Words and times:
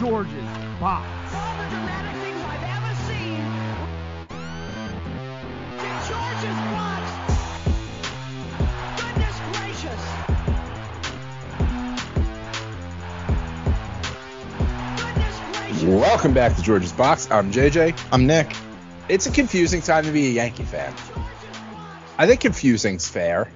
George's 0.00 0.32
Box. 0.80 1.06
All 1.34 1.56
the 1.62 1.68
dramatic 1.68 2.22
things 2.22 2.40
I've 2.40 2.64
ever 2.64 2.94
seen. 3.04 3.44
To 5.76 5.88
George's 6.08 6.58
box. 6.72 7.04
Goodness 8.96 9.36
gracious. 9.52 10.02
Goodness 14.96 15.36
gracious. 15.52 15.82
Welcome 15.82 16.32
back 16.32 16.56
to 16.56 16.62
George's 16.62 16.92
Box. 16.92 17.30
I'm 17.30 17.52
JJ. 17.52 17.94
I'm 18.10 18.26
Nick. 18.26 18.56
It's 19.10 19.26
a 19.26 19.30
confusing 19.30 19.82
time 19.82 20.06
to 20.06 20.12
be 20.12 20.28
a 20.28 20.30
Yankee 20.30 20.62
fan. 20.62 20.94
I 22.16 22.26
think 22.26 22.40
confusing's 22.40 23.06
fair. 23.06 23.52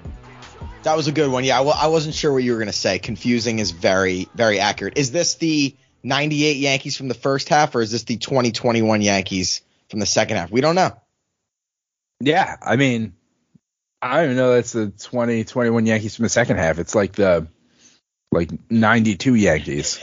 That 0.83 0.95
was 0.95 1.07
a 1.07 1.11
good 1.11 1.31
one. 1.31 1.43
Yeah, 1.43 1.61
well, 1.61 1.75
I 1.75 1.87
wasn't 1.87 2.13
sure 2.13 2.31
what 2.31 2.43
you 2.43 2.51
were 2.51 2.59
going 2.59 2.67
to 2.67 2.71
say. 2.71 2.99
Confusing 2.99 3.57
is 3.57 3.71
very, 3.71 4.29
very 4.35 4.59
accurate. 4.59 4.99
Is 4.99 5.11
this 5.11 5.33
the 5.33 5.75
98 6.05 6.57
Yankees 6.57 6.95
from 6.95 7.07
the 7.07 7.15
first 7.15 7.49
half, 7.49 7.73
or 7.75 7.81
is 7.81 7.91
this 7.91 8.03
the 8.03 8.17
2021 8.17 9.01
Yankees 9.01 9.61
from 9.89 9.99
the 9.99 10.05
second 10.05 10.37
half? 10.37 10.51
We 10.51 10.61
don't 10.61 10.75
know. 10.75 10.91
Yeah, 12.19 12.55
I 12.61 12.75
mean, 12.75 13.13
I 14.01 14.17
don't 14.17 14.25
even 14.25 14.37
know 14.37 14.53
that's 14.53 14.71
the 14.71 14.87
2021 14.87 15.85
Yankees 15.85 16.15
from 16.15 16.23
the 16.23 16.29
second 16.29 16.57
half. 16.57 16.77
It's 16.77 16.93
like 16.93 17.13
the 17.13 17.47
like 18.31 18.51
92 18.69 19.33
Yankees. 19.33 19.99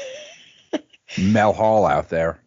Mel 1.18 1.52
Hall 1.52 1.86
out 1.86 2.08
there. 2.08 2.41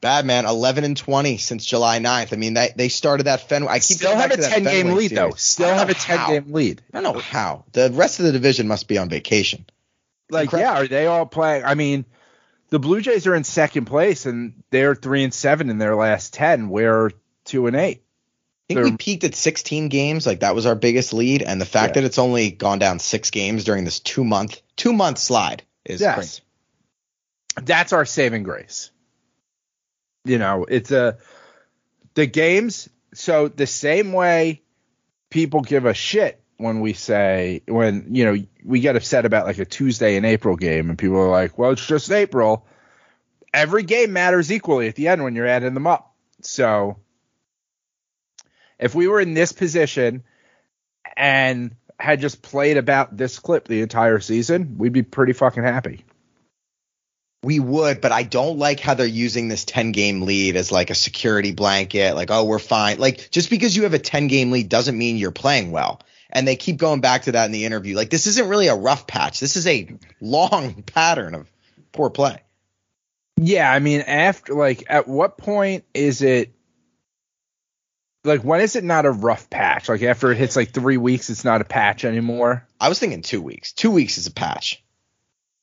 Bad 0.00 0.24
man, 0.24 0.46
11 0.46 0.84
and 0.84 0.96
20 0.96 1.36
since 1.38 1.64
July 1.64 1.98
9th. 1.98 2.32
I 2.32 2.36
mean, 2.36 2.54
they 2.54 2.72
they 2.76 2.88
started 2.88 3.24
that 3.24 3.48
Fenway. 3.48 3.68
I 3.72 3.78
keep 3.78 3.98
Still 3.98 4.16
have 4.16 4.30
a 4.30 4.36
10 4.36 4.62
game 4.62 4.92
lead 4.92 5.10
though. 5.10 5.32
Still 5.32 5.74
have 5.74 5.90
a 5.90 5.94
10 5.94 6.18
how. 6.18 6.28
game 6.28 6.52
lead. 6.52 6.82
I 6.92 7.00
don't 7.00 7.14
know 7.14 7.20
how. 7.20 7.64
The 7.72 7.90
rest 7.90 8.20
of 8.20 8.26
the 8.26 8.32
division 8.32 8.68
must 8.68 8.88
be 8.88 8.96
on 8.98 9.08
vacation. 9.08 9.66
Like, 10.30 10.44
Incredible. 10.44 10.72
yeah, 10.72 10.82
are 10.82 10.88
they 10.88 11.06
all 11.06 11.26
playing? 11.26 11.64
I 11.64 11.74
mean, 11.74 12.04
the 12.70 12.78
Blue 12.78 13.00
Jays 13.00 13.26
are 13.26 13.34
in 13.34 13.44
second 13.44 13.84
place 13.86 14.26
and 14.26 14.62
they're 14.70 14.94
three 14.94 15.24
and 15.24 15.32
seven 15.32 15.70
in 15.70 15.78
their 15.78 15.94
last 15.96 16.34
10. 16.34 16.68
We're 16.68 17.10
two 17.44 17.66
and 17.66 17.76
eight. 17.76 18.02
I 18.68 18.74
think 18.74 18.84
we 18.84 18.90
They're- 18.90 18.98
peaked 18.98 19.24
at 19.24 19.34
16 19.36 19.88
games. 19.88 20.26
Like 20.26 20.40
that 20.40 20.54
was 20.54 20.66
our 20.66 20.74
biggest 20.74 21.12
lead, 21.12 21.42
and 21.42 21.60
the 21.60 21.64
fact 21.66 21.94
Yeah. 21.96 22.00
that 22.02 22.06
it's 22.06 22.18
only 22.18 22.50
gone 22.50 22.80
down 22.80 22.98
six 22.98 23.30
games 23.30 23.62
during 23.64 23.84
this 23.84 24.00
two 24.00 24.24
month 24.24 24.60
two 24.76 24.92
month 24.92 25.18
slide 25.18 25.62
is 25.84 26.00
Yes. 26.00 26.14
crazy. 26.16 26.42
that's 27.62 27.92
our 27.94 28.04
saving 28.04 28.42
grace. 28.42 28.90
You 30.24 30.38
know, 30.38 30.64
it's 30.68 30.90
a 30.90 31.18
the 32.14 32.26
games. 32.26 32.88
So 33.14 33.48
the 33.48 33.66
same 33.66 34.12
way 34.12 34.62
people 35.30 35.60
give 35.62 35.86
a 35.86 35.94
shit 35.94 36.42
when 36.58 36.80
we 36.80 36.92
say 36.92 37.62
when 37.66 38.14
you 38.14 38.24
know 38.24 38.42
we 38.64 38.80
get 38.80 38.96
upset 38.96 39.24
about 39.24 39.46
like 39.46 39.58
a 39.58 39.64
Tuesday 39.64 40.16
in 40.16 40.24
April 40.24 40.56
game, 40.56 40.88
and 40.88 40.98
people 40.98 41.18
are 41.18 41.30
like, 41.30 41.58
"Well, 41.58 41.72
it's 41.72 41.86
just 41.86 42.10
April." 42.10 42.66
Every 43.52 43.84
game 43.84 44.12
matters 44.12 44.52
equally 44.52 44.88
at 44.88 44.96
the 44.96 45.08
end 45.08 45.22
when 45.22 45.34
you're 45.34 45.46
adding 45.46 45.72
them 45.72 45.86
up. 45.86 46.14
So 46.42 46.98
if 48.78 48.94
we 48.94 49.08
were 49.08 49.20
in 49.20 49.34
this 49.34 49.52
position 49.52 50.24
and 51.16 51.74
had 51.98 52.20
just 52.20 52.42
played 52.42 52.76
about 52.76 53.16
this 53.16 53.38
clip 53.38 53.66
the 53.66 53.80
entire 53.80 54.20
season, 54.20 54.76
we'd 54.78 54.92
be 54.92 55.02
pretty 55.02 55.32
fucking 55.32 55.62
happy. 55.62 56.04
We 57.42 57.60
would, 57.60 58.00
but 58.00 58.12
I 58.12 58.24
don't 58.24 58.58
like 58.58 58.80
how 58.80 58.94
they're 58.94 59.06
using 59.06 59.48
this 59.48 59.64
10 59.64 59.92
game 59.92 60.22
lead 60.22 60.56
as 60.56 60.72
like 60.72 60.90
a 60.90 60.94
security 60.94 61.52
blanket. 61.52 62.14
Like, 62.14 62.30
oh, 62.30 62.44
we're 62.44 62.58
fine. 62.58 62.98
Like, 62.98 63.30
just 63.30 63.50
because 63.50 63.76
you 63.76 63.84
have 63.84 63.94
a 63.94 63.98
10 63.98 64.26
game 64.26 64.50
lead 64.50 64.68
doesn't 64.68 64.98
mean 64.98 65.16
you're 65.16 65.30
playing 65.30 65.70
well. 65.70 66.00
And 66.30 66.46
they 66.46 66.56
keep 66.56 66.76
going 66.76 67.00
back 67.00 67.22
to 67.22 67.32
that 67.32 67.46
in 67.46 67.52
the 67.52 67.64
interview. 67.64 67.96
Like, 67.96 68.10
this 68.10 68.26
isn't 68.26 68.48
really 68.48 68.68
a 68.68 68.74
rough 68.74 69.06
patch. 69.06 69.40
This 69.40 69.56
is 69.56 69.66
a 69.66 69.88
long 70.20 70.82
pattern 70.82 71.34
of 71.34 71.50
poor 71.92 72.10
play. 72.10 72.42
Yeah, 73.36 73.70
I 73.70 73.78
mean, 73.78 74.00
after 74.00 74.54
like, 74.54 74.84
at 74.88 75.06
what 75.06 75.36
point 75.36 75.84
is 75.94 76.22
it 76.22 76.56
like 78.26 78.42
when 78.42 78.60
is 78.60 78.76
it 78.76 78.84
not 78.84 79.06
a 79.06 79.10
rough 79.10 79.48
patch? 79.48 79.88
Like 79.88 80.02
after 80.02 80.32
it 80.32 80.36
hits 80.36 80.56
like 80.56 80.70
three 80.70 80.96
weeks, 80.96 81.30
it's 81.30 81.44
not 81.44 81.60
a 81.60 81.64
patch 81.64 82.04
anymore. 82.04 82.66
I 82.80 82.88
was 82.88 82.98
thinking 82.98 83.22
two 83.22 83.40
weeks. 83.40 83.72
Two 83.72 83.90
weeks 83.90 84.18
is 84.18 84.26
a 84.26 84.32
patch. 84.32 84.82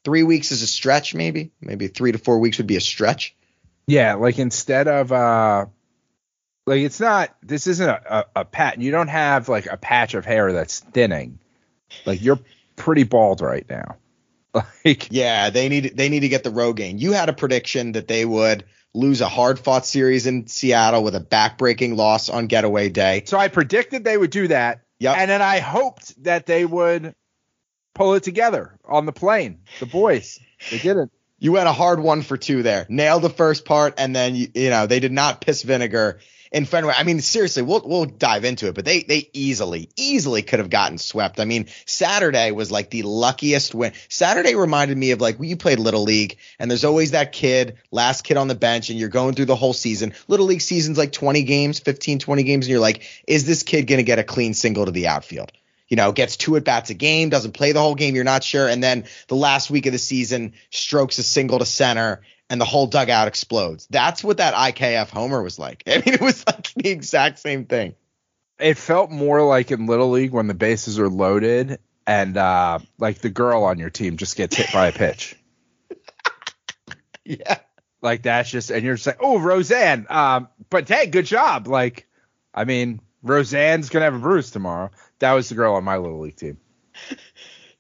Three 0.03 0.23
weeks 0.23 0.51
is 0.51 0.61
a 0.61 0.67
stretch, 0.67 1.13
maybe. 1.13 1.51
Maybe 1.61 1.87
three 1.87 2.11
to 2.11 2.17
four 2.17 2.39
weeks 2.39 2.57
would 2.57 2.67
be 2.67 2.75
a 2.75 2.81
stretch. 2.81 3.35
Yeah, 3.87 4.15
like 4.15 4.39
instead 4.39 4.87
of 4.87 5.11
uh, 5.11 5.65
like 6.65 6.81
it's 6.81 6.99
not. 6.99 7.35
This 7.41 7.67
isn't 7.67 7.89
a, 7.89 8.17
a, 8.17 8.25
a 8.41 8.45
patch. 8.45 8.77
You 8.77 8.91
don't 8.91 9.09
have 9.09 9.49
like 9.49 9.65
a 9.65 9.77
patch 9.77 10.13
of 10.13 10.25
hair 10.25 10.51
that's 10.53 10.79
thinning. 10.79 11.39
Like 12.05 12.21
you're 12.21 12.39
pretty 12.75 13.03
bald 13.03 13.41
right 13.41 13.65
now. 13.69 13.97
Like 14.85 15.07
Yeah, 15.11 15.49
they 15.49 15.67
need 15.67 15.97
they 15.97 16.09
need 16.09 16.19
to 16.19 16.29
get 16.29 16.43
the 16.43 16.51
Rogaine. 16.51 16.99
You 16.99 17.13
had 17.13 17.27
a 17.27 17.33
prediction 17.33 17.93
that 17.93 18.07
they 18.07 18.23
would 18.23 18.65
lose 18.93 19.21
a 19.21 19.27
hard 19.27 19.59
fought 19.59 19.85
series 19.85 20.27
in 20.27 20.45
Seattle 20.45 21.03
with 21.03 21.15
a 21.15 21.19
backbreaking 21.19 21.95
loss 21.95 22.29
on 22.29 22.45
getaway 22.45 22.89
day. 22.89 23.23
so, 23.25 23.37
I 23.37 23.47
predicted 23.47 24.03
they 24.03 24.17
would 24.17 24.29
do 24.29 24.47
that. 24.49 24.81
Yep. 24.99 25.17
And 25.17 25.31
then 25.31 25.41
I 25.41 25.59
hoped 25.59 26.23
that 26.23 26.45
they 26.45 26.65
would 26.65 27.15
pull 27.95 28.13
it 28.13 28.23
together 28.23 28.77
on 28.85 29.05
the 29.05 29.11
plane. 29.11 29.61
The 29.79 29.87
boys, 29.87 30.39
they 30.69 30.77
didn't. 30.77 31.11
You 31.39 31.55
had 31.55 31.67
a 31.67 31.73
hard 31.73 31.99
one 31.99 32.21
for 32.21 32.37
two 32.37 32.63
there. 32.63 32.85
Nailed 32.87 33.23
the 33.23 33.29
first 33.29 33.65
part, 33.65 33.95
and 33.97 34.15
then 34.15 34.35
you, 34.35 34.47
you 34.53 34.69
know 34.69 34.85
they 34.85 34.99
did 34.99 35.11
not 35.11 35.41
piss 35.41 35.63
vinegar 35.63 36.19
in 36.53 36.65
Fenway. 36.65 36.93
I 36.95 37.03
mean, 37.03 37.19
seriously, 37.19 37.63
we'll 37.63 37.81
we'll 37.83 38.05
dive 38.05 38.45
into 38.45 38.67
it, 38.67 38.75
but 38.75 38.85
they 38.85 39.01
they 39.01 39.29
easily 39.33 39.89
easily 39.95 40.43
could 40.43 40.59
have 40.59 40.69
gotten 40.69 40.99
swept. 40.99 41.39
I 41.39 41.45
mean, 41.45 41.67
Saturday 41.85 42.51
was 42.51 42.71
like 42.71 42.91
the 42.91 43.01
luckiest 43.01 43.73
win. 43.73 43.93
Saturday 44.07 44.55
reminded 44.55 44.97
me 44.97 45.11
of 45.11 45.19
like 45.19 45.37
you 45.41 45.57
played 45.57 45.79
little 45.79 46.03
league, 46.03 46.37
and 46.59 46.69
there's 46.69 46.85
always 46.85 47.11
that 47.11 47.31
kid, 47.31 47.77
last 47.91 48.23
kid 48.23 48.37
on 48.37 48.47
the 48.47 48.55
bench, 48.55 48.91
and 48.91 48.99
you're 48.99 49.09
going 49.09 49.33
through 49.33 49.45
the 49.45 49.55
whole 49.55 49.73
season. 49.73 50.13
Little 50.27 50.45
league 50.45 50.61
season's 50.61 50.97
like 50.97 51.11
20 51.11 51.43
games, 51.43 51.79
15, 51.79 52.19
20 52.19 52.43
games, 52.43 52.65
and 52.65 52.71
you're 52.71 52.79
like, 52.79 53.03
is 53.27 53.45
this 53.45 53.63
kid 53.63 53.87
gonna 53.87 54.03
get 54.03 54.19
a 54.19 54.23
clean 54.23 54.53
single 54.53 54.85
to 54.85 54.91
the 54.91 55.07
outfield? 55.07 55.51
you 55.89 55.97
know, 55.97 56.11
gets 56.11 56.37
two 56.37 56.55
at 56.55 56.63
bats 56.63 56.89
a 56.89 56.95
game, 56.95 57.29
doesn't 57.29 57.51
play 57.51 57.71
the 57.71 57.79
whole 57.79 57.93
game, 57.93 58.15
you're 58.15 58.23
not 58.23 58.43
sure. 58.43 58.67
And 58.67 58.81
then 58.81 59.03
the 59.27 59.35
last 59.35 59.69
week 59.69 59.85
of 59.85 59.91
the 59.91 59.99
season 59.99 60.53
strokes 60.71 61.19
a 61.19 61.23
single 61.23 61.59
to 61.59 61.67
center 61.67 62.21
and 62.53 62.61
the 62.61 62.65
whole 62.65 62.85
dugout 62.85 63.27
explodes. 63.27 63.87
That's 63.89 64.23
what 64.23 64.37
that 64.37 64.53
IKF 64.53 65.09
homer 65.09 65.41
was 65.41 65.57
like. 65.57 65.81
I 65.87 65.95
mean, 65.95 66.13
it 66.13 66.21
was 66.21 66.45
like 66.45 66.71
the 66.75 66.87
exact 66.87 67.39
same 67.39 67.65
thing. 67.65 67.95
It 68.59 68.77
felt 68.77 69.09
more 69.09 69.43
like 69.43 69.71
in 69.71 69.87
Little 69.87 70.11
League 70.11 70.33
when 70.33 70.45
the 70.45 70.53
bases 70.53 70.99
are 70.99 71.09
loaded 71.09 71.79
and 72.05 72.37
uh, 72.37 72.77
like 72.99 73.17
the 73.17 73.31
girl 73.31 73.63
on 73.63 73.79
your 73.79 73.89
team 73.89 74.17
just 74.17 74.37
gets 74.37 74.55
hit 74.55 74.71
by 74.71 74.87
a 74.87 74.91
pitch. 74.91 75.35
Yeah. 77.25 77.59
Like 78.01 78.23
that's 78.23 78.49
just, 78.49 78.69
and 78.69 78.83
you're 78.83 78.95
just 78.95 79.07
like, 79.07 79.19
oh, 79.21 79.39
Roseanne. 79.39 80.07
Um, 80.09 80.49
but 80.69 80.89
hey, 80.89 81.07
good 81.07 81.25
job. 81.25 81.69
Like, 81.69 82.05
I 82.53 82.65
mean, 82.65 82.99
Roseanne's 83.21 83.87
gonna 83.87 84.03
have 84.03 84.13
a 84.13 84.19
bruise 84.19 84.51
tomorrow. 84.51 84.91
That 85.19 85.31
was 85.31 85.47
the 85.47 85.55
girl 85.55 85.75
on 85.75 85.85
my 85.85 85.95
little 85.95 86.19
league 86.19 86.35
team. 86.35 86.57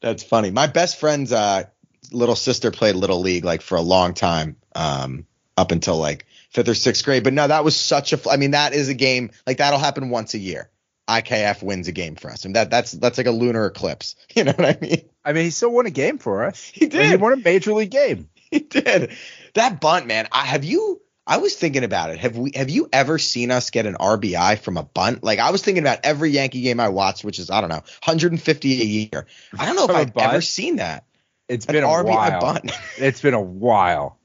That's 0.01 0.23
funny. 0.23 0.49
My 0.49 0.67
best 0.67 0.97
friend's 0.97 1.33
uh, 1.33 1.65
little 2.13 2.35
sister 2.35 2.71
played 2.71 2.95
little 2.95 3.19
league 3.19 3.43
like 3.43 3.61
for 3.61 3.75
a 3.75 3.81
long 3.81 4.13
time, 4.13 4.55
um, 4.75 5.25
up 5.57 5.71
until 5.71 5.97
like 5.97 6.25
fifth 6.51 6.69
or 6.69 6.75
sixth 6.75 7.03
grade. 7.05 7.23
But 7.23 7.33
no, 7.33 7.47
that 7.47 7.63
was 7.63 7.75
such 7.75 8.13
a. 8.13 8.19
I 8.29 8.37
mean, 8.37 8.51
that 8.51 8.73
is 8.73 8.89
a 8.89 8.93
game 8.93 9.31
like 9.47 9.57
that'll 9.57 9.79
happen 9.79 10.09
once 10.09 10.33
a 10.33 10.39
year. 10.39 10.69
IKF 11.09 11.61
wins 11.61 11.89
a 11.89 11.91
game 11.91 12.15
for 12.15 12.29
us, 12.31 12.45
and 12.45 12.55
that 12.55 12.69
that's 12.69 12.91
that's 12.93 13.17
like 13.17 13.27
a 13.27 13.31
lunar 13.31 13.65
eclipse. 13.65 14.15
You 14.35 14.45
know 14.45 14.53
what 14.53 14.65
I 14.65 14.77
mean? 14.81 15.01
I 15.25 15.33
mean, 15.33 15.43
he 15.45 15.49
still 15.51 15.71
won 15.71 15.85
a 15.85 15.91
game 15.91 16.17
for 16.17 16.43
us. 16.45 16.63
He 16.73 16.87
did. 16.87 17.09
He 17.11 17.15
won 17.17 17.33
a 17.33 17.37
major 17.37 17.73
league 17.73 17.91
game. 17.91 18.29
He 18.53 18.59
did. 18.59 19.11
That 19.55 19.81
bunt, 19.81 20.05
man. 20.05 20.27
I 20.31 20.45
have 20.45 20.63
you. 20.63 21.01
I 21.25 21.37
was 21.37 21.55
thinking 21.55 21.83
about 21.83 22.11
it. 22.11 22.19
Have 22.19 22.37
we? 22.37 22.51
Have 22.53 22.69
you 22.69 22.87
ever 22.93 23.17
seen 23.17 23.49
us 23.49 23.71
get 23.71 23.87
an 23.87 23.95
RBI 23.95 24.59
from 24.59 24.77
a 24.77 24.83
bunt? 24.83 25.23
Like 25.23 25.39
I 25.39 25.49
was 25.49 25.63
thinking 25.63 25.83
about 25.83 25.99
every 26.03 26.29
Yankee 26.29 26.61
game 26.61 26.79
I 26.79 26.89
watched, 26.89 27.23
which 27.23 27.39
is 27.39 27.49
I 27.49 27.61
don't 27.61 27.69
know, 27.71 27.81
150 28.05 28.71
a 28.81 28.85
year. 28.85 29.25
I 29.57 29.65
don't 29.65 29.75
know 29.75 29.85
if 29.85 29.89
I've 29.91 30.13
bunt? 30.13 30.29
ever 30.33 30.41
seen 30.41 30.75
that. 30.75 31.05
It's 31.49 31.65
An 31.65 31.73
been 31.73 31.83
a 31.83 31.87
RBI 31.87 32.05
while. 32.05 32.39
bunt. 32.41 32.71
It's 32.99 33.21
been 33.21 33.33
a 33.33 33.41
while. 33.41 34.19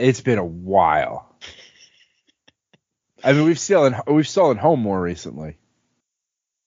It's 0.00 0.20
been 0.20 0.38
a 0.38 0.44
while. 0.44 1.26
I 3.22 3.32
mean, 3.34 3.44
we've 3.44 3.58
still 3.58 3.90
we've 4.06 4.28
stolen 4.28 4.56
home 4.56 4.80
more 4.80 5.00
recently. 5.00 5.56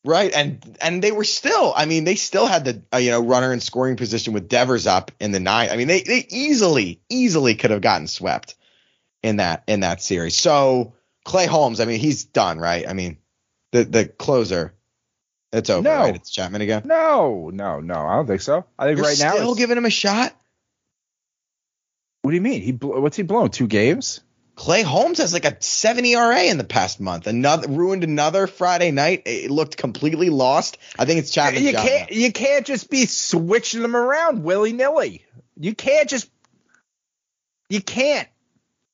Right, 0.06 0.34
and 0.36 0.78
and 0.82 1.02
they 1.02 1.12
were 1.14 1.24
still. 1.24 1.74
I 1.76 1.86
mean, 1.86 2.04
they 2.04 2.16
still 2.16 2.46
had 2.46 2.66
the 2.66 2.82
uh, 2.94 2.98
you 2.98 3.10
know 3.12 3.22
runner 3.24 3.54
in 3.54 3.60
scoring 3.62 3.96
position 3.96 4.34
with 4.34 4.50
Devers 4.50 4.86
up 4.86 5.12
in 5.20 5.32
the 5.32 5.40
nine. 5.40 5.70
I 5.70 5.78
mean, 5.78 5.88
they 5.88 6.02
they 6.02 6.26
easily 6.30 7.02
easily 7.10 7.56
could 7.56 7.72
have 7.72 7.82
gotten 7.82 8.08
swept 8.08 8.56
in 9.24 9.38
that 9.38 9.64
in 9.68 9.80
that 9.80 10.02
series. 10.02 10.36
So 10.36 10.94
Clay 11.24 11.46
Holmes, 11.46 11.80
I 11.80 11.86
mean, 11.86 12.00
he's 12.02 12.26
done, 12.26 12.60
right? 12.60 12.88
I 12.88 12.92
mean, 12.92 13.18
the 13.72 13.86
the 13.86 14.06
closer, 14.06 14.74
it's 15.54 15.70
over, 15.70 15.84
No. 15.84 15.96
right? 15.96 16.16
It's 16.16 16.30
Chapman 16.30 16.62
again. 16.62 16.82
No, 16.86 17.50
no, 17.54 17.80
no. 17.80 17.96
I 17.96 18.16
don't 18.16 18.28
think 18.28 18.42
so. 18.42 18.66
I 18.78 18.88
think 18.88 18.98
You're 18.98 19.08
right 19.08 19.20
now. 19.20 19.32
still 19.36 19.56
giving 19.56 19.78
him 19.78 19.86
a 19.86 19.90
shot. 19.90 20.36
What 22.24 22.31
do 22.31 22.36
you 22.36 22.42
mean? 22.42 22.62
He 22.62 22.72
what's 22.72 23.16
he 23.18 23.24
blown? 23.24 23.50
Two 23.50 23.68
games? 23.68 24.22
Clay 24.56 24.81
Holmes 24.84 25.18
has 25.18 25.34
like 25.34 25.46
a 25.46 25.58
7 25.62 26.06
ERA 26.06 26.44
in 26.44 26.58
the 26.58 26.64
past 26.64 27.00
month. 27.00 27.25
Another 27.28 27.68
ruined 27.68 28.04
another 28.04 28.46
Friday 28.48 28.92
night. 28.92 29.24
It 29.25 29.50
looked 29.52 29.78
completely 29.78 30.30
lost. 30.30 30.78
I 30.98 31.06
think 31.06 31.20
it's 31.20 31.31
Chapman. 31.31 31.64
you 31.64 31.74
can't 31.74 32.12
you 32.12 32.31
can't 32.31 32.66
just 32.66 32.90
be 32.90 33.06
switching 33.06 33.81
them 33.81 33.96
around 33.96 34.44
willy 34.44 34.72
nilly. 34.74 35.25
You 35.60 35.75
can't 35.75 36.08
just 36.10 36.30
you 37.70 37.81
can't. 37.81 38.28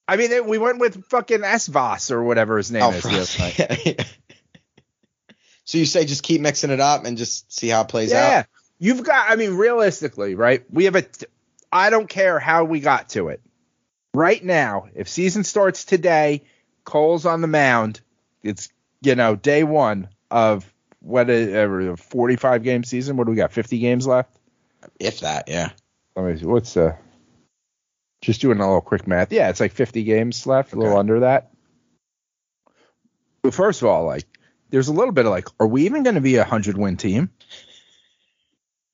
I 0.08 0.16
mean, 0.16 0.48
we 0.48 0.58
went 0.58 0.80
with 0.80 1.06
fucking 1.06 1.42
Esvas 1.42 2.10
or 2.10 2.24
whatever 2.24 2.58
his 2.58 2.72
name 2.72 2.82
Oh, 2.82 2.90
is. 2.92 3.04
the 3.04 3.94
other 3.96 4.04
so 5.66 5.78
you 5.78 5.86
say 5.86 6.06
just 6.06 6.24
keep 6.24 6.42
mixing 6.42 6.72
it 6.72 6.80
up 6.80 7.06
and 7.06 7.16
just 7.18 7.52
see 7.54 7.68
how 7.68 7.82
it 7.82 7.90
plays 7.90 8.10
Yeah, 8.12 8.18
out. 8.26 8.30
Yeah, 8.32 8.44
you've 8.80 9.04
got. 9.04 9.30
I 9.30 9.36
mean, 9.36 9.54
realistically, 9.56 10.34
right? 10.34 10.64
We 10.72 10.86
have 10.86 10.96
a. 10.96 11.06
I 11.72 11.90
don't 11.90 12.10
care 12.10 12.40
how 12.40 12.64
we 12.64 12.80
got 12.80 13.10
to 13.10 13.30
it. 13.30 13.42
Right 14.14 14.44
now, 14.44 14.88
if 14.96 15.08
season 15.08 15.44
starts 15.44 15.86
today, 15.86 16.44
Cole's 16.84 17.26
on 17.26 17.42
the 17.42 17.48
mound. 17.48 18.02
It's 18.42 18.70
you 19.02 19.16
know 19.16 19.36
day 19.36 19.64
one 19.64 20.10
of 20.32 20.72
whatever 21.02 21.92
a 21.92 21.98
45 21.98 22.64
game 22.64 22.84
season. 22.84 23.18
What 23.18 23.26
do 23.26 23.32
we 23.32 23.38
got? 23.38 23.52
50 23.52 23.78
games 23.80 24.08
left. 24.08 24.36
If 25.00 25.20
that, 25.22 25.48
yeah. 25.48 25.70
Let 26.16 26.26
me 26.26 26.38
see. 26.40 26.46
What's 26.46 26.76
uh 26.76 26.96
just 28.22 28.42
doing 28.42 28.60
a 28.60 28.66
little 28.66 28.82
quick 28.82 29.08
math. 29.08 29.32
Yeah, 29.32 29.50
it's 29.50 29.60
like 29.60 29.72
50 29.72 30.04
games 30.04 30.46
left, 30.46 30.74
a 30.74 30.76
little 30.76 30.98
under 30.98 31.22
that. 31.22 31.52
But 33.42 33.54
first 33.54 33.82
of 33.82 33.88
all, 33.88 34.06
like 34.06 34.26
there's 34.70 34.88
a 34.88 34.94
little 34.94 35.14
bit 35.14 35.26
of 35.26 35.32
like, 35.32 35.48
are 35.60 35.68
we 35.68 35.86
even 35.86 36.04
going 36.04 36.16
to 36.16 36.22
be 36.22 36.36
a 36.36 36.44
hundred 36.44 36.78
win 36.78 36.98
team? 36.98 37.30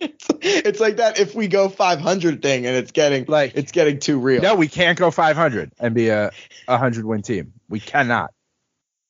It's, 0.06 0.28
it's 0.42 0.80
like 0.80 0.98
that 0.98 1.19
if 1.19 1.36
we 1.36 1.48
go 1.48 1.69
500 1.69 2.42
thing 2.42 2.66
and 2.66 2.75
it's 2.75 2.92
getting 2.92 3.25
Like- 3.28 3.54
it's 3.56 3.72
getting 3.72 4.00
too 4.00 4.19
real. 4.19 4.42
No, 4.42 4.56
we 4.56 4.68
can't 4.68 4.98
go 4.98 5.12
500 5.12 5.72
and 5.80 5.94
be 5.96 6.10
a 6.10 6.31
a 6.68 6.78
hundred 6.78 7.06
win 7.06 7.22
team. 7.22 7.54
We 7.69 7.80
cannot. 7.80 8.31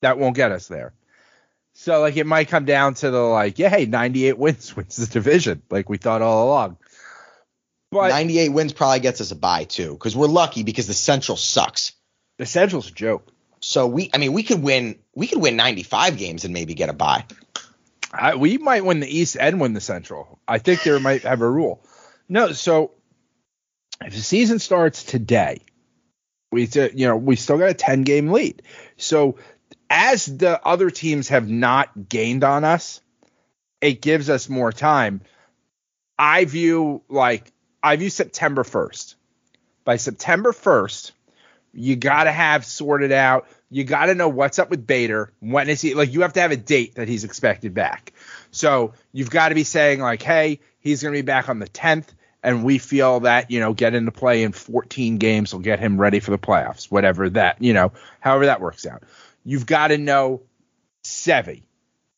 That 0.01 0.18
won't 0.18 0.36
get 0.36 0.51
us 0.51 0.68
there. 0.68 0.94
So 1.74 2.00
like 2.01 2.15
it 2.15 2.25
might 2.25 2.47
come 2.47 2.65
down 2.65 2.94
to 2.95 3.12
the 3.12 3.19
like, 3.19 3.59
yeah, 3.59 3.69
hey, 3.69 3.86
98 3.86 4.38
wins 4.38 4.75
wins 4.75 4.95
the 4.95 5.07
division, 5.07 5.62
like 5.69 5.89
we 5.89 5.97
thought 5.97 6.21
all 6.21 6.47
along. 6.47 6.77
But 7.91 8.09
98 8.09 8.50
wins 8.50 8.74
probably 8.74 9.00
gets 9.00 9.21
us 9.21 9.31
a 9.31 9.36
bye 9.36 9.63
too 9.65 9.91
because 9.94 10.15
we're 10.15 10.27
lucky 10.27 10.63
because 10.63 10.88
the 10.88 10.94
Central 10.94 11.38
sucks. 11.38 11.94
the 12.38 12.45
Central's 12.45 12.89
a 12.89 12.94
joke. 12.94 13.27
So 13.62 13.88
we, 13.88 14.09
I 14.13 14.18
mean, 14.18 14.33
we 14.33 14.44
could 14.44 14.62
win 14.62 15.00
we 15.15 15.27
could 15.27 15.41
win 15.41 15.56
95 15.56 16.18
games 16.18 16.45
and 16.45 16.53
maybe 16.53 16.74
get 16.74 16.89
a 16.89 16.94
bye. 16.94 17.25
I, 18.17 18.35
we 18.35 18.57
might 18.57 18.85
win 18.85 19.00
the 19.00 19.19
East 19.19 19.38
and 19.39 19.59
win 19.59 19.73
the 19.73 19.81
Central. 19.81 20.39
I 20.47 20.57
think 20.57 20.83
there 20.83 21.00
might 21.00 21.23
have 21.23 21.41
a 21.41 21.50
rule. 21.50 21.83
No, 22.29 22.51
so 22.51 22.91
if 24.03 24.13
the 24.13 24.21
season 24.21 24.59
starts 24.59 25.03
today, 25.03 25.62
we 26.51 26.67
you 26.94 27.07
know 27.07 27.17
we 27.17 27.35
still 27.35 27.57
got 27.57 27.69
a 27.69 27.73
10 27.73 28.03
game 28.03 28.31
lead. 28.31 28.62
So 28.97 29.38
as 29.89 30.25
the 30.25 30.63
other 30.65 30.89
teams 30.89 31.29
have 31.29 31.50
not 31.50 32.09
gained 32.09 32.44
on 32.44 32.63
us, 32.63 33.01
it 33.81 34.01
gives 34.01 34.29
us 34.29 34.50
more 34.50 34.71
time. 34.71 35.21
I 36.17 36.45
view 36.45 37.01
like 37.09 37.51
I 37.83 37.95
view 37.97 38.09
September 38.09 38.63
1st. 38.63 39.15
By 39.83 39.97
September 39.97 40.51
1st, 40.51 41.12
you 41.73 41.95
got 41.95 42.23
to 42.23 42.31
have 42.31 42.65
sorted 42.65 43.12
out. 43.12 43.47
You 43.75 43.83
got 43.83 44.06
to 44.06 44.16
know 44.16 44.30
what's 44.30 44.57
up 44.57 44.69
with 44.69 44.88
Bader. 44.88 45.33
When 45.42 45.68
is 45.68 45.81
he? 45.81 45.95
Like 45.95 46.13
you 46.13 46.22
have 46.22 46.31
to 46.31 46.39
have 46.39 46.51
a 46.51 46.56
date 46.56 46.95
that 46.95 47.10
he's 47.10 47.25
expected 47.25 47.74
back. 47.74 48.13
So 48.50 48.94
you've 49.12 49.30
got 49.30 49.50
to 49.50 49.56
be 49.56 49.66
saying 49.66 50.00
like, 50.00 50.22
hey, 50.22 50.62
he's 50.80 51.04
going 51.04 51.13
to 51.13 51.18
be 51.18 51.25
back 51.25 51.50
on 51.50 51.60
the 51.60 51.68
10th, 51.68 52.07
and 52.42 52.63
we 52.63 52.77
feel 52.77 53.19
that 53.19 53.51
you 53.51 53.60
know 53.60 53.74
get 53.74 53.94
into 53.94 54.13
play 54.13 54.44
in 54.44 54.54
14 54.54 55.18
games 55.18 55.51
will 55.51 55.60
get 55.60 55.81
him 55.81 56.00
ready 56.00 56.22
for 56.22 56.31
the 56.31 56.38
playoffs. 56.38 56.89
Whatever 56.89 57.30
that 57.31 57.62
you 57.62 57.74
know, 57.74 57.92
however 58.22 58.45
that 58.45 58.62
works 58.62 58.86
out. 58.86 59.04
You've 59.44 59.66
got 59.66 59.89
to 59.89 59.98
know 59.98 60.44
Sevy. 61.04 61.63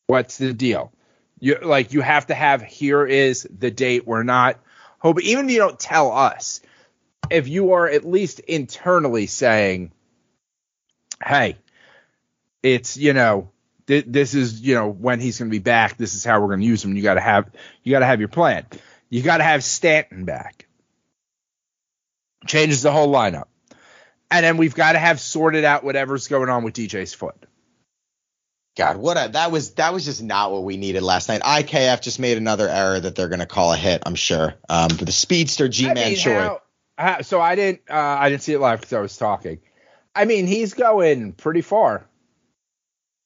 What's 0.06 0.38
the 0.38 0.52
deal? 0.52 0.92
You 1.40 1.58
like 1.60 1.92
you 1.92 2.02
have 2.02 2.28
to 2.28 2.36
have 2.36 2.62
here 2.62 3.04
is 3.04 3.48
the 3.50 3.72
date. 3.72 4.06
We're 4.06 4.22
not 4.22 4.60
hope 5.00 5.20
even 5.22 5.46
if 5.46 5.50
you 5.50 5.58
don't 5.58 5.80
tell 5.80 6.12
us, 6.12 6.60
if 7.32 7.48
you 7.48 7.72
are 7.72 7.88
at 7.88 8.04
least 8.04 8.38
internally 8.38 9.26
saying, 9.26 9.90
hey, 11.24 11.56
it's 12.62 12.96
you 12.96 13.12
know 13.12 13.50
th- 13.86 14.04
this 14.06 14.34
is 14.34 14.60
you 14.60 14.74
know 14.74 14.88
when 14.88 15.20
he's 15.20 15.38
going 15.38 15.50
to 15.50 15.54
be 15.54 15.58
back. 15.58 15.96
This 15.96 16.14
is 16.14 16.24
how 16.24 16.40
we're 16.40 16.48
going 16.48 16.60
to 16.60 16.66
use 16.66 16.84
him. 16.84 16.96
You 16.96 17.02
got 17.02 17.14
to 17.14 17.20
have 17.20 17.50
you 17.82 17.90
got 17.92 18.00
to 18.00 18.06
have 18.06 18.20
your 18.20 18.28
plan. 18.28 18.66
You 19.10 19.22
got 19.22 19.38
to 19.38 19.44
have 19.44 19.64
Stanton 19.64 20.24
back. 20.24 20.66
Changes 22.46 22.82
the 22.82 22.92
whole 22.92 23.12
lineup, 23.12 23.46
and 24.30 24.44
then 24.44 24.56
we've 24.56 24.74
got 24.74 24.92
to 24.92 24.98
have 24.98 25.18
sorted 25.18 25.64
out 25.64 25.82
whatever's 25.82 26.28
going 26.28 26.48
on 26.48 26.62
with 26.62 26.74
DJ's 26.74 27.12
foot. 27.12 27.34
God, 28.76 28.96
what 28.96 29.16
a 29.16 29.28
that 29.32 29.50
was 29.50 29.72
that 29.74 29.92
was 29.92 30.04
just 30.04 30.22
not 30.22 30.52
what 30.52 30.62
we 30.62 30.76
needed 30.76 31.02
last 31.02 31.28
night. 31.28 31.42
IKF 31.42 32.00
just 32.00 32.20
made 32.20 32.38
another 32.38 32.68
error 32.68 33.00
that 33.00 33.16
they're 33.16 33.28
gonna 33.28 33.44
call 33.44 33.72
a 33.72 33.76
hit, 33.76 34.04
I'm 34.06 34.14
sure. 34.14 34.54
Um, 34.68 34.88
the 34.88 35.10
speedster 35.10 35.66
Ji-Man 35.68 35.96
mean, 35.96 36.16
Choi. 36.16 36.32
how- 36.34 36.62
how- 36.96 37.22
so 37.22 37.40
I 37.40 37.56
didn't 37.56 37.80
uh, 37.90 37.94
I 37.94 38.30
didn't 38.30 38.42
see 38.42 38.52
it 38.52 38.60
live 38.60 38.78
because 38.80 38.92
I 38.92 39.00
was 39.00 39.16
talking. 39.16 39.58
I 40.14 40.24
mean, 40.24 40.46
he's 40.46 40.74
going 40.74 41.32
pretty 41.32 41.60
far. 41.60 42.06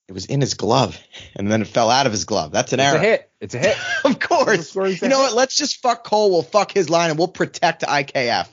It 0.08 0.12
was 0.12 0.26
in 0.26 0.40
his 0.40 0.54
glove, 0.54 0.98
and 1.36 1.50
then 1.50 1.62
it 1.62 1.68
fell 1.68 1.88
out 1.88 2.06
of 2.06 2.12
his 2.12 2.24
glove. 2.24 2.50
That's 2.52 2.72
an 2.72 2.80
It's 2.80 2.92
error. 2.92 2.96
It's 2.96 3.04
a 3.04 3.08
hit. 3.08 3.30
It's 3.40 3.54
a 3.54 3.58
hit. 3.58 3.76
of 4.04 4.18
course. 4.18 4.74
You 4.74 5.08
know 5.08 5.18
hit. 5.18 5.22
what? 5.22 5.34
Let's 5.34 5.56
just 5.56 5.80
fuck 5.80 6.04
Cole. 6.04 6.30
We'll 6.30 6.42
fuck 6.42 6.72
his 6.72 6.90
line, 6.90 7.10
and 7.10 7.18
we'll 7.18 7.28
protect 7.28 7.82
IKF. 7.82 8.48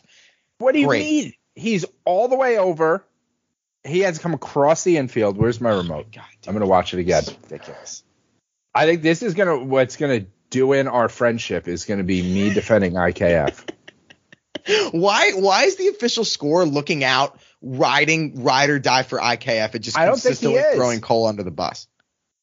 What 0.60 0.74
do 0.74 0.80
you 0.80 0.88
Great. 0.88 1.04
mean? 1.06 1.34
He's 1.56 1.86
all 2.06 2.28
the 2.28 2.38
way 2.38 2.58
over. 2.58 3.04
He 3.84 4.02
has 4.02 4.18
to 4.18 4.22
come 4.22 4.34
across 4.34 4.84
the 4.84 4.98
infield. 4.98 5.38
Where's 5.38 5.60
my 5.60 5.72
oh 5.72 5.78
remote? 5.78 6.12
God, 6.12 6.24
dude, 6.42 6.48
I'm 6.48 6.54
gonna 6.54 6.68
watch 6.68 6.94
it 6.94 7.00
again. 7.00 7.24
ridiculous. 7.44 8.04
I 8.74 8.86
think 8.86 9.02
this 9.02 9.24
is 9.24 9.34
gonna 9.34 9.58
what's 9.58 9.98
gonna 9.98 10.26
do 10.50 10.74
in 10.74 10.88
our 10.88 11.10
friendship 11.10 11.68
is 11.68 11.86
gonna 11.86 12.04
be 12.04 12.22
me 12.22 12.54
defending 12.54 12.94
IKF. 12.94 13.70
Why? 14.92 15.32
Why 15.32 15.64
is 15.64 15.76
the 15.78 15.88
official 15.88 16.24
score 16.26 16.66
looking 16.66 17.04
out, 17.04 17.40
riding 17.62 18.44
ride 18.44 18.70
or 18.70 18.80
die 18.80 19.04
for 19.04 19.20
IKF? 19.20 19.76
It 19.76 19.80
just 19.80 19.98
I 19.98 20.06
don't 20.06 20.16
think 20.16 20.38
he 20.38 20.46
consistently 20.46 20.60
is. 20.60 20.76
throwing 20.76 21.02
Cole 21.02 21.28
under 21.28 21.44
the 21.44 21.52
bus. 21.52 21.88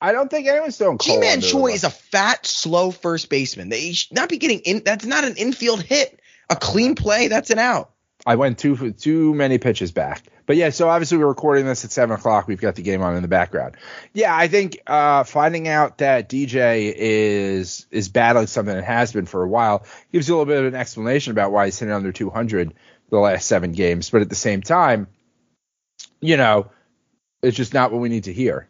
I 0.00 0.12
don't 0.12 0.30
think 0.30 0.46
anyone's 0.46 0.76
throwing 0.76 0.99
Cole 0.99 1.14
Ji-Man 1.14 1.40
Choi 1.40 1.73
is 1.73 1.85
a 1.85 1.90
fat, 1.90 2.46
slow 2.46 2.90
first 2.90 3.30
baseman. 3.30 3.70
They 3.70 3.92
should 3.92 4.14
not 4.14 4.28
be 4.28 4.37
getting 4.37 4.61
in. 4.61 4.82
That's 4.85 5.06
not 5.06 5.25
an 5.25 5.37
infield 5.37 5.82
hit. 5.82 6.20
A 6.49 6.56
clean 6.56 6.94
play, 6.94 7.28
that's 7.28 7.50
an 7.50 7.58
out. 7.58 7.90
I 8.25 8.35
went 8.37 8.58
too 8.58 8.92
too 8.92 9.35
many 9.35 9.58
pitches 9.58 9.92
back. 9.92 10.23
But 10.46 10.56
yeah, 10.56 10.70
so 10.70 10.88
obviously 10.88 11.18
we're 11.18 11.26
recording 11.26 11.64
this 11.64 11.85
at 11.85 11.90
seven 11.90 12.14
o'clock. 12.14 12.46
We've 12.46 12.61
got 12.61 12.76
the 12.76 12.82
game 12.82 13.02
on 13.02 13.16
in 13.16 13.23
the 13.23 13.28
background. 13.28 13.76
Yeah, 14.14 14.35
I 14.35 14.49
think 14.49 14.78
uh, 14.87 15.25
finding 15.25 15.68
out 15.68 15.99
that 15.99 16.28
DJ 16.28 16.92
is 16.94 17.87
is 17.90 18.08
battling 18.08 18.46
something 18.46 18.75
that 18.75 18.85
has 18.85 19.12
been 19.12 19.26
for 19.26 19.42
a 19.42 19.49
while 19.49 19.87
gives 20.12 20.28
you 20.28 20.35
a 20.35 20.38
little 20.38 20.52
bit 20.52 20.61
of 20.61 20.73
an 20.73 20.78
explanation 20.78 21.32
about 21.32 21.52
why 21.52 21.66
he's 21.66 21.78
hitting 21.78 21.94
under 21.94 22.12
200 22.12 22.75
the 23.11 23.19
last 23.19 23.47
seven 23.47 23.73
games. 23.73 24.11
But 24.11 24.23
at 24.23 24.29
the 24.29 24.35
same 24.35 24.63
time, 24.63 25.07
you 26.21 26.37
know, 26.37 26.71
it's 27.43 27.57
just 27.57 27.75
not 27.75 27.93
what 27.93 28.01
we 28.01 28.09
need 28.09 28.25
to 28.25 28.33
hear. 28.33 28.69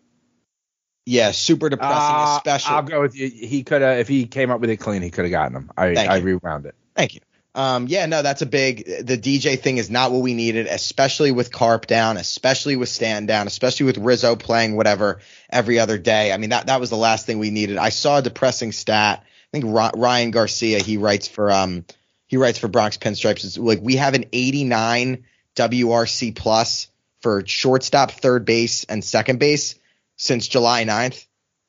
Yeah, 1.07 1.31
super 1.31 1.69
depressing, 1.69 1.95
Uh, 2.17 2.35
especially. 2.37 2.75
I'll 2.75 2.83
go 2.83 3.01
with 3.01 3.15
you. 3.17 3.29
He 3.29 3.63
could 3.63 3.81
have 3.83 3.99
if 3.99 4.09
he 4.09 4.27
came 4.27 4.51
up 4.51 4.61
with 4.61 4.71
it 4.71 4.79
clean, 4.79 5.03
he 5.03 5.11
could 5.11 5.25
have 5.25 5.31
gotten 5.31 5.57
him. 5.57 5.71
I 5.77 5.95
Thank 5.95 6.11
I 6.11 6.17
you. 6.17 6.25
rewound 6.25 6.67
it. 6.67 6.75
Thank 6.97 7.15
you. 7.15 7.21
Um, 7.55 7.87
yeah, 7.89 8.05
no, 8.05 8.21
that's 8.21 8.43
a 8.43 8.47
big. 8.47 8.85
The 8.85 9.17
DJ 9.17 9.59
thing 9.59 9.79
is 9.79 9.89
not 9.89 10.13
what 10.13 10.21
we 10.21 10.35
needed, 10.35 10.67
especially 10.67 11.31
with 11.33 11.51
Carp 11.51 11.87
down, 11.87 12.19
especially 12.19 12.77
with 12.77 12.91
Stan 12.91 13.25
down, 13.25 13.47
especially 13.47 13.87
with 13.87 13.97
Rizzo 13.97 14.37
playing 14.37 14.77
whatever 14.77 15.21
every 15.49 15.79
other 15.79 15.97
day. 15.97 16.33
I 16.33 16.37
mean, 16.37 16.51
that 16.51 16.67
that 16.67 16.81
was 16.81 16.91
the 16.91 16.99
last 16.99 17.25
thing 17.25 17.39
we 17.39 17.51
needed. 17.51 17.79
I 17.79 17.89
saw 17.91 18.19
a 18.19 18.23
depressing 18.23 18.73
stat. 18.73 19.23
I 19.23 19.59
think 19.59 19.65
Ryan 19.97 20.33
Garcia, 20.33 20.81
he 20.81 20.99
writes 20.99 21.29
for 21.29 21.51
um, 21.51 21.87
he 22.27 22.37
writes 22.37 22.59
for 22.59 22.69
Bronx 22.69 22.99
Pinstripes. 22.99 23.45
It's 23.45 23.59
like 23.59 23.81
we 23.83 23.97
have 23.97 24.15
an 24.15 24.27
89 24.33 25.25
WRC 25.55 26.35
plus 26.35 26.89
for 27.21 27.47
shortstop, 27.47 28.11
third 28.11 28.45
base, 28.45 28.85
and 28.85 29.03
second 29.03 29.39
base 29.39 29.77
since 30.17 30.49
July 30.49 30.85
9th, 30.85 31.27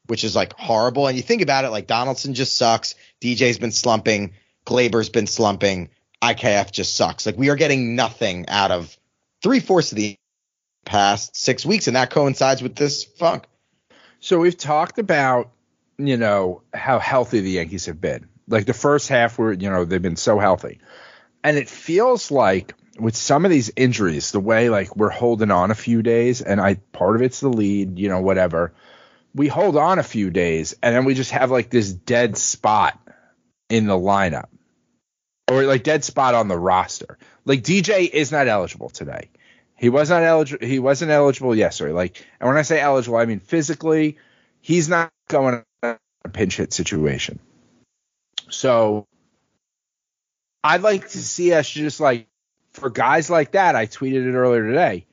which 0.08 0.24
is 0.24 0.36
like 0.36 0.54
horrible. 0.54 1.08
And 1.08 1.18
you 1.18 1.24
think 1.24 1.42
about 1.42 1.66
it, 1.66 1.70
like 1.70 1.88
Donaldson 1.88 2.34
just 2.34 2.58
sucks. 2.58 2.96
DJ's 3.22 3.60
been 3.60 3.72
slumping. 3.72 4.34
Gleyber's 4.66 5.10
been 5.10 5.28
slumping. 5.28 5.90
IKF 6.22 6.72
just 6.72 6.96
sucks. 6.96 7.26
Like 7.26 7.38
we 7.38 7.50
are 7.50 7.56
getting 7.56 7.96
nothing 7.96 8.48
out 8.50 8.72
of 8.72 8.98
three 9.42 9.60
fourths 9.60 9.92
of 9.92 9.98
the 9.98 10.18
past 10.86 11.36
six 11.36 11.66
weeks, 11.66 11.88
and 11.88 11.96
that 11.96 12.10
coincides 12.10 12.62
with 12.64 12.76
this 12.76 13.04
funk. 13.04 13.46
So 14.20 14.40
we've 14.40 14.58
talked 14.58 14.98
about, 14.98 15.52
you 15.98 16.18
know, 16.18 16.64
how 16.74 16.98
healthy 17.00 17.42
the 17.42 17.52
Yankees 17.52 17.86
have 17.86 18.02
been. 18.02 18.28
Like 18.48 18.66
the 18.66 18.74
first 18.74 19.10
half 19.10 19.38
were, 19.38 19.54
you 19.54 19.70
know, 19.70 19.86
they've 19.86 20.02
been 20.02 20.16
so 20.16 20.40
healthy. 20.40 20.80
And 21.44 21.58
it 21.58 21.70
feels 21.70 22.32
like 22.32 22.74
with 23.00 23.16
some 23.16 23.46
of 23.46 23.52
these 23.52 23.72
injuries, 23.76 24.32
the 24.32 24.40
way 24.40 24.70
like 24.70 24.96
we're 24.96 25.10
holding 25.10 25.52
on 25.52 25.72
a 25.72 25.76
few 25.76 26.02
days, 26.02 26.42
and 26.42 26.60
I 26.60 26.76
part 26.76 27.16
of 27.16 27.22
it's 27.22 27.40
the 27.40 27.50
lead, 27.50 28.00
you 28.00 28.10
know, 28.10 28.22
whatever. 28.22 28.74
We 29.36 29.48
hold 29.48 29.78
on 29.78 30.00
a 30.00 30.04
few 30.04 30.32
days 30.32 30.76
and 30.82 30.96
then 30.96 31.06
we 31.06 31.14
just 31.14 31.32
have 31.32 31.52
like 31.52 31.70
this 31.70 31.92
dead 31.92 32.38
spot 32.38 33.00
in 33.70 33.86
the 33.86 33.98
lineup. 33.98 34.48
Or 35.50 35.64
like 35.64 35.84
dead 35.84 36.04
spot 36.04 36.34
on 36.36 36.48
the 36.48 36.58
roster. 36.58 37.18
Like 37.46 37.64
DJ 37.64 38.10
is 38.10 38.32
not 38.32 38.48
eligible 38.48 38.90
today. 38.90 39.30
He 39.78 39.90
was 39.90 40.10
not 40.10 40.24
eligible. 40.24 40.66
He 40.66 40.80
wasn't 40.80 41.12
eligible 41.12 41.56
yesterday. 41.56 41.94
Like, 41.94 42.26
and 42.40 42.48
when 42.48 42.58
I 42.58 42.64
say 42.64 42.82
eligible, 42.82 43.18
I 43.18 43.26
mean 43.26 43.40
physically, 43.40 44.18
he's 44.60 44.90
not 44.90 45.12
going 45.30 45.64
in 45.84 45.98
a 46.26 46.30
pinch 46.30 46.58
hit 46.58 46.74
situation. 46.74 47.40
So, 48.50 49.08
I'd 50.64 50.82
like 50.82 51.10
to 51.10 51.18
see 51.18 51.54
us 51.54 51.70
just 51.70 52.00
like 52.00 52.28
for 52.74 52.90
guys 52.90 53.30
like 53.30 53.52
that. 53.52 53.76
I 53.76 53.86
tweeted 53.86 54.28
it 54.28 54.36
earlier 54.36 54.68
today. 54.68 55.06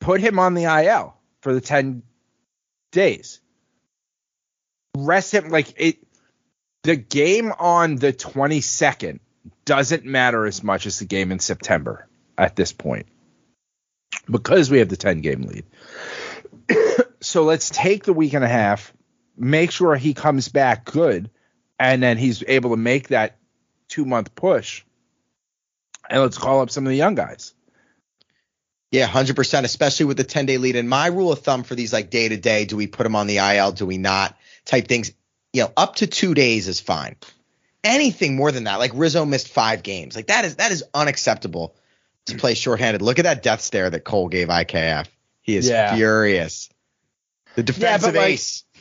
Put 0.00 0.20
him 0.20 0.38
on 0.38 0.54
the 0.54 0.64
IL 0.64 1.16
for 1.40 1.54
the 1.54 1.60
ten 1.60 2.02
days. 2.92 3.40
Rest 4.96 5.34
him 5.34 5.48
like 5.48 5.74
it. 5.76 5.98
The 6.82 6.96
game 6.96 7.52
on 7.58 7.96
the 7.96 8.12
twenty 8.12 8.60
second 8.60 9.20
doesn't 9.64 10.04
matter 10.04 10.46
as 10.46 10.62
much 10.62 10.86
as 10.86 10.98
the 10.98 11.04
game 11.04 11.32
in 11.32 11.38
September 11.38 12.06
at 12.36 12.56
this 12.56 12.72
point 12.72 13.06
because 14.30 14.70
we 14.70 14.78
have 14.78 14.88
the 14.88 14.96
10 14.96 15.20
game 15.20 15.42
lead. 15.42 15.64
so 17.20 17.44
let's 17.44 17.70
take 17.70 18.04
the 18.04 18.12
week 18.12 18.34
and 18.34 18.44
a 18.44 18.48
half, 18.48 18.92
make 19.36 19.70
sure 19.70 19.96
he 19.96 20.14
comes 20.14 20.48
back 20.48 20.84
good, 20.84 21.30
and 21.92 22.02
then 22.02 22.16
he's 22.16 22.42
able 22.46 22.70
to 22.70 22.76
make 22.76 23.08
that 23.08 23.36
two 23.88 24.04
month 24.04 24.34
push. 24.34 24.84
And 26.08 26.20
let's 26.20 26.38
call 26.38 26.60
up 26.60 26.70
some 26.70 26.86
of 26.86 26.90
the 26.90 26.96
young 26.96 27.14
guys. 27.14 27.54
Yeah, 28.90 29.06
hundred 29.06 29.36
percent, 29.36 29.66
especially 29.66 30.06
with 30.06 30.16
the 30.16 30.24
ten 30.24 30.46
day 30.46 30.58
lead. 30.58 30.76
And 30.76 30.88
my 30.88 31.08
rule 31.08 31.32
of 31.32 31.40
thumb 31.40 31.62
for 31.62 31.74
these 31.74 31.92
like 31.92 32.10
day 32.10 32.28
to 32.28 32.36
day, 32.36 32.64
do 32.64 32.76
we 32.76 32.86
put 32.86 33.02
them 33.02 33.16
on 33.16 33.26
the 33.26 33.38
IL? 33.38 33.72
Do 33.72 33.86
we 33.86 33.98
not? 33.98 34.36
Type 34.64 34.88
things. 34.88 35.12
You 35.52 35.62
know, 35.62 35.72
up 35.76 35.96
to 35.96 36.06
two 36.06 36.34
days 36.34 36.68
is 36.68 36.80
fine. 36.80 37.16
Anything 37.82 38.36
more 38.36 38.50
than 38.50 38.64
that, 38.64 38.78
like 38.78 38.92
Rizzo 38.94 39.24
missed 39.24 39.48
five 39.48 39.82
games, 39.82 40.16
like 40.16 40.28
that 40.28 40.44
is 40.44 40.56
that 40.56 40.72
is 40.72 40.84
unacceptable 40.94 41.74
to 42.26 42.34
mm. 42.34 42.38
play 42.38 42.54
shorthanded. 42.54 43.02
Look 43.02 43.18
at 43.18 43.24
that 43.24 43.42
death 43.42 43.60
stare 43.60 43.90
that 43.90 44.04
Cole 44.04 44.28
gave 44.28 44.48
IKF. 44.48 45.06
He 45.42 45.56
is 45.56 45.68
Yeah. 45.68 45.94
furious. 45.94 46.70
The 47.56 47.62
defensive 47.62 48.14
like- 48.14 48.30
ace. 48.30 48.64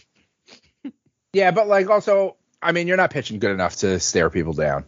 Yeah, 1.33 1.49
but 1.49 1.67
like 1.67 1.89
also, 1.89 2.37
I 2.63 2.71
mean, 2.71 2.87
you're 2.87 2.97
not 2.97 3.11
pitching 3.11 3.39
good 3.39 3.51
enough 3.51 3.77
to 3.77 3.99
stare 3.99 4.29
people 4.29 4.53
down. 4.53 4.85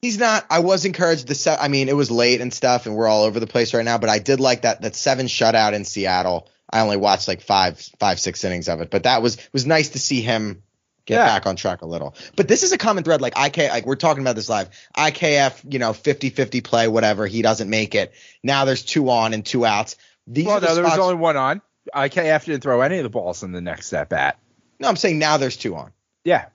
He's 0.00 0.18
not. 0.18 0.44
I 0.50 0.58
was 0.60 0.84
encouraged. 0.84 1.28
The 1.28 1.34
se- 1.34 1.58
I 1.60 1.68
mean, 1.68 1.88
it 1.88 1.94
was 1.96 2.10
late 2.10 2.40
and 2.40 2.52
stuff, 2.52 2.86
and 2.86 2.96
we're 2.96 3.06
all 3.06 3.22
over 3.22 3.38
the 3.38 3.46
place 3.46 3.72
right 3.72 3.84
now. 3.84 3.98
But 3.98 4.10
I 4.10 4.18
did 4.18 4.40
like 4.40 4.62
that 4.62 4.82
that 4.82 4.96
seven 4.96 5.26
shutout 5.26 5.74
in 5.74 5.84
Seattle. 5.84 6.48
I 6.70 6.80
only 6.80 6.96
watched 6.96 7.28
like 7.28 7.40
five, 7.42 7.78
five, 8.00 8.18
six 8.18 8.42
innings 8.42 8.68
of 8.68 8.80
it, 8.80 8.90
but 8.90 9.04
that 9.04 9.22
was 9.22 9.36
was 9.52 9.64
nice 9.64 9.90
to 9.90 10.00
see 10.00 10.20
him 10.20 10.62
get 11.04 11.16
Yeah. 11.16 11.26
back 11.26 11.46
on 11.46 11.54
track 11.54 11.82
a 11.82 11.86
little. 11.86 12.16
But 12.34 12.48
this 12.48 12.62
is 12.64 12.72
a 12.72 12.78
common 12.78 13.04
thread. 13.04 13.20
Like 13.20 13.34
IK, 13.38 13.58
like 13.70 13.86
we're 13.86 13.94
talking 13.96 14.22
about 14.22 14.34
this 14.34 14.48
live. 14.48 14.70
IKF, 14.96 15.72
you 15.72 15.78
know, 15.78 15.92
50-50 15.92 16.62
play, 16.64 16.88
whatever. 16.88 17.26
He 17.26 17.42
doesn't 17.42 17.68
make 17.70 17.94
it. 17.94 18.12
Now 18.42 18.64
there's 18.64 18.82
two 18.82 19.08
on 19.10 19.34
and 19.34 19.44
two 19.46 19.64
outs. 19.64 19.96
These 20.26 20.46
Well, 20.46 20.60
the 20.60 20.66
no, 20.68 20.74
there 20.76 20.84
was 20.84 20.98
only 20.98 21.14
one 21.16 21.36
on. 21.36 21.60
IKF 21.94 22.44
didn't 22.44 22.62
throw 22.62 22.80
any 22.80 22.98
of 22.98 23.02
the 23.04 23.10
balls 23.10 23.42
in 23.42 23.50
the 23.52 23.60
next 23.60 23.92
at 23.92 24.08
bat. 24.08 24.38
no, 24.80 24.88
I'm 24.88 24.96
saying 24.96 25.18
now 25.18 25.36
there's 25.36 25.56
two 25.56 25.74
on. 25.76 25.92
Yeah. 26.24 26.46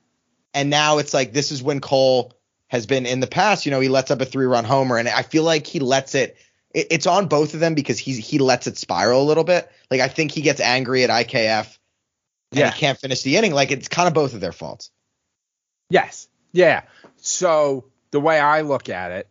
And 0.54 0.70
now 0.70 0.98
it's 0.98 1.14
like 1.14 1.34
this 1.34 1.52
is 1.52 1.62
when 1.62 1.82
Cole 1.82 2.34
has 2.68 2.86
been 2.86 3.06
in 3.06 3.20
the 3.20 3.28
past. 3.28 3.66
You 3.66 3.72
know, 3.72 3.80
he 3.80 3.90
lets 3.90 4.12
up 4.12 4.22
a 4.22 4.26
three 4.26 4.46
run 4.46 4.64
homer, 4.66 4.98
and 4.98 5.08
I 5.08 5.22
feel 5.22 5.44
like 5.44 5.68
he 5.68 5.80
lets 5.80 6.16
it. 6.16 6.38
it- 6.74 6.88
It's 6.92 7.08
on 7.08 7.28
both 7.28 7.54
of 7.54 7.60
them 7.60 7.76
because 7.76 8.00
he's 8.00 8.18
he 8.18 8.40
lets 8.40 8.68
it 8.68 8.78
spiral 8.78 9.22
a 9.22 9.26
little 9.28 9.44
bit. 9.44 9.70
Like 9.92 10.02
I 10.02 10.08
think 10.08 10.32
he 10.32 10.42
gets 10.42 10.60
angry 10.60 11.04
at 11.04 11.10
IKF, 11.10 11.78
and 12.52 12.60
Yeah. 12.60 12.72
he 12.72 12.80
can't 12.80 13.00
finish 13.00 13.22
the 13.22 13.38
inning. 13.38 13.54
Like 13.54 13.72
it's 13.72 13.88
kind 13.88 14.08
of 14.08 14.14
both 14.14 14.34
of 14.34 14.42
their 14.42 14.52
faults. 14.52 14.90
Yes. 15.90 16.28
Yeah. 16.52 16.84
So 17.18 17.86
the 18.12 18.20
way 18.20 18.40
I 18.40 18.62
look 18.62 18.90
at 18.90 19.12
it, 19.12 19.28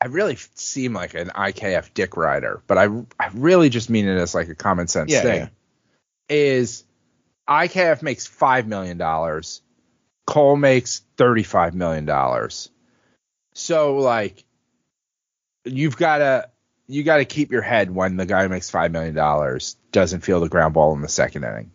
I 0.00 0.06
really 0.06 0.36
seem 0.54 0.92
like 0.92 1.14
an 1.14 1.28
IKF 1.30 1.92
dick 1.94 2.16
rider, 2.16 2.62
but 2.66 2.78
I 2.78 2.84
I 3.18 3.30
really 3.34 3.68
just 3.70 3.90
mean 3.90 4.06
it 4.08 4.16
as 4.18 4.34
like 4.34 4.48
a 4.48 4.54
common 4.54 4.88
sense 4.88 5.10
Yeah, 5.12 5.22
thing. 5.22 5.40
yeah. 5.40 5.48
Is 6.28 6.84
IKF 7.48 8.02
makes 8.02 8.26
five 8.26 8.66
million 8.66 8.98
dollars, 8.98 9.62
Cole 10.26 10.56
makes 10.56 11.02
thirty 11.16 11.42
five 11.42 11.74
million 11.74 12.04
dollars. 12.04 12.70
So 13.52 13.96
like 13.96 14.44
you've 15.64 15.96
gotta 15.96 16.50
you 16.86 17.02
gotta 17.02 17.24
keep 17.24 17.50
your 17.52 17.62
head 17.62 17.90
when 17.90 18.16
the 18.16 18.26
guy 18.26 18.42
who 18.42 18.48
makes 18.48 18.70
five 18.70 18.92
million 18.92 19.14
dollars 19.14 19.76
doesn't 19.92 20.20
feel 20.20 20.40
the 20.40 20.48
ground 20.48 20.74
ball 20.74 20.94
in 20.94 21.02
the 21.02 21.08
second 21.08 21.44
inning. 21.44 21.70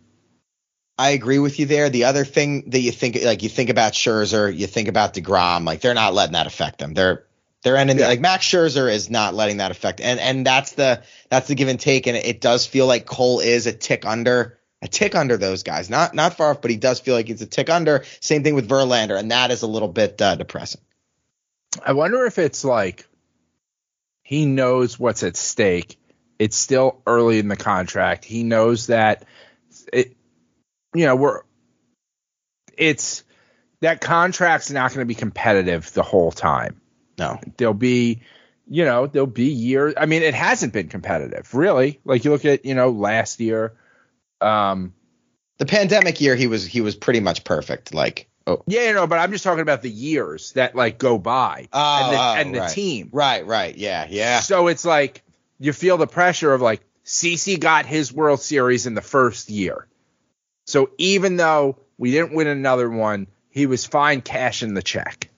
I 0.98 1.10
agree 1.10 1.38
with 1.38 1.58
you 1.58 1.64
there. 1.64 1.88
The 1.88 2.04
other 2.04 2.26
thing 2.26 2.70
that 2.70 2.80
you 2.80 2.92
think, 2.92 3.18
like 3.24 3.42
you 3.42 3.48
think 3.48 3.70
about 3.70 3.94
Scherzer, 3.94 4.54
you 4.54 4.66
think 4.66 4.86
about 4.86 5.14
Degrom, 5.14 5.64
like 5.64 5.80
they're 5.80 5.94
not 5.94 6.12
letting 6.12 6.34
that 6.34 6.46
affect 6.46 6.78
them. 6.78 6.92
They're 6.92 7.24
they're 7.62 7.76
ending 7.76 7.98
Yeah. 7.98 8.08
like 8.08 8.20
Max 8.20 8.44
Scherzer 8.46 8.92
is 8.92 9.08
not 9.08 9.34
letting 9.34 9.58
that 9.58 9.70
affect, 9.70 10.00
and 10.02 10.20
and 10.20 10.44
that's 10.46 10.72
the 10.72 11.02
that's 11.30 11.48
the 11.48 11.54
give 11.54 11.68
and 11.68 11.80
take, 11.80 12.06
and 12.06 12.16
it 12.16 12.40
does 12.40 12.66
feel 12.66 12.86
like 12.86 13.06
Cole 13.06 13.40
is 13.40 13.66
a 13.66 13.72
tick 13.72 14.04
under. 14.04 14.58
A 14.82 14.88
tick 14.88 15.14
under 15.14 15.36
those 15.36 15.62
guys, 15.62 15.90
not 15.90 16.14
not 16.14 16.36
far 16.36 16.50
off, 16.50 16.62
but 16.62 16.70
he 16.70 16.78
does 16.78 17.00
feel 17.00 17.14
like 17.14 17.28
he's 17.28 17.42
a 17.42 17.46
tick 17.46 17.68
under. 17.68 18.04
Same 18.20 18.42
thing 18.42 18.54
with 18.54 18.68
Verlander, 18.68 19.18
and 19.18 19.30
that 19.30 19.50
is 19.50 19.62
a 19.62 19.66
little 19.66 19.88
bit 19.88 20.20
uh, 20.22 20.36
depressing. 20.36 20.80
I 21.84 21.92
wonder 21.92 22.24
if 22.24 22.38
it's 22.38 22.64
like 22.64 23.06
he 24.22 24.46
knows 24.46 24.98
what's 24.98 25.22
at 25.22 25.36
stake. 25.36 25.98
It's 26.38 26.56
still 26.56 27.02
early 27.06 27.38
in 27.38 27.48
the 27.48 27.56
contract. 27.56 28.24
He 28.24 28.42
knows 28.42 28.86
that 28.86 29.26
it 29.92 30.16
you 30.94 31.04
know, 31.04 31.16
we're 31.16 31.42
it's 32.76 33.24
that 33.80 34.00
contract's 34.00 34.70
not 34.70 34.90
going 34.90 35.00
to 35.00 35.06
be 35.06 35.14
competitive 35.14 35.92
the 35.92 36.02
whole 36.02 36.32
time. 36.32 36.80
No, 37.18 37.38
There'll 37.58 37.74
be 37.74 38.22
you 38.66 38.84
know, 38.84 39.08
there'll 39.08 39.26
be 39.26 39.50
years. 39.50 39.94
I 39.96 40.06
mean, 40.06 40.22
it 40.22 40.32
hasn't 40.32 40.72
been 40.72 40.88
competitive, 40.88 41.52
really. 41.54 42.00
Like 42.04 42.24
you 42.24 42.30
look 42.30 42.44
at, 42.44 42.64
you 42.64 42.74
know, 42.74 42.90
last 42.90 43.40
year 43.40 43.74
um 44.40 44.94
the 45.58 45.66
pandemic 45.66 46.20
year 46.20 46.36
he 46.36 46.46
was 46.46 46.64
he 46.64 46.80
was 46.80 46.96
pretty 46.96 47.20
much 47.20 47.44
perfect. 47.44 47.92
Like, 47.92 48.28
oh, 48.46 48.62
yeah, 48.66 48.88
you 48.88 48.94
know, 48.94 49.06
but 49.06 49.18
I'm 49.18 49.30
just 49.30 49.44
talking 49.44 49.60
about 49.60 49.82
the 49.82 49.90
years 49.90 50.52
that 50.52 50.74
like 50.74 50.98
go 50.98 51.18
by 51.18 51.68
Oh, 51.72 52.00
and 52.02 52.12
the, 52.12 52.18
oh, 52.18 52.34
and 52.36 52.54
the 52.54 52.60
right. 52.60 52.70
team. 52.72 53.10
right, 53.12 53.46
right, 53.46 53.76
yeah, 53.76 54.06
yeah. 54.08 54.40
So 54.40 54.68
it's 54.68 54.84
like 54.84 55.22
you 55.58 55.72
feel 55.72 55.98
the 55.98 56.06
pressure 56.06 56.52
of 56.52 56.62
like 56.62 56.80
CC 57.04 57.60
got 57.60 57.86
his 57.86 58.12
World 58.12 58.40
Series 58.40 58.86
in 58.86 58.94
the 58.94 59.02
first 59.02 59.50
year. 59.50 59.86
So 60.66 60.90
even 60.98 61.36
though 61.36 61.78
we 61.98 62.10
didn't 62.12 62.34
win 62.34 62.46
another 62.46 62.88
one, 62.88 63.26
he 63.50 63.66
was 63.66 63.84
fine 63.84 64.22
cashing 64.22 64.74
the 64.74 64.82
check. 64.82 65.28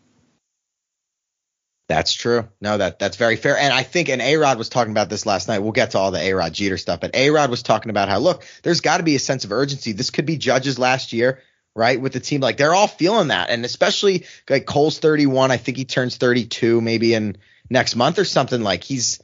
That's 1.93 2.15
true. 2.15 2.49
No, 2.59 2.79
that 2.79 2.99
that's 2.99 3.19
very 3.19 3.37
fair. 3.37 3.59
And 3.59 3.71
I 3.71 3.83
think, 3.83 4.09
and 4.09 4.23
A 4.23 4.37
Rod 4.39 4.57
was 4.57 4.71
talking 4.71 4.93
about 4.93 5.11
this 5.11 5.27
last 5.27 5.47
night. 5.47 5.59
We'll 5.59 5.73
get 5.73 5.91
to 5.91 5.99
all 5.99 6.11
the 6.11 6.21
A 6.21 6.33
Rod 6.33 6.55
Jeter 6.55 6.79
stuff, 6.79 7.01
but 7.01 7.15
A 7.15 7.29
Rod 7.29 7.51
was 7.51 7.63
talking 7.63 7.91
about 7.91 8.09
how 8.09 8.19
look, 8.19 8.47
there's 8.63 8.81
got 8.81 8.97
to 8.97 9.03
be 9.03 9.15
a 9.15 9.19
sense 9.19 9.45
of 9.45 9.53
urgency. 9.53 9.93
This 9.93 10.09
could 10.09 10.25
be 10.25 10.39
Judge's 10.39 10.79
last 10.79 11.13
year, 11.13 11.43
right? 11.75 12.01
With 12.01 12.15
the 12.15 12.21
team, 12.21 12.41
like 12.41 12.57
they're 12.57 12.73
all 12.73 12.89
feeling 12.89 13.29
that, 13.29 13.51
and 13.51 13.63
especially 13.67 14.25
like 14.49 14.65
Cole's 14.65 15.01
31. 15.01 15.51
I 15.51 15.59
think 15.59 15.77
he 15.77 15.85
turns 15.85 16.17
32 16.17 16.81
maybe 16.81 17.13
in 17.13 17.37
next 17.69 17.95
month 17.95 18.19
or 18.19 18.25
something. 18.25 18.63
Like 18.63 18.85
he's 18.85 19.21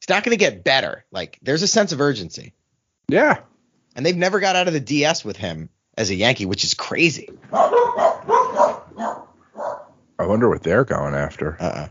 he's 0.00 0.08
not 0.08 0.24
going 0.24 0.32
to 0.32 0.42
get 0.42 0.64
better. 0.64 1.04
Like 1.10 1.38
there's 1.42 1.62
a 1.62 1.68
sense 1.68 1.92
of 1.92 2.00
urgency. 2.00 2.54
Yeah. 3.08 3.40
and 3.94 4.06
they've 4.06 4.16
never 4.16 4.40
got 4.40 4.56
out 4.56 4.66
of 4.66 4.72
the 4.72 4.80
DS 4.80 5.26
with 5.26 5.36
him 5.36 5.68
as 5.96 6.08
a 6.08 6.14
Yankee, 6.14 6.46
which 6.46 6.64
is 6.64 6.72
crazy. 6.72 7.28
I 10.20 10.26
wonder 10.26 10.48
what 10.48 10.62
they're 10.62 10.84
going 10.84 11.14
after. 11.14 11.56
Uh-uh. 11.60 11.88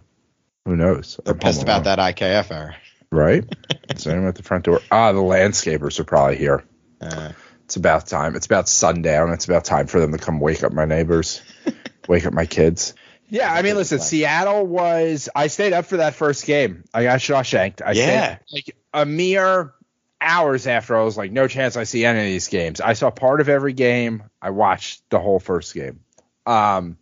Who 0.67 0.75
knows? 0.75 1.17
They're 1.23 1.33
I'm 1.33 1.39
pissed 1.39 1.63
about 1.63 1.85
that 1.85 1.97
IKF 1.97 2.51
error. 2.51 2.75
right? 3.09 3.45
Is 3.89 4.05
anyone 4.05 4.27
at 4.27 4.35
the 4.35 4.43
front 4.43 4.65
door? 4.65 4.81
Ah, 4.91 5.13
the 5.13 5.19
landscapers 5.21 5.97
are 5.99 6.03
probably 6.03 6.35
here. 6.37 6.65
Uh, 6.99 7.31
It's 7.63 7.77
about 7.77 8.05
time. 8.05 8.35
It's 8.35 8.47
about 8.47 8.67
sundown. 8.67 9.31
It's 9.31 9.45
about 9.45 9.63
time 9.63 9.87
for 9.87 10.01
them 10.01 10.11
to 10.11 10.17
come 10.17 10.41
wake 10.41 10.63
up 10.63 10.73
my 10.73 10.83
neighbors, 10.83 11.41
wake 12.09 12.25
up 12.25 12.33
my 12.33 12.45
kids. 12.45 12.93
Yeah, 13.29 13.51
I 13.51 13.61
mean, 13.61 13.75
listen, 13.75 13.99
Seattle 14.01 14.65
was. 14.67 15.29
I 15.33 15.47
stayed 15.47 15.71
up 15.71 15.85
for 15.85 15.97
that 15.97 16.15
first 16.15 16.45
game. 16.45 16.83
I 16.93 17.03
got 17.03 17.19
Shawshanked. 17.19 17.81
I 17.81 17.91
Yeah. 17.93 18.37
stayed 18.47 18.53
like 18.53 18.75
a 18.93 19.05
mere 19.05 19.73
hours 20.19 20.67
after. 20.67 20.97
I 20.97 21.03
was 21.03 21.15
like, 21.17 21.31
no 21.31 21.47
chance 21.47 21.77
I 21.77 21.85
see 21.85 22.03
any 22.03 22.19
of 22.19 22.25
these 22.25 22.49
games. 22.49 22.81
I 22.81 22.91
saw 22.93 23.09
part 23.09 23.39
of 23.39 23.47
every 23.47 23.73
game. 23.73 24.23
I 24.41 24.49
watched 24.49 25.01
the 25.09 25.19
whole 25.19 25.39
first 25.39 25.73
game. 25.73 26.01
Um, 26.45 26.97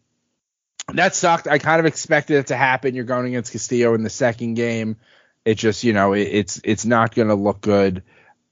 that 0.93 1.15
sucked. 1.15 1.47
I 1.47 1.57
kind 1.57 1.79
of 1.79 1.85
expected 1.85 2.37
it 2.37 2.47
to 2.47 2.55
happen. 2.55 2.95
You're 2.95 3.05
going 3.05 3.27
against 3.27 3.51
Castillo 3.51 3.93
in 3.95 4.03
the 4.03 4.09
second 4.09 4.53
game. 4.53 4.97
It 5.43 5.55
just, 5.55 5.83
you 5.83 5.93
know, 5.93 6.13
it, 6.13 6.21
it's 6.21 6.61
it's 6.63 6.85
not 6.85 7.13
going 7.13 7.27
to 7.27 7.35
look 7.35 7.61
good. 7.61 8.03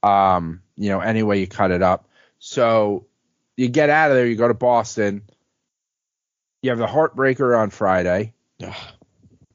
Um, 0.02 0.62
you 0.76 0.90
know, 0.90 1.00
any 1.00 1.22
way 1.22 1.40
you 1.40 1.46
cut 1.46 1.70
it 1.70 1.82
up. 1.82 2.08
So 2.38 3.06
you 3.56 3.68
get 3.68 3.90
out 3.90 4.10
of 4.10 4.16
there. 4.16 4.26
You 4.26 4.36
go 4.36 4.48
to 4.48 4.54
Boston. 4.54 5.22
You 6.62 6.70
have 6.70 6.78
the 6.78 6.86
heartbreaker 6.86 7.58
on 7.58 7.70
Friday. 7.70 8.32
ugh. 8.62 8.74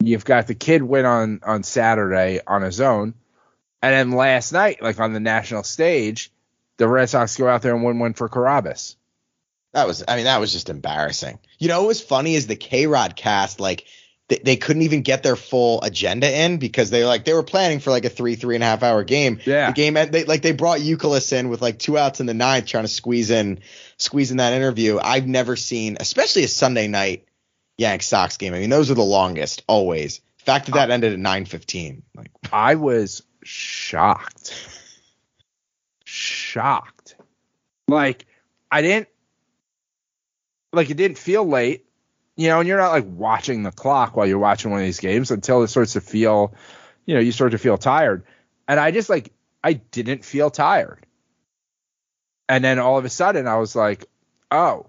You've 0.02 0.26
got 0.26 0.48
the 0.48 0.56
kid 0.56 0.82
win 0.82 1.06
on 1.06 1.42
on 1.44 1.64
Saturday 1.64 2.40
on 2.48 2.62
his 2.62 2.80
own, 2.80 3.16
and 3.82 3.94
then 3.94 4.18
last 4.18 4.54
night, 4.54 4.82
like 4.82 4.98
on 5.00 5.12
the 5.12 5.20
national 5.20 5.64
stage, 5.64 6.32
the 6.78 6.88
Red 6.88 7.10
Sox 7.10 7.36
go 7.36 7.50
out 7.50 7.62
there 7.62 7.76
and 7.76 7.84
win 7.84 8.00
one 8.00 8.14
for 8.14 8.30
Carabas. 8.30 8.96
That 9.74 9.88
was, 9.88 10.04
I 10.08 10.16
mean, 10.16 10.26
that 10.26 10.40
was 10.40 10.52
just 10.52 10.70
embarrassing. 10.70 11.40
You 11.60 11.68
know, 11.68 11.82
what 11.82 11.90
was 11.90 12.02
funny 12.02 12.36
is 12.36 12.48
the 12.48 12.56
KayRod 12.56 13.16
cast, 13.16 13.60
like, 13.60 13.86
they, 14.28 14.38
they 14.38 14.56
couldn't 14.56 14.82
even 14.82 15.02
get 15.02 15.24
their 15.24 15.36
full 15.36 15.82
agenda 15.82 16.32
in 16.32 16.58
because 16.58 16.90
they 16.90 17.02
were 17.02 17.08
like, 17.08 17.26
they 17.26 17.34
were 17.34 17.44
planning 17.44 17.80
for 17.80 17.92
like 17.92 18.06
a 18.06 18.10
three, 18.10 18.36
three 18.36 18.56
and 18.56 18.64
a 18.64 18.68
half 18.68 18.84
hour 18.84 19.04
game. 19.04 19.40
Yeah. 19.46 19.68
The 19.68 19.74
game, 19.74 19.94
they, 19.94 20.24
like, 20.24 20.42
they 20.42 20.52
brought 20.52 20.82
Euclid 20.82 21.32
in 21.34 21.50
with 21.50 21.62
like 21.62 21.80
two 21.80 21.98
outs 21.98 22.20
in 22.20 22.26
the 22.26 22.34
ninth 22.34 22.66
trying 22.66 22.84
to 22.84 22.90
squeeze 22.90 23.30
in, 23.30 23.60
squeeze 23.98 24.32
in 24.32 24.38
that 24.38 24.54
interview. 24.54 25.00
I've 25.02 25.28
never 25.28 25.56
seen, 25.56 25.98
especially 26.00 26.44
a 26.44 26.48
Sunday 26.48 26.88
night 26.88 27.26
Yank 27.80 28.04
Sox 28.04 28.38
game. 28.38 28.54
I 28.54 28.60
mean, 28.60 28.70
those 28.70 28.92
are 28.92 28.96
the 28.96 29.02
longest 29.02 29.64
always. 29.68 30.22
The 30.40 30.44
fact 30.44 30.66
that 30.66 30.74
that 30.74 30.92
ended 30.92 31.14
at 31.14 31.20
9:15, 31.20 32.02
like, 32.16 32.32
I 32.54 32.76
was 32.76 33.24
shocked. 33.44 34.54
Shocked. 36.04 37.16
Like 37.88 38.28
I 38.72 38.82
didn't 38.82 39.08
like 40.72 40.90
it 40.90 40.98
didn't 40.98 41.18
feel 41.18 41.46
late. 41.46 41.86
You 42.36 42.48
know, 42.48 42.60
and 42.60 42.68
you're 42.68 42.78
not 42.78 42.92
like 42.92 43.06
watching 43.06 43.64
the 43.64 43.72
clock 43.72 44.16
while 44.16 44.26
you're 44.26 44.40
watching 44.40 44.72
one 44.72 44.80
of 44.80 44.86
these 44.86 45.02
games 45.02 45.30
until 45.30 45.62
it 45.64 45.68
starts 45.68 45.94
to 45.94 46.02
feel, 46.02 46.54
you 47.06 47.14
know, 47.14 47.20
you 47.20 47.34
start 47.34 47.52
to 47.52 47.58
feel 47.58 47.78
tired. 47.78 48.24
And 48.68 48.80
I 48.80 48.92
just 48.92 49.10
like 49.10 49.34
I 49.64 49.74
didn't 49.74 50.24
feel 50.24 50.50
tired. 50.50 51.06
And 52.48 52.64
then 52.64 52.80
all 52.80 52.98
of 52.98 53.06
a 53.06 53.10
sudden 53.10 53.46
I 53.46 53.58
was 53.58 53.76
like, 53.76 54.06
"Oh, 54.50 54.88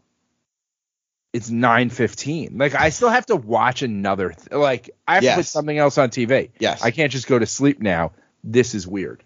it's 1.33 1.51
9:15." 1.51 2.59
Like 2.59 2.75
I 2.75 2.91
still 2.91 3.11
have 3.11 3.27
to 3.27 3.37
watch 3.37 3.83
another 3.83 4.31
th- 4.31 4.53
like 4.53 4.91
I 5.07 5.15
have 5.15 5.25
to 5.25 5.35
put 5.35 5.47
something 5.47 5.77
else 5.77 5.99
on 5.99 6.11
TV. 6.11 6.51
Yes. 6.61 6.83
I 6.83 6.93
can't 6.93 7.11
just 7.11 7.27
go 7.27 7.39
to 7.39 7.47
sleep 7.47 7.81
now. 7.81 8.13
This 8.45 8.75
is 8.75 8.87
weird. 8.87 9.25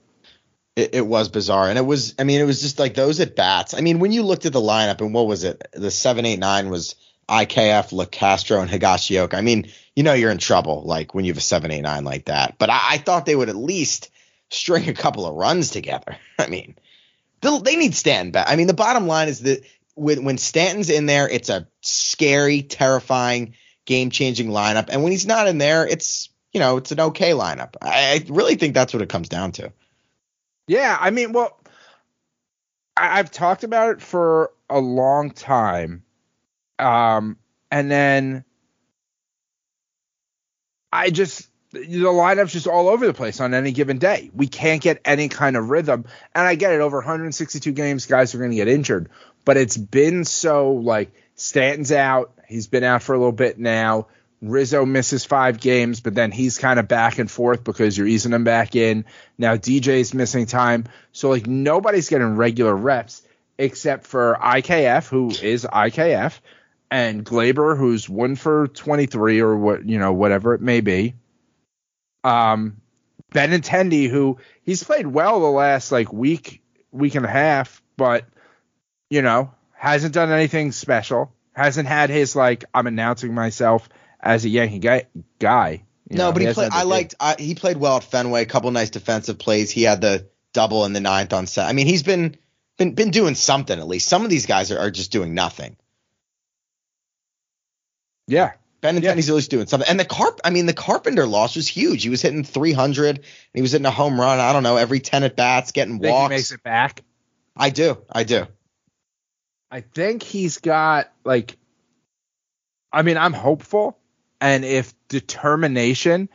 It, 0.76 0.94
it 0.94 1.06
was 1.06 1.28
bizarre. 1.28 1.68
And 1.68 1.78
it 1.78 1.86
was, 1.86 2.14
I 2.18 2.24
mean, 2.24 2.40
it 2.40 2.44
was 2.44 2.60
just 2.60 2.78
like 2.78 2.94
those 2.94 3.20
at 3.20 3.36
bats. 3.36 3.74
I 3.74 3.80
mean, 3.80 3.98
when 3.98 4.12
you 4.12 4.22
looked 4.22 4.46
at 4.46 4.52
the 4.52 4.60
lineup 4.60 5.00
and 5.00 5.14
what 5.14 5.26
was 5.26 5.44
it? 5.44 5.62
The 5.72 5.90
789 5.90 6.70
was 6.70 6.96
IKF, 7.28 7.92
Locastro, 7.92 8.60
and 8.60 8.70
Higashioka. 8.70 9.34
I 9.34 9.40
mean, 9.40 9.70
you 9.94 10.02
know, 10.02 10.12
you're 10.12 10.30
in 10.30 10.38
trouble 10.38 10.82
like 10.84 11.14
when 11.14 11.24
you 11.24 11.30
have 11.30 11.38
a 11.38 11.42
789 11.42 12.04
like 12.04 12.26
that. 12.26 12.58
But 12.58 12.70
I, 12.70 12.80
I 12.90 12.98
thought 12.98 13.26
they 13.26 13.37
would 13.37 13.48
at 13.48 13.56
least 13.56 14.10
string 14.50 14.88
a 14.88 14.94
couple 14.94 15.26
of 15.26 15.34
runs 15.34 15.70
together. 15.70 16.16
I 16.38 16.48
mean, 16.48 16.76
they'll- 17.40 17.60
need 17.62 17.94
Stanton 17.94 18.32
back. 18.32 18.46
I 18.48 18.56
mean, 18.56 18.66
the 18.66 18.74
bottom 18.74 19.06
line 19.06 19.28
is 19.28 19.40
that 19.40 19.64
when, 19.94 20.24
when 20.24 20.38
Stanton's 20.38 20.90
in 20.90 21.06
there, 21.06 21.28
it's 21.28 21.50
a 21.50 21.68
scary, 21.82 22.62
terrifying, 22.62 23.54
game 23.87 24.10
changing 24.10 24.48
lineup. 24.48 24.88
And 24.88 25.02
when 25.02 25.12
he's 25.12 25.26
not 25.26 25.46
in 25.46 25.58
there, 25.58 25.87
it's, 25.87 26.30
you 26.52 26.60
know, 26.60 26.78
it's 26.78 26.92
an 26.92 27.00
okay 27.00 27.30
lineup. 27.30 27.74
I, 27.80 28.14
I 28.14 28.24
really 28.28 28.56
think 28.56 28.74
that's 28.74 28.92
what 28.92 29.02
it 29.02 29.08
comes 29.08 29.28
down 29.28 29.52
to. 29.52 29.72
Yeah, 30.66 30.96
I 30.98 31.11
mean, 31.11 31.33
well, 31.33 31.59
I, 32.96 33.18
I've 33.18 33.31
talked 33.31 33.64
about 33.64 33.90
it 33.90 34.03
for 34.03 34.53
a 34.70 34.79
long 34.79 35.31
time, 35.31 36.05
um, 36.79 37.37
and 37.70 37.90
then 37.90 38.44
I 40.92 41.11
just 41.11 41.48
the 41.72 41.81
lineup's 41.81 42.53
just 42.53 42.68
all 42.68 42.88
over 42.88 43.07
the 43.07 43.14
place 43.14 43.40
on 43.40 43.53
any 43.53 43.72
given 43.72 43.98
day. 43.98 44.31
We 44.33 44.46
can't 44.46 44.81
get 44.81 45.00
any 45.05 45.29
kind 45.29 45.57
of 45.57 45.70
rhythm, 45.70 46.05
and 46.35 46.46
I 46.46 46.55
get 46.55 46.72
it. 46.72 46.81
Over 46.81 46.98
162 46.98 47.72
games, 47.72 48.07
guys 48.07 48.35
are 48.35 48.38
going 48.38 48.50
to 48.50 48.57
get 48.57 48.68
injured, 48.68 49.11
but 49.44 49.57
it's 49.57 49.77
been 49.77 50.24
so 50.24 50.72
like 50.72 51.12
Stanton's 51.35 51.92
out. 51.92 52.33
He's 52.46 52.68
been 52.68 52.85
out 52.85 53.03
for 53.03 53.14
a 53.14 53.18
little 53.18 53.33
bit 53.33 53.59
now. 53.59 54.07
Rizzo 54.50 54.85
misses 54.85 55.24
five 55.24 55.61
games, 55.61 56.00
but 56.00 56.14
then 56.14 56.30
he's 56.30 56.59
kind 56.59 56.78
of 56.78 56.87
back 56.88 57.18
and 57.18 57.30
forth 57.30 57.64
because 57.64 57.96
you're 57.96 58.07
easing 58.07 58.33
him 58.33 58.44
back 58.44 58.76
in. 58.76 59.04
Now 59.38 59.57
DJ's 59.57 60.14
missing 60.14 60.46
time. 60.46 60.85
So 61.12 61.30
like 61.30 61.46
nobody's 61.46 62.09
getting 62.09 62.37
regular 62.37 62.74
reps 62.74 63.22
except 63.59 64.07
for 64.07 64.37
IKF, 64.40 65.09
who 65.09 65.30
is 65.30 65.64
IKF, 65.64 66.38
and 66.90 67.24
Gleyber, 67.24 67.76
who's 67.78 68.09
one 68.09 68.37
for 68.37 68.68
23 68.68 69.40
or 69.40 69.57
what, 69.57 69.88
you 69.88 69.98
know, 69.98 70.12
whatever 70.12 70.54
it 70.54 70.61
may 70.61 70.80
be. 70.80 71.14
Um, 72.22 72.80
Benintendi, 73.33 74.09
who 74.09 74.38
he's 74.62 74.83
played 74.83 75.07
well 75.07 75.40
the 75.40 75.46
last 75.46 75.90
like 75.90 76.12
week, 76.12 76.62
week 76.90 77.14
and 77.14 77.24
a 77.24 77.30
half, 77.30 77.83
but 77.96 78.24
you 79.11 79.22
know, 79.22 79.52
hasn't 79.72 80.14
done 80.14 80.30
anything 80.30 80.72
special. 80.72 81.33
Hasn't 81.52 81.88
had 81.88 82.11
his 82.11 82.35
like 82.35 82.64
I'm 82.74 82.87
announcing 82.87 83.35
myself 83.35 83.88
as 84.24 84.44
a 84.44 84.48
Yankee 84.48 84.80
guy. 84.80 85.06
guy 85.38 85.84
no, 86.10 86.26
know, 86.26 86.32
but 86.32 86.40
he 86.40 86.46
hasn't 86.46 86.70
played. 86.70 86.80
I 86.80 86.84
liked. 86.84 87.14
I, 87.18 87.37
he 87.38 87.54
played 87.54 87.76
well 87.76 87.96
at 87.96 88.04
Fenway. 88.04 88.42
A 88.42 88.46
couple 88.46 88.70
nice 88.70 88.90
defensive 88.90 89.38
plays. 89.38 89.70
He 89.70 89.82
had 89.82 90.00
the 90.00 90.28
double 90.52 90.84
in 90.84 90.92
the 90.92 91.00
ninth 91.00 91.32
on 91.32 91.46
set. 91.46 91.66
I 91.66 91.72
mean, 91.72 91.87
he's 91.87 92.02
been 92.02 92.37
been 92.76 92.94
been 92.94 93.10
doing 93.10 93.34
something 93.34 93.78
at 93.78 93.87
least. 93.87 94.08
Some 94.08 94.22
of 94.22 94.30
these 94.30 94.46
guys 94.46 94.70
are, 94.70 94.78
are 94.78 94.90
just 94.90 95.12
doing 95.12 95.34
nothing. 95.34 95.76
Yeah, 98.26 98.52
Ben 98.80 99.02
Yeah. 99.02 99.10
At 99.10 99.16
least 99.16 99.50
doing 99.50 99.66
something. 99.66 99.88
And 99.88 99.98
the 99.98 100.04
carp. 100.04 100.40
I 100.44 100.50
mean, 100.50 100.66
the 100.66 100.74
Carpenter 100.74 101.26
loss 101.26 101.56
was 101.56 101.68
huge. 101.68 102.02
He 102.02 102.10
was 102.10 102.20
hitting 102.20 102.44
300. 102.44 103.16
And 103.16 103.24
he 103.54 103.62
was 103.62 103.72
hitting 103.72 103.87
a 103.87 103.90
home 103.90 104.20
run. 104.20 104.40
I 104.40 104.52
don't 104.52 104.62
know 104.62 104.76
every 104.76 105.00
10 105.00 105.24
at 105.24 105.37
bats, 105.37 105.72
getting 105.72 105.94
think 105.94 106.06
he 106.06 106.10
walks. 106.12 106.30
makes 106.30 106.52
it 106.52 106.62
back. 106.62 107.02
I 107.56 107.70
do. 107.70 107.98
I 108.10 108.24
do. 108.24 108.46
I 109.70 109.80
think 109.80 110.22
he's 110.22 110.58
got 110.58 111.10
like 111.24 111.56
I 112.92 113.02
mean, 113.02 113.16
I'm 113.16 113.32
hopeful 113.32 113.98
and 114.44 114.64
if 114.64 114.92
determination 115.09 116.28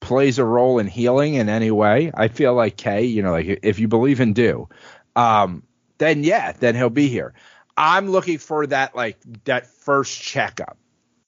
plays 0.00 0.38
a 0.38 0.44
role 0.44 0.78
in 0.78 0.86
healing 0.86 1.34
in 1.34 1.48
any 1.48 1.70
way, 1.70 2.10
I 2.14 2.28
feel 2.28 2.54
like 2.54 2.76
K, 2.76 3.04
you 3.04 3.22
know, 3.22 3.32
like 3.32 3.60
if 3.62 3.78
you 3.78 3.88
believe 3.88 4.20
in 4.20 4.34
do, 4.34 4.68
um, 5.16 5.62
then 5.98 6.22
yeah, 6.22 6.52
then 6.52 6.74
he'll 6.74 6.90
be 6.90 7.08
here. 7.08 7.32
I'm 7.76 8.10
looking 8.10 8.38
for 8.38 8.66
that 8.66 8.94
like 8.94 9.18
that 9.44 9.66
first 9.66 10.20
checkup. 10.20 10.76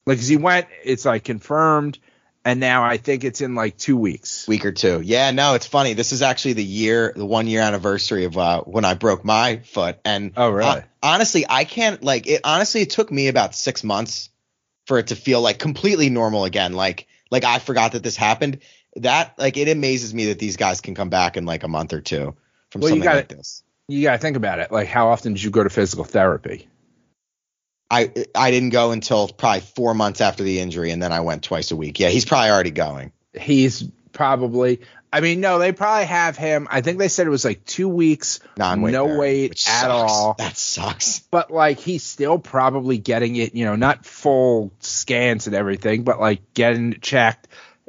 Like 0.06 0.18
'cause 0.18 0.28
he 0.28 0.36
went, 0.36 0.66
it's 0.84 1.04
like 1.06 1.24
confirmed, 1.24 1.98
and 2.44 2.60
now 2.60 2.84
I 2.84 2.98
think 2.98 3.24
it's 3.24 3.40
in 3.40 3.54
like 3.54 3.78
two 3.78 3.96
weeks. 3.96 4.46
Week 4.46 4.66
or 4.66 4.72
two. 4.72 5.00
Yeah, 5.02 5.30
no, 5.30 5.54
it's 5.54 5.66
funny. 5.66 5.94
This 5.94 6.12
is 6.12 6.20
actually 6.20 6.54
the 6.54 6.64
year, 6.64 7.12
the 7.16 7.26
one 7.26 7.46
year 7.46 7.62
anniversary 7.62 8.24
of 8.24 8.36
uh, 8.36 8.60
when 8.62 8.84
I 8.84 8.94
broke 8.94 9.24
my 9.24 9.58
foot. 9.58 9.98
And 10.04 10.32
Oh, 10.36 10.50
really? 10.50 10.66
hon- 10.68 10.84
honestly, 11.02 11.46
I 11.48 11.64
can't 11.64 12.02
like 12.02 12.26
it. 12.26 12.42
Honestly, 12.44 12.82
it 12.82 12.90
took 12.90 13.10
me 13.10 13.28
about 13.28 13.54
six 13.54 13.82
months 13.82 14.28
for 14.88 14.98
it 14.98 15.08
to 15.08 15.14
feel 15.16 15.40
like 15.40 15.58
completely 15.58 16.08
normal 16.10 16.44
again. 16.44 16.72
Like, 16.72 17.06
like 17.30 17.44
I 17.44 17.58
forgot 17.60 17.92
that 17.92 18.02
this 18.02 18.16
happened. 18.16 18.58
That 18.96 19.38
like 19.38 19.56
it 19.56 19.68
amazes 19.68 20.12
me 20.14 20.24
that 20.26 20.38
these 20.40 20.56
guys 20.56 20.80
can 20.80 20.94
come 20.96 21.10
back 21.10 21.36
in 21.36 21.44
like 21.44 21.62
a 21.62 21.68
month 21.68 21.92
or 21.92 22.00
two 22.00 22.34
from 22.70 22.80
Well, 22.80 22.88
something 22.88 23.04
gotta- 23.04 23.18
like 23.18 23.28
this. 23.28 23.62
You 23.86 24.02
gotta 24.02 24.18
think 24.18 24.36
about 24.36 24.58
it. 24.58 24.72
Like 24.72 24.88
how 24.88 25.08
often 25.10 25.34
did 25.34 25.42
you 25.42 25.50
go 25.50 25.62
to 25.62 25.70
physical 25.70 26.04
therapy? 26.04 26.66
I 27.90 28.12
I 28.34 28.50
didn't 28.50 28.70
go 28.70 28.90
until 28.90 29.28
probably 29.28 29.60
four 29.60 29.94
months 29.94 30.20
after 30.20 30.42
the 30.42 30.58
injury, 30.60 30.90
and 30.90 31.02
then 31.02 31.12
I 31.12 31.20
went 31.20 31.42
twice 31.42 31.70
a 31.70 31.76
week. 31.76 31.98
Yeah, 32.00 32.08
he's 32.08 32.24
probably 32.24 32.50
already 32.50 32.70
going. 32.70 33.12
he's 33.38 33.84
probably 34.12 34.80
I 35.12 35.20
mean, 35.20 35.40
no, 35.40 35.58
they 35.58 35.72
probably 35.72 36.04
have 36.06 36.36
him. 36.36 36.68
I 36.70 36.82
think 36.82 36.98
they 36.98 37.08
said 37.08 37.26
it 37.26 37.30
was 37.30 37.44
like 37.44 37.64
two 37.64 37.88
weeks, 37.88 38.40
Non-weight 38.58 38.92
no 38.92 39.06
bearing, 39.06 39.18
weight 39.20 39.50
at 39.52 39.58
sucks. 39.58 39.86
all. 40.12 40.34
That 40.38 40.56
sucks. 40.56 41.20
But 41.30 41.50
like 41.50 41.78
he's 41.80 42.02
still 42.02 42.38
probably 42.38 42.98
getting 42.98 43.36
it, 43.36 43.54
you 43.54 43.64
know, 43.64 43.74
not 43.76 44.04
full 44.04 44.72
scans 44.80 45.46
and 45.46 45.56
everything, 45.56 46.02
but 46.04 46.20
like 46.20 46.52
getting 46.54 46.92
it 46.92 47.02
checked. 47.02 47.48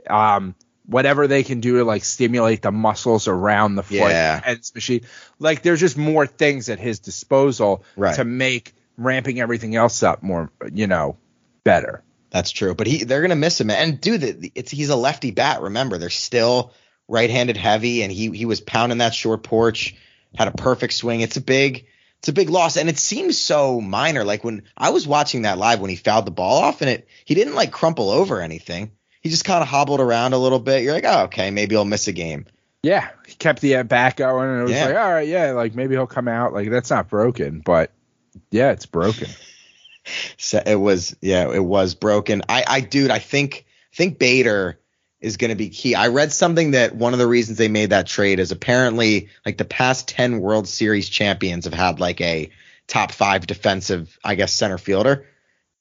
Um, 0.09 0.55
whatever 0.85 1.27
they 1.27 1.43
can 1.43 1.59
do 1.59 1.77
to 1.77 1.83
like 1.83 2.03
stimulate 2.03 2.61
the 2.61 2.71
muscles 2.71 3.27
around 3.27 3.75
the 3.75 3.83
foot 3.83 3.95
Yeah. 3.97 4.41
and 4.43 4.59
machine. 4.73 5.01
Like 5.37 5.61
there's 5.61 5.79
just 5.81 5.97
more 5.97 6.25
things 6.25 6.69
at 6.69 6.79
his 6.79 6.99
disposal 6.99 7.83
Right. 7.95 8.15
to 8.15 8.23
make 8.23 8.73
ramping 8.97 9.39
everything 9.39 9.75
else 9.75 10.01
up 10.03 10.23
more, 10.23 10.51
you 10.73 10.87
know, 10.87 11.17
better. 11.63 12.01
That's 12.31 12.51
true, 12.51 12.75
but 12.75 12.87
he 12.87 13.03
they're 13.03 13.21
gonna 13.21 13.35
miss 13.35 13.59
him. 13.59 13.69
And 13.71 13.99
dude, 13.99 14.21
the- 14.21 14.51
it's 14.55 14.71
he's 14.71 14.89
a 14.89 14.95
lefty 14.95 15.31
bat. 15.31 15.61
Remember, 15.61 15.97
they're 15.97 16.09
still 16.09 16.71
right-handed 17.09 17.57
heavy, 17.57 18.03
and 18.03 18.11
he 18.11 18.29
he 18.31 18.45
was 18.45 18.61
pounding 18.61 18.99
that 18.99 19.13
short 19.13 19.43
porch, 19.43 19.95
had 20.35 20.47
a 20.47 20.51
perfect 20.51 20.93
swing. 20.93 21.21
It's 21.21 21.37
a 21.37 21.41
big 21.41 21.85
it's 22.19 22.27
a 22.29 22.33
big 22.33 22.49
loss, 22.49 22.77
and 22.77 22.87
it 22.89 22.97
seems 22.99 23.37
so 23.37 23.81
minor. 23.81 24.23
Like 24.23 24.43
when 24.43 24.63
I 24.77 24.89
was 24.91 25.07
watching 25.07 25.41
that 25.41 25.57
live 25.57 25.79
when 25.79 25.89
he 25.89 25.95
fouled 25.95 26.25
the 26.25 26.31
ball 26.31 26.63
off, 26.63 26.81
and 26.81 26.89
it 26.89 27.07
he 27.25 27.35
didn't 27.35 27.55
like 27.55 27.71
crumple 27.71 28.09
over 28.09 28.41
anything. 28.41 28.91
He 29.21 29.29
just 29.29 29.43
kind 29.43 29.61
of 29.61 29.67
hobbled 29.67 29.99
around 29.99 30.31
a 30.33 30.37
little 30.37 30.59
bit. 30.59 30.83
You're 30.83 30.93
like, 30.93 31.03
oh, 31.05 31.23
okay, 31.23 31.51
maybe 31.51 31.75
he'll 31.75 31.83
miss 31.83 32.07
a 32.07 32.13
game. 32.13 32.45
Yeah, 32.83 33.09
he 33.27 33.35
kept 33.35 33.59
the 33.59 33.75
uh, 33.75 33.79
at 33.79 33.89
bat 33.89 34.15
going, 34.15 34.49
and 34.49 34.59
it 34.61 34.63
was 34.63 34.71
Yeah. 34.71 34.85
like, 34.85 34.95
all 34.95 35.11
right, 35.11 35.27
yeah, 35.27 35.51
like 35.51 35.75
maybe 35.75 35.95
he'll 35.95 36.07
come 36.07 36.29
out. 36.29 36.53
Like 36.53 36.69
that's 36.69 36.89
not 36.89 37.09
broken, 37.09 37.59
but 37.59 37.91
yeah, 38.51 38.71
it's 38.71 38.85
broken. 38.85 39.27
So 40.37 40.61
it 40.65 40.75
was 40.75 41.15
yeah, 41.21 41.51
it 41.53 41.63
was 41.63 41.93
broken. 41.93 42.41
I 42.49 42.63
I 42.65 42.79
dude, 42.81 43.11
I 43.11 43.19
think 43.19 43.65
I 43.93 43.95
think 43.95 44.17
Bader 44.17 44.79
is 45.21 45.37
going 45.37 45.49
to 45.49 45.55
be 45.55 45.69
key. 45.69 45.95
I 45.95 46.07
read 46.07 46.31
something 46.31 46.71
that 46.71 46.95
one 46.95 47.13
of 47.13 47.19
the 47.19 47.27
reasons 47.27 47.57
they 47.57 47.67
made 47.67 47.89
that 47.89 48.07
trade 48.07 48.39
is 48.39 48.51
apparently 48.51 49.29
like 49.45 49.57
the 49.57 49.65
past 49.65 50.07
10 50.07 50.39
World 50.39 50.67
Series 50.67 51.09
champions 51.09 51.65
have 51.65 51.73
had 51.73 51.99
like 51.99 52.21
a 52.21 52.49
top 52.87 53.11
5 53.11 53.45
defensive, 53.45 54.17
I 54.23 54.35
guess 54.35 54.53
center 54.53 54.77
fielder 54.77 55.25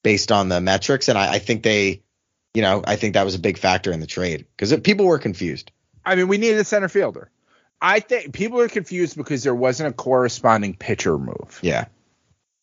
based 0.03 0.31
on 0.31 0.49
the 0.49 0.61
metrics 0.61 1.09
and 1.09 1.17
I, 1.17 1.33
I 1.33 1.39
think 1.39 1.63
they 1.63 2.03
you 2.53 2.63
know, 2.63 2.81
I 2.85 2.95
think 2.95 3.13
that 3.13 3.25
was 3.25 3.35
a 3.35 3.39
big 3.39 3.57
factor 3.57 3.91
in 3.91 3.99
the 3.99 4.07
trade 4.07 4.45
cuz 4.57 4.75
people 4.79 5.05
were 5.05 5.19
confused. 5.19 5.71
I 6.05 6.15
mean, 6.15 6.27
we 6.27 6.37
needed 6.37 6.59
a 6.59 6.65
center 6.65 6.89
fielder. 6.89 7.29
I 7.81 7.99
think 7.99 8.33
people 8.33 8.59
are 8.59 8.67
confused 8.67 9.15
because 9.15 9.43
there 9.43 9.55
wasn't 9.55 9.89
a 9.89 9.93
corresponding 9.93 10.75
pitcher 10.75 11.17
move. 11.17 11.59
Yeah. 11.61 11.85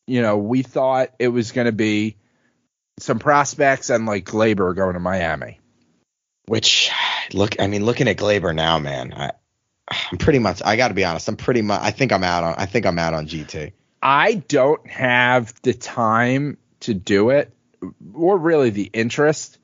You 0.06 0.22
know, 0.22 0.36
we 0.36 0.62
thought 0.62 1.14
it 1.18 1.28
was 1.28 1.52
going 1.52 1.66
to 1.66 1.72
be 1.72 2.16
some 2.98 3.18
prospects 3.18 3.90
and 3.90 4.06
like 4.06 4.24
Gleyber 4.24 4.74
going 4.74 4.94
to 4.94 5.00
Miami. 5.00 5.60
Which 6.46 6.90
look, 7.32 7.56
I 7.60 7.66
mean, 7.66 7.84
looking 7.84 8.08
at 8.08 8.16
Gleyber 8.16 8.54
now, 8.54 8.78
man, 8.78 9.12
I 9.12 9.32
I'm 9.88 10.18
pretty 10.18 10.38
much 10.38 10.62
I 10.64 10.76
got 10.76 10.88
to 10.88 10.94
be 10.94 11.04
honest, 11.04 11.28
I'm 11.28 11.36
pretty 11.36 11.62
much 11.62 11.80
I 11.82 11.90
think 11.90 12.12
I'm 12.12 12.24
out 12.24 12.44
on 12.44 12.54
I 12.56 12.66
think 12.66 12.86
I'm 12.86 12.98
out 12.98 13.14
on 13.14 13.26
GT. 13.26 13.72
I 14.02 14.34
don't 14.34 14.86
have 14.88 15.54
the 15.62 15.74
time 15.74 16.58
to 16.80 16.94
do 16.94 17.30
it 17.30 17.52
or 18.14 18.38
really 18.38 18.70
the 18.70 18.88
interest, 18.92 19.58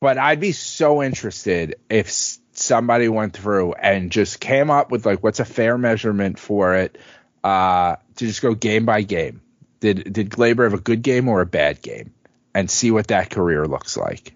but 0.00 0.18
I'd 0.18 0.40
be 0.40 0.52
so 0.52 1.02
interested 1.02 1.76
if 1.88 2.10
somebody 2.52 3.08
went 3.08 3.34
through 3.34 3.72
and 3.74 4.10
just 4.10 4.40
came 4.40 4.70
up 4.70 4.90
with 4.90 5.06
like 5.06 5.22
what's 5.22 5.40
a 5.40 5.44
fair 5.44 5.78
measurement 5.78 6.38
for 6.38 6.74
it 6.74 6.98
uh, 7.44 7.96
to 8.16 8.26
just 8.26 8.42
go 8.42 8.54
game 8.54 8.84
by 8.84 9.02
game. 9.02 9.40
Did 9.80 10.12
did 10.12 10.30
Gleyber 10.30 10.64
have 10.64 10.74
a 10.74 10.82
good 10.82 11.02
game 11.02 11.28
or 11.28 11.40
a 11.40 11.46
bad 11.46 11.80
game, 11.80 12.12
and 12.54 12.70
see 12.70 12.90
what 12.90 13.08
that 13.08 13.30
career 13.30 13.66
looks 13.66 13.96
like. 13.96 14.34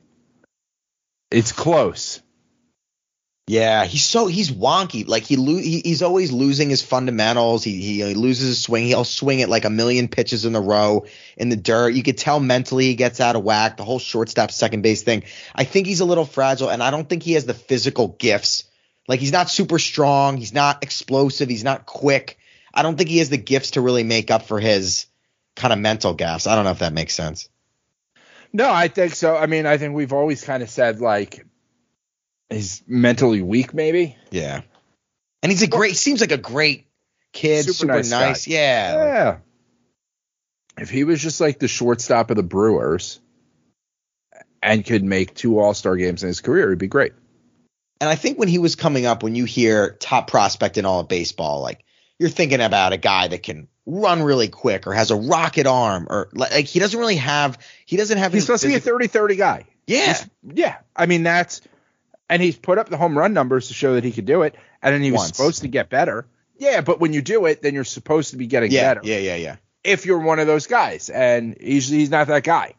It's 1.32 1.52
close. 1.52 2.20
Yeah, 3.48 3.84
he's 3.84 4.04
so 4.04 4.28
he's 4.28 4.52
wonky. 4.52 5.06
Like 5.06 5.24
he, 5.24 5.36
lo- 5.36 5.56
he 5.56 5.80
he's 5.80 6.02
always 6.02 6.30
losing 6.30 6.70
his 6.70 6.80
fundamentals. 6.80 7.64
He 7.64 7.80
he 7.82 8.14
loses 8.14 8.48
his 8.48 8.62
swing. 8.62 8.86
He'll 8.86 9.04
swing 9.04 9.40
it 9.40 9.48
like 9.48 9.64
a 9.64 9.70
million 9.70 10.06
pitches 10.06 10.44
in 10.44 10.54
a 10.54 10.60
row 10.60 11.06
in 11.36 11.48
the 11.48 11.56
dirt. 11.56 11.94
You 11.94 12.04
could 12.04 12.18
tell 12.18 12.38
mentally 12.38 12.84
he 12.84 12.94
gets 12.94 13.20
out 13.20 13.34
of 13.34 13.42
whack. 13.42 13.76
The 13.76 13.84
whole 13.84 13.98
shortstop 13.98 14.52
second 14.52 14.82
base 14.82 15.02
thing. 15.02 15.24
I 15.54 15.64
think 15.64 15.88
he's 15.88 16.00
a 16.00 16.04
little 16.04 16.24
fragile, 16.24 16.70
and 16.70 16.82
I 16.82 16.92
don't 16.92 17.08
think 17.08 17.24
he 17.24 17.32
has 17.32 17.44
the 17.44 17.54
physical 17.54 18.08
gifts. 18.08 18.64
Like 19.08 19.18
he's 19.18 19.32
not 19.32 19.50
super 19.50 19.80
strong. 19.80 20.36
He's 20.36 20.54
not 20.54 20.84
explosive. 20.84 21.48
He's 21.48 21.64
not 21.64 21.84
quick. 21.84 22.38
I 22.72 22.82
don't 22.82 22.96
think 22.96 23.10
he 23.10 23.18
has 23.18 23.28
the 23.28 23.36
gifts 23.38 23.72
to 23.72 23.80
really 23.80 24.04
make 24.04 24.30
up 24.30 24.44
for 24.44 24.60
his 24.60 25.06
kind 25.56 25.72
of 25.72 25.80
mental 25.80 26.14
gaps. 26.14 26.46
I 26.46 26.54
don't 26.54 26.64
know 26.64 26.70
if 26.70 26.78
that 26.78 26.92
makes 26.92 27.14
sense. 27.14 27.48
No, 28.52 28.70
I 28.70 28.88
think 28.88 29.14
so. 29.14 29.36
I 29.36 29.46
mean, 29.46 29.66
I 29.66 29.78
think 29.78 29.94
we've 29.94 30.12
always 30.12 30.44
kind 30.44 30.62
of 30.62 30.68
said 30.70 31.00
like 31.00 31.46
he's 32.50 32.82
mentally 32.86 33.42
weak, 33.42 33.72
maybe. 33.74 34.16
Yeah. 34.30 34.60
And 35.42 35.50
he's 35.50 35.62
a 35.62 35.66
great. 35.68 35.96
Seems 35.96 36.20
like 36.20 36.32
a 36.32 36.36
great 36.38 36.86
kid. 37.32 37.64
Super 37.64 37.74
Super, 37.74 37.92
nice 37.94 38.10
nice. 38.10 38.46
Yeah. 38.46 38.94
like- 38.96 39.06
Yeah. 39.08 39.36
If 40.82 40.90
he 40.90 41.04
was 41.04 41.20
just 41.20 41.40
like 41.40 41.58
the 41.58 41.68
shortstop 41.68 42.30
of 42.30 42.36
the 42.36 42.42
Brewers 42.42 43.20
and 44.62 44.84
could 44.84 45.04
make 45.04 45.34
two 45.34 45.58
All 45.58 45.74
Star 45.74 45.96
games 45.96 46.22
in 46.22 46.28
his 46.28 46.40
career, 46.40 46.70
he'd 46.70 46.78
be 46.78 46.86
great. 46.86 47.12
And 48.00 48.08
I 48.10 48.14
think 48.16 48.38
when 48.38 48.48
he 48.48 48.58
was 48.58 48.74
coming 48.74 49.06
up, 49.06 49.22
when 49.22 49.34
you 49.34 49.44
hear 49.44 49.92
top 50.00 50.28
prospect 50.28 50.78
in 50.78 50.84
all 50.84 51.00
of 51.00 51.08
baseball, 51.08 51.60
like 51.60 51.84
you're 52.22 52.30
thinking 52.30 52.61
about 52.62 52.92
a 52.92 52.96
guy 52.96 53.28
that 53.28 53.42
can 53.42 53.68
run 53.85 54.22
really 54.22 54.48
quick 54.48 54.87
or 54.87 54.92
has 54.94 55.11
a 55.11 55.16
rocket 55.16 55.66
arm 55.66 56.06
or 56.08 56.28
like, 56.32 56.52
like 56.52 56.64
he 56.66 56.78
doesn't 56.78 56.98
really 56.98 57.16
have 57.16 57.58
he 57.85 57.96
doesn't 57.96 58.16
have 58.18 58.32
He's 58.32 58.44
supposed 58.46 58.62
to 58.62 58.68
be 58.68 58.74
a 58.74 58.76
physical- 58.76 58.98
30 58.98 59.06
30 59.08 59.37
guy. 59.37 59.64
yeah 59.87 59.98
He's- 60.06 60.28
yeah. 60.54 60.76
I 60.96 61.06
mean, 61.06 61.22
that's, 61.24 61.61
and 62.30 62.40
he's 62.40 62.56
put 62.56 62.78
up 62.78 62.88
the 62.88 62.96
home 62.96 63.18
run 63.18 63.32
numbers 63.35 63.68
to 63.68 63.74
show 63.74 63.94
that 63.94 64.04
he 64.04 64.12
could 64.12 64.24
do 64.24 64.42
it. 64.42 64.54
And 64.82 64.94
then 64.94 65.02
he 65.02 65.11
was 65.12 65.18
Once. 65.22 65.37
supposed 65.37 65.62
to 65.62 65.68
get 65.68 65.90
better. 65.90 66.26
Yeah, 66.58 66.80
but 66.80 67.00
when 67.00 67.12
you 67.12 67.22
do 67.22 67.46
it, 67.46 67.61
then 67.62 67.74
you're 67.74 67.85
supposed 67.85 68.30
to 68.30 68.37
be 68.37 68.46
getting 68.46 68.70
yeah 68.70 68.94
better 68.94 69.00
yeah 69.04 69.18
yeah 69.18 69.37
yeah. 69.37 69.56
if 69.85 70.06
you're 70.06 70.20
one 70.20 70.38
of 70.38 70.46
those 70.46 70.66
guys. 70.68 71.11
And 71.11 71.56
he's, 71.61 71.88
he's 71.88 72.11
not 72.11 72.28
that 72.28 72.44
guy. 72.44 72.74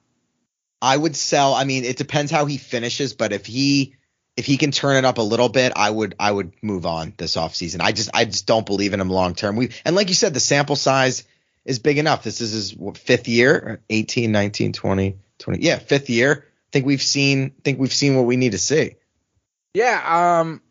I 0.82 0.96
would 0.98 1.16
sell. 1.16 1.54
I 1.54 1.64
mean, 1.66 1.84
it 1.86 1.98
depends 1.98 2.32
how 2.32 2.46
he 2.46 2.58
finishes, 2.58 3.14
but 3.14 3.32
if 3.34 3.46
he 3.46 3.96
if 4.36 4.46
he 4.46 4.58
can 4.58 4.72
turn 4.72 4.98
it 4.98 5.06
up 5.06 5.18
a 5.18 5.22
little 5.22 5.50
bit, 5.50 5.74
I 5.76 5.90
would 5.90 6.16
I 6.20 6.32
would 6.32 6.54
move 6.62 6.86
on 6.86 7.14
this 7.18 7.36
offseason. 7.36 7.82
I 7.82 7.92
just 7.92 8.10
I 8.14 8.26
just 8.26 8.48
don't 8.48 8.66
believe 8.66 8.94
in 8.94 9.00
him 9.00 9.10
long 9.10 9.36
term. 9.36 9.56
We 9.56 9.72
and 9.86 9.96
like 9.96 10.10
you 10.10 10.16
said, 10.16 10.34
the 10.34 10.40
sample 10.40 10.76
size 10.76 11.24
is 11.66 11.80
big 11.80 11.98
enough. 11.98 12.24
This 12.24 12.42
is 12.42 12.52
his 12.52 12.76
what, 12.76 12.98
fifth 12.98 13.28
year, 13.28 13.82
18, 13.90 14.32
19, 14.32 14.74
20, 14.74 15.18
20. 15.40 15.60
Yeah, 15.64 15.78
fifth 15.80 16.10
year. 16.10 16.46
I 16.46 16.70
think 16.72 16.86
we've 16.86 17.02
seen 17.02 17.52
think 17.64 17.80
we've 17.80 17.94
seen 17.94 18.16
what 18.16 18.26
we 18.26 18.36
need 18.38 18.54
to 18.54 18.60
see. 18.60 18.96
Yeah, 19.74 20.40
um, 20.42 20.62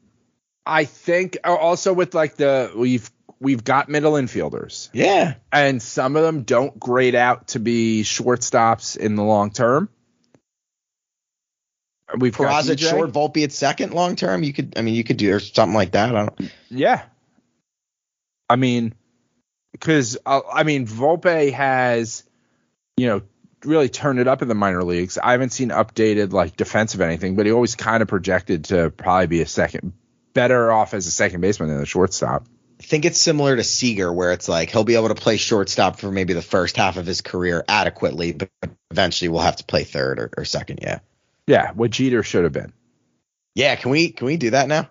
I 0.67 0.85
think 0.85 1.39
uh, 1.45 1.55
also 1.55 1.93
with 1.93 2.15
like 2.15 2.37
the 2.37 2.73
we've 2.77 3.11
we've 3.41 3.65
got 3.65 3.89
middle 3.89 4.13
infielders, 4.13 4.89
Yeah. 4.93 5.35
and 5.51 5.83
some 5.83 6.15
of 6.17 6.23
them 6.23 6.43
don't 6.43 6.79
grade 6.79 7.17
out 7.17 7.49
to 7.49 7.59
be 7.59 8.03
shortstops 8.05 8.97
in 8.97 9.17
the 9.17 9.25
long 9.25 9.51
term. 9.51 9.89
We've 12.17 12.37
got 12.37 12.65
Peraza 12.65 12.79
short, 12.79 13.13
Volpe 13.13 13.45
at 13.45 13.53
second 13.53 13.93
long 13.93 14.17
term. 14.17 14.43
You 14.43 14.53
could 14.53 14.75
I 14.77 14.83
mean 14.83 14.95
you 14.95 15.05
could 15.05 15.17
do 15.17 15.35
or 15.35 15.41
something 15.41 15.75
like 15.75 15.93
that. 15.93 16.15
I 16.15 16.27
don't 16.27 16.53
Yeah, 16.71 17.03
I 18.53 18.57
mean, 18.57 18.95
because 19.73 20.19
uh, 20.27 20.43
I 20.53 20.63
mean 20.65 20.87
Volpe 20.87 21.53
has, 21.53 22.25
you 22.99 23.07
know, 23.07 23.23
really 23.65 23.89
turned 23.89 24.19
it 24.19 24.29
up 24.29 24.43
in 24.43 24.49
the 24.49 24.55
minor 24.55 24.83
leagues. 24.83 25.17
I 25.17 25.33
haven't 25.33 25.55
seen 25.55 25.71
updated 25.71 26.33
like 26.33 26.57
defensive 26.57 27.01
anything, 27.01 27.35
but 27.35 27.47
he 27.47 27.53
always 27.53 27.77
kind 27.77 28.03
of 28.03 28.09
projected 28.09 28.67
to 28.67 28.91
probably 28.91 29.27
be 29.29 29.41
a 29.41 29.47
second, 29.47 29.95
better 30.35 30.71
off 30.71 30.95
as 30.95 31.07
a 31.07 31.11
second 31.11 31.41
baseman 31.41 31.71
than 31.71 31.81
a 31.81 31.87
shortstop. 31.87 32.47
I 32.79 32.83
think 32.85 33.05
it's 33.05 33.19
similar 33.19 33.57
to 33.57 33.65
Seager, 33.65 34.13
where 34.13 34.33
it's 34.33 34.49
like 34.49 34.71
he'll 34.71 34.85
be 34.85 34.97
able 34.97 35.09
to 35.09 35.15
play 35.15 35.37
shortstop 35.37 36.01
for 36.01 36.11
maybe 36.11 36.35
the 36.35 36.43
first 36.43 36.77
half 36.77 36.97
of 36.97 37.07
his 37.07 37.21
career 37.21 37.65
adequately, 37.69 38.33
but 38.33 38.51
eventually 38.91 39.29
we'll 39.29 39.41
have 39.41 39.57
to 39.57 39.65
play 39.65 39.85
third 39.85 40.19
or, 40.19 40.31
or 40.37 40.45
second. 40.45 40.81
Yeah. 40.83 40.99
Yeah, 41.47 41.73
what 41.73 41.91
Jeter 41.91 42.23
should 42.23 42.45
have 42.45 42.53
been. 42.53 42.73
Yeah. 43.55 43.75
Can 43.77 43.91
we 43.91 44.11
can 44.11 44.27
we 44.27 44.37
do 44.37 44.51
that 44.51 44.69
now? 44.69 44.89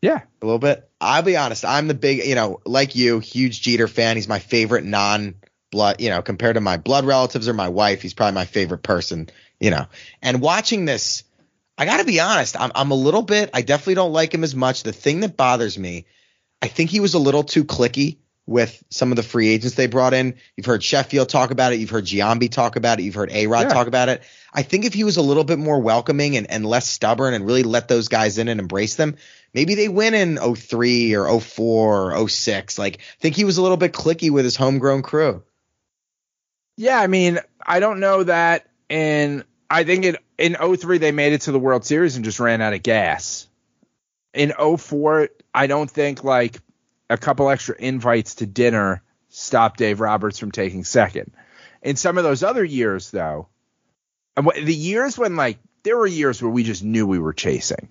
Yeah. 0.00 0.22
A 0.42 0.46
little 0.46 0.58
bit. 0.58 0.88
I'll 1.00 1.22
be 1.22 1.36
honest. 1.36 1.64
I'm 1.64 1.88
the 1.88 1.94
big, 1.94 2.24
you 2.24 2.34
know, 2.34 2.60
like 2.64 2.94
you, 2.96 3.18
huge 3.18 3.60
Jeter 3.62 3.88
fan. 3.88 4.16
He's 4.16 4.28
my 4.28 4.38
favorite 4.38 4.84
non 4.84 5.34
blood, 5.70 6.00
you 6.00 6.10
know, 6.10 6.22
compared 6.22 6.54
to 6.54 6.60
my 6.60 6.76
blood 6.76 7.04
relatives 7.04 7.48
or 7.48 7.52
my 7.52 7.68
wife, 7.68 8.00
he's 8.02 8.14
probably 8.14 8.34
my 8.34 8.44
favorite 8.46 8.82
person, 8.82 9.28
you 9.60 9.70
know. 9.70 9.86
And 10.22 10.40
watching 10.40 10.84
this, 10.86 11.24
I 11.76 11.84
got 11.84 11.98
to 11.98 12.04
be 12.04 12.20
honest. 12.20 12.58
I'm 12.58 12.72
I'm 12.74 12.90
a 12.90 12.96
little 12.96 13.22
bit. 13.22 13.50
I 13.52 13.62
definitely 13.62 13.94
don't 13.94 14.12
like 14.12 14.32
him 14.32 14.44
as 14.44 14.54
much. 14.54 14.82
The 14.82 14.92
thing 14.92 15.20
that 15.20 15.36
bothers 15.36 15.78
me, 15.78 16.06
I 16.62 16.68
think 16.68 16.90
he 16.90 17.00
was 17.00 17.14
a 17.14 17.18
little 17.18 17.44
too 17.44 17.64
clicky 17.64 18.18
with 18.46 18.82
some 18.88 19.12
of 19.12 19.16
the 19.16 19.22
free 19.22 19.48
agents 19.48 19.76
they 19.76 19.86
brought 19.86 20.14
in. 20.14 20.36
You've 20.56 20.66
heard 20.66 20.82
Sheffield 20.82 21.28
talk 21.28 21.50
about 21.50 21.72
it. 21.74 21.80
You've 21.80 21.90
heard 21.90 22.06
Giambi 22.06 22.50
talk 22.50 22.76
about 22.76 22.98
it. 22.98 23.02
You've 23.02 23.14
heard 23.14 23.30
A 23.30 23.46
Rod 23.46 23.62
Yeah. 23.68 23.74
talk 23.74 23.86
about 23.88 24.08
it. 24.08 24.22
I 24.52 24.62
think 24.62 24.84
if 24.84 24.94
he 24.94 25.04
was 25.04 25.16
a 25.16 25.22
little 25.22 25.44
bit 25.44 25.58
more 25.58 25.80
welcoming 25.80 26.36
and, 26.36 26.50
and 26.50 26.64
less 26.64 26.88
stubborn 26.88 27.34
and 27.34 27.46
really 27.46 27.62
let 27.62 27.88
those 27.88 28.08
guys 28.08 28.38
in 28.38 28.48
and 28.48 28.60
embrace 28.60 28.94
them, 28.94 29.16
maybe 29.52 29.74
they 29.74 29.88
win 29.88 30.14
in 30.14 30.54
03 30.54 31.14
or 31.14 31.40
04 31.40 32.14
or 32.14 32.28
06. 32.28 32.78
Like, 32.78 32.98
I 32.98 33.20
think 33.20 33.36
he 33.36 33.44
was 33.44 33.58
a 33.58 33.62
little 33.62 33.76
bit 33.76 33.92
clicky 33.92 34.30
with 34.30 34.44
his 34.44 34.56
homegrown 34.56 35.02
crew. 35.02 35.42
Yeah, 36.76 36.98
I 36.98 37.08
mean, 37.08 37.40
I 37.60 37.80
don't 37.80 38.00
know 38.00 38.22
that 38.22 38.68
in 38.88 39.44
I 39.70 39.84
think 39.84 40.04
in 40.04 40.16
in 40.38 40.54
03 40.54 40.98
they 40.98 41.12
made 41.12 41.32
it 41.32 41.42
to 41.42 41.52
the 41.52 41.58
World 41.58 41.84
Series 41.84 42.16
and 42.16 42.24
just 42.24 42.40
ran 42.40 42.62
out 42.62 42.72
of 42.72 42.82
gas. 42.82 43.48
In 44.32 44.52
04, 44.52 45.28
I 45.54 45.66
don't 45.66 45.90
think 45.90 46.22
like 46.22 46.60
a 47.10 47.18
couple 47.18 47.50
extra 47.50 47.74
invites 47.78 48.36
to 48.36 48.46
dinner 48.46 49.02
stopped 49.28 49.78
Dave 49.78 50.00
Roberts 50.00 50.38
from 50.38 50.52
taking 50.52 50.84
second. 50.84 51.32
In 51.82 51.96
some 51.96 52.16
of 52.16 52.24
those 52.24 52.42
other 52.42 52.64
years 52.64 53.10
though, 53.10 53.48
and 54.38 54.66
the 54.66 54.74
years 54.74 55.16
when 55.18 55.36
like 55.36 55.58
there 55.84 55.96
were 55.96 56.06
years 56.06 56.42
where 56.42 56.50
we 56.50 56.62
just 56.64 56.82
knew 56.84 57.06
we 57.06 57.18
were 57.18 57.32
chasing. 57.32 57.88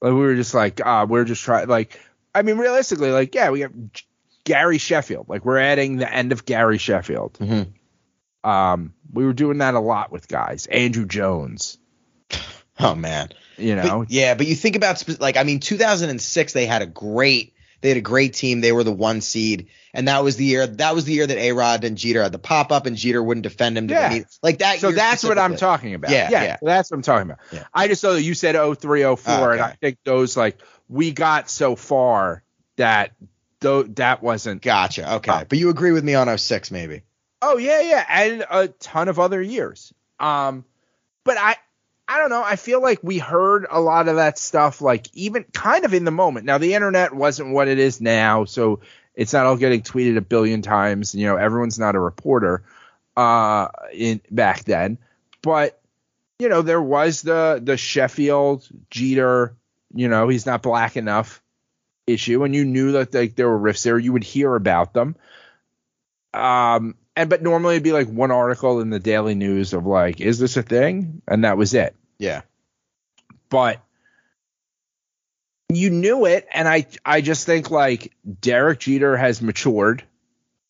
Like 0.00 0.12
we 0.12 0.18
were 0.20 0.34
just 0.36 0.54
like, 0.54 0.80
ah, 0.84 1.04
we're 1.04 1.24
just 1.24 1.42
trying. 1.42 1.68
Like, 1.68 1.98
I 2.34 2.42
mean, 2.42 2.58
realistically, 2.58 3.10
like, 3.10 3.34
yeah, 3.34 3.50
we 3.50 3.60
have 3.60 3.72
Gary 4.44 4.78
Sheffield. 4.78 5.28
Like, 5.28 5.44
we're 5.44 5.58
adding 5.58 5.96
the 5.96 6.12
end 6.12 6.32
of 6.32 6.44
Gary 6.44 6.78
Sheffield. 6.78 7.34
Mhm. 7.40 7.72
Um, 8.44 8.94
we 9.12 9.24
were 9.24 9.32
doing 9.32 9.58
that 9.58 9.74
a 9.74 9.80
lot 9.80 10.12
with 10.12 10.28
guys. 10.28 10.66
Andruw 10.72 11.06
Jones. 11.08 11.78
Oh 12.80 12.94
man. 12.94 13.30
You 13.56 13.74
But- 13.74 13.84
know, 13.84 14.04
yeah, 14.08 14.34
but 14.34 14.46
you 14.46 14.54
think 14.54 14.76
about 14.76 15.02
like 15.20 15.36
I 15.36 15.42
mean 15.42 15.58
2006 15.58 16.52
they 16.52 16.64
had 16.64 16.80
a 16.80 16.86
great 16.86 17.54
they 17.80 17.88
had 17.88 17.98
a 17.98 18.02
great 18.02 18.34
team. 18.34 18.60
They 18.60 18.70
were 18.70 18.84
the 18.84 18.92
one 18.92 19.20
seed 19.20 19.66
and 19.98 20.06
that 20.06 20.22
was 20.22 20.36
the 20.36 20.44
year 20.44 20.64
that 20.64 20.94
was 20.94 21.06
the 21.06 21.12
year 21.12 21.26
that 21.26 21.36
A-Rod 21.36 21.82
and 21.82 21.98
Jeter 21.98 22.22
had 22.22 22.30
the 22.30 22.38
pop 22.38 22.70
up 22.70 22.86
and 22.86 22.96
Jeter 22.96 23.20
wouldn't 23.20 23.42
defend 23.42 23.76
him 23.76 23.88
to 23.88 23.94
Yeah. 23.94 24.20
Like 24.44 24.58
that 24.58 24.78
so 24.78 24.92
that's 24.92 25.24
what 25.24 25.40
I'm 25.40 25.56
talking 25.56 25.94
about. 25.94 26.12
Yeah, 26.12 26.30
yeah, 26.30 26.42
yeah. 26.44 26.56
that's 26.62 26.92
what 26.92 26.98
I'm 26.98 27.02
talking 27.02 27.28
about. 27.28 27.40
Yeah. 27.50 27.64
I 27.74 27.88
just 27.88 28.00
saw 28.00 28.12
that 28.12 28.22
you 28.22 28.34
said 28.34 28.54
03, 28.54 29.02
04, 29.02 29.16
Oh, 29.26 29.50
and. 29.50 29.60
I 29.60 29.72
think 29.72 29.98
those 30.04 30.36
like 30.36 30.60
we 30.88 31.10
got 31.10 31.50
so 31.50 31.74
far 31.74 32.44
that 32.76 33.10
though 33.58 33.82
that 33.82 34.22
wasn't. 34.22 34.62
Gotcha. 34.62 35.16
Okay. 35.16 35.32
Uh, 35.32 35.44
but 35.48 35.58
you 35.58 35.68
agree 35.68 35.90
with 35.90 36.04
me 36.04 36.14
on 36.14 36.38
06 36.38 36.70
maybe. 36.70 37.02
Oh 37.42 37.58
yeah, 37.58 37.80
yeah, 37.80 38.04
and 38.08 38.46
a 38.48 38.68
ton 38.68 39.08
of 39.08 39.18
other 39.18 39.42
years. 39.42 39.92
Um, 40.20 40.64
but 41.24 41.38
I, 41.38 41.56
I 42.06 42.18
don't 42.18 42.30
know. 42.30 42.42
I 42.44 42.54
feel 42.54 42.80
like 42.80 43.00
we 43.02 43.18
heard 43.18 43.66
a 43.68 43.80
lot 43.80 44.06
of 44.06 44.16
that 44.16 44.38
stuff, 44.38 44.80
like 44.80 45.08
even 45.14 45.44
kind 45.52 45.84
of 45.84 45.92
in 45.92 46.04
the 46.04 46.12
moment. 46.12 46.46
Now 46.46 46.58
the 46.58 46.74
internet 46.74 47.12
wasn't 47.12 47.52
what 47.52 47.66
it 47.66 47.80
is 47.80 48.00
now, 48.00 48.44
so 48.44 48.80
it's 49.18 49.32
not 49.32 49.46
all 49.46 49.56
getting 49.56 49.82
tweeted 49.82 50.16
a 50.16 50.20
billion 50.22 50.62
times. 50.62 51.12
You 51.12 51.26
know, 51.26 51.36
everyone's 51.36 51.78
not 51.78 51.96
a 51.96 52.00
reporter. 52.00 52.62
Uh, 53.16 53.66
in 53.92 54.20
back 54.30 54.62
then, 54.62 54.96
but 55.42 55.80
you 56.38 56.48
know 56.48 56.62
there 56.62 56.80
was 56.80 57.22
the 57.22 57.60
the 57.60 57.76
Sheffield 57.76 58.66
Jeter. 58.90 59.56
You 59.92 60.08
know 60.08 60.28
he's 60.28 60.46
not 60.46 60.62
black 60.62 60.96
enough 60.96 61.42
issue, 62.06 62.44
and 62.44 62.54
you 62.54 62.64
knew 62.64 62.92
that 62.92 63.12
like 63.12 63.34
there 63.34 63.48
were 63.48 63.58
rifts 63.58 63.82
there. 63.82 63.98
You 63.98 64.12
would 64.12 64.22
hear 64.22 64.54
about 64.54 64.92
them. 64.92 65.16
Um, 66.32 66.94
and 67.16 67.28
but 67.28 67.42
normally 67.42 67.74
it'd 67.74 67.82
be 67.82 67.92
like 67.92 68.06
one 68.06 68.30
article 68.30 68.80
in 68.80 68.90
the 68.90 69.00
Daily 69.00 69.34
News 69.34 69.72
of 69.72 69.84
like, 69.84 70.20
is 70.20 70.38
this 70.38 70.56
a 70.56 70.62
thing? 70.62 71.22
And 71.26 71.42
that 71.42 71.56
was 71.56 71.74
it. 71.74 71.96
Yeah. 72.18 72.42
But 73.48 73.80
you 75.72 75.90
knew 75.90 76.24
it, 76.24 76.46
and 76.52 76.66
I 76.66 76.86
I 77.04 77.20
just 77.20 77.46
think 77.46 77.70
like 77.70 78.12
Derek 78.40 78.80
Jeter 78.80 79.16
has 79.16 79.42
matured 79.42 80.02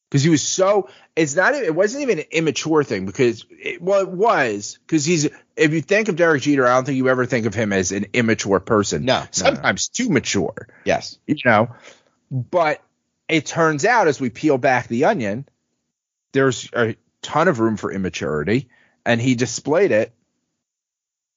because 0.08 0.22
he 0.22 0.30
was 0.30 0.42
so. 0.42 0.88
It's 1.14 1.34
not. 1.34 1.54
It 1.54 1.74
wasn't 1.74 2.02
even 2.02 2.18
an 2.20 2.26
immature 2.30 2.82
thing 2.84 3.06
because 3.06 3.44
it, 3.50 3.80
well, 3.82 4.00
it 4.00 4.08
was 4.08 4.78
because 4.86 5.04
he's. 5.04 5.28
If 5.56 5.72
you 5.72 5.82
think 5.82 6.08
of 6.08 6.16
Derek 6.16 6.42
Jeter, 6.42 6.66
I 6.66 6.74
don't 6.74 6.84
think 6.84 6.96
you 6.96 7.08
ever 7.08 7.26
think 7.26 7.46
of 7.46 7.54
him 7.54 7.72
as 7.72 7.92
an 7.92 8.06
immature 8.12 8.60
person. 8.60 9.04
No, 9.04 9.14
no, 9.14 9.20
no. 9.20 9.28
sometimes 9.32 9.88
too 9.88 10.08
mature 10.08 10.68
Yes. 10.84 11.18
you 11.26 11.36
know. 11.44 11.68
But 12.30 12.82
it 13.28 13.46
turns 13.46 13.84
out 13.84 14.08
as 14.08 14.20
we 14.20 14.30
peel 14.30 14.58
back 14.58 14.88
the 14.88 15.06
onion, 15.06 15.48
there's 16.32 16.68
a 16.72 16.96
ton 17.22 17.48
of 17.48 17.58
room 17.60 17.76
for 17.76 17.92
immaturity, 17.92 18.68
and 19.04 19.20
he 19.20 19.34
displayed 19.34 19.90
it 19.92 20.12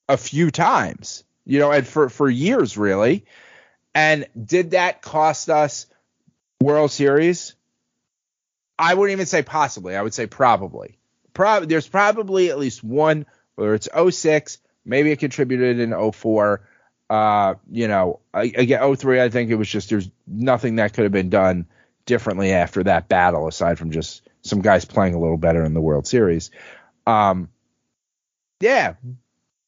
a 0.07 0.17
few 0.17 0.51
times, 0.51 1.23
you 1.45 1.59
know, 1.59 1.71
and 1.71 1.87
for 1.87 2.09
for 2.09 2.29
years 2.29 2.77
really. 2.77 3.25
And 3.93 4.25
did 4.41 4.71
that 4.71 5.01
cost 5.01 5.49
us 5.49 5.87
World 6.61 6.91
Series? 6.91 7.55
I 8.79 8.93
wouldn't 8.93 9.13
even 9.13 9.25
say 9.25 9.43
possibly. 9.43 9.95
I 9.95 10.01
would 10.01 10.13
say 10.13 10.27
probably. 10.27 10.97
Prob- 11.33 11.67
there's 11.67 11.87
probably 11.87 12.49
at 12.49 12.57
least 12.57 12.83
one, 12.83 13.25
whether 13.55 13.73
it's 13.73 13.89
06, 14.09 14.57
maybe 14.85 15.11
it 15.11 15.19
contributed 15.19 15.79
in 15.79 16.11
04. 16.11 16.61
Uh, 17.09 17.55
you 17.69 17.87
know, 17.87 18.19
again, 18.33 18.95
03, 18.95 19.21
I 19.21 19.29
think 19.29 19.51
it 19.51 19.55
was 19.55 19.69
just 19.69 19.89
there's 19.89 20.09
nothing 20.25 20.77
that 20.77 20.93
could 20.93 21.03
have 21.03 21.11
been 21.11 21.29
done 21.29 21.67
differently 22.05 22.51
after 22.53 22.83
that 22.83 23.09
battle, 23.09 23.47
aside 23.47 23.77
from 23.77 23.91
just 23.91 24.27
some 24.41 24.61
guys 24.61 24.85
playing 24.85 25.13
a 25.13 25.19
little 25.19 25.37
better 25.37 25.63
in 25.63 25.73
the 25.73 25.81
World 25.81 26.07
Series. 26.07 26.51
Um, 27.05 27.49
yeah, 28.61 28.93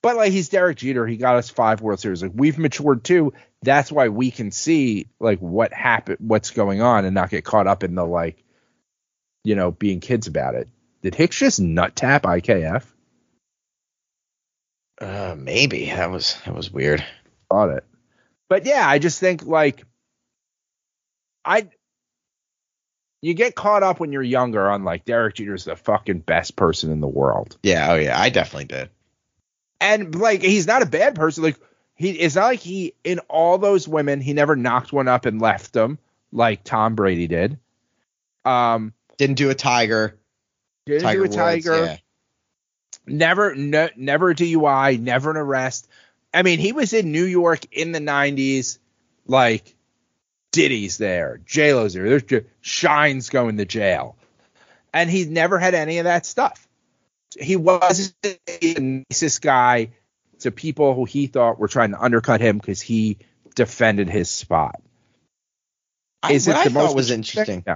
but 0.04 0.18
like 0.18 0.34
he's 0.34 0.50
Derek 0.50 0.78
Jeter, 0.78 1.08
he 1.08 1.16
got 1.16 1.38
us 1.38 1.50
five 1.50 1.82
World 1.82 2.00
Series. 2.00 2.22
Like 2.22 2.34
we've 2.36 2.60
matured 2.60 3.06
too. 3.06 3.34
That's 3.64 3.92
why 3.92 4.10
we 4.10 4.30
can 4.30 4.52
see 4.52 5.08
like 5.20 5.40
what 5.40 5.74
happened, 5.74 6.18
what's 6.20 6.52
going 6.52 6.82
on, 6.82 7.06
and 7.06 7.16
not 7.16 7.30
get 7.30 7.46
caught 7.46 7.68
up 7.68 7.84
in 7.84 7.96
the 7.96 8.06
like, 8.06 8.44
you 9.46 9.56
know, 9.56 9.72
being 9.72 10.02
kids 10.02 10.28
about 10.28 10.56
it. 10.56 10.68
Did 11.02 11.16
Hicks 11.16 11.40
just 11.40 11.62
nut 11.62 11.96
tap 11.96 12.24
IKF? 12.24 12.84
Uh, 15.00 15.36
maybe 15.38 15.86
that 15.86 16.12
was 16.12 16.38
that 16.46 16.54
was 16.54 16.70
weird. 16.70 17.04
Thought 17.50 17.70
it, 17.70 17.86
but 18.50 18.66
yeah, 18.66 18.88
I 18.88 19.00
just 19.00 19.20
think 19.20 19.46
like, 19.46 19.84
I. 21.44 21.70
You 23.22 23.34
get 23.34 23.56
caught 23.56 23.84
up 23.84 24.02
when 24.02 24.12
you're 24.12 24.22
younger 24.22 24.70
on 24.70 24.84
like 24.84 25.06
Derek 25.06 25.36
Jeter's 25.36 25.64
the 25.64 25.78
fucking 25.78 26.20
best 26.20 26.58
person 26.58 26.92
in 26.92 27.00
the 27.00 27.08
world. 27.08 27.58
Yeah. 27.64 27.94
Oh 27.94 27.96
yeah. 27.96 28.20
I 28.20 28.28
definitely 28.28 28.66
did. 28.66 28.90
And 29.84 30.16
like 30.16 30.42
he's 30.42 30.66
not 30.68 30.82
a 30.82 30.86
bad 30.88 31.16
person. 31.16 31.44
Like 31.44 31.60
he, 31.96 32.12
it's 32.12 32.36
not 32.36 32.46
like 32.46 32.60
he 32.60 32.94
in 33.04 33.20
all 33.30 33.58
those 33.58 33.88
women 33.88 34.22
he 34.22 34.34
never 34.34 34.56
knocked 34.56 34.92
one 34.94 35.08
up 35.08 35.26
and 35.26 35.42
left 35.42 35.74
them 35.74 36.00
like 36.32 36.64
Tom 36.64 36.96
Brady 36.96 37.28
did. 37.28 37.60
Um, 38.46 38.94
Didn't 39.18 39.36
do 39.38 39.50
a 39.50 39.56
tiger. 39.56 40.18
didn't 40.86 41.04
Tiger 41.04 41.20
do 41.20 41.24
a 41.24 41.28
Woods, 41.28 41.36
tiger. 41.36 41.86
yeah. 41.86 41.98
Never, 43.06 43.54
no, 43.56 43.90
never 43.98 44.30
a 44.30 44.36
DUI, 44.36 45.00
never 45.00 45.32
an 45.32 45.38
arrest. 45.38 45.88
I 46.34 46.42
mean, 46.42 46.60
he 46.60 46.72
was 46.72 46.94
in 46.94 47.12
New 47.12 47.26
York 47.26 47.66
in 47.72 47.92
the 47.92 48.00
'90s, 48.00 48.80
like 49.28 49.76
Diddy's 50.52 50.98
there, 50.98 51.42
J 51.46 51.74
Lo's 51.74 51.94
there, 51.94 52.08
there's 52.08 52.24
just 52.24 52.46
Shyne's 52.62 53.30
going 53.30 53.58
to 53.58 53.66
jail, 53.66 54.16
and 54.94 55.10
he 55.10 55.26
never 55.26 55.60
had 55.60 55.74
any 55.74 55.98
of 55.98 56.06
that 56.06 56.26
stuff. 56.26 56.68
He 57.40 57.56
wasn't 57.56 58.16
the 58.22 59.04
nicest 59.10 59.42
guy 59.42 59.92
to 60.40 60.52
people 60.52 60.94
who 60.94 61.06
he 61.06 61.28
thought 61.28 61.60
were 61.60 61.68
trying 61.68 61.92
to 61.92 62.02
undercut 62.02 62.42
him 62.42 62.58
because 62.58 62.82
he 62.82 63.20
defended 63.56 64.10
his 64.10 64.30
spot. 64.30 64.82
I, 66.22 66.34
what 66.34 66.48
it 66.48 66.56
I 66.56 66.66
thought 66.66 66.96
was 66.96 67.12
interesting. 67.12 67.64
Yeah. 67.66 67.76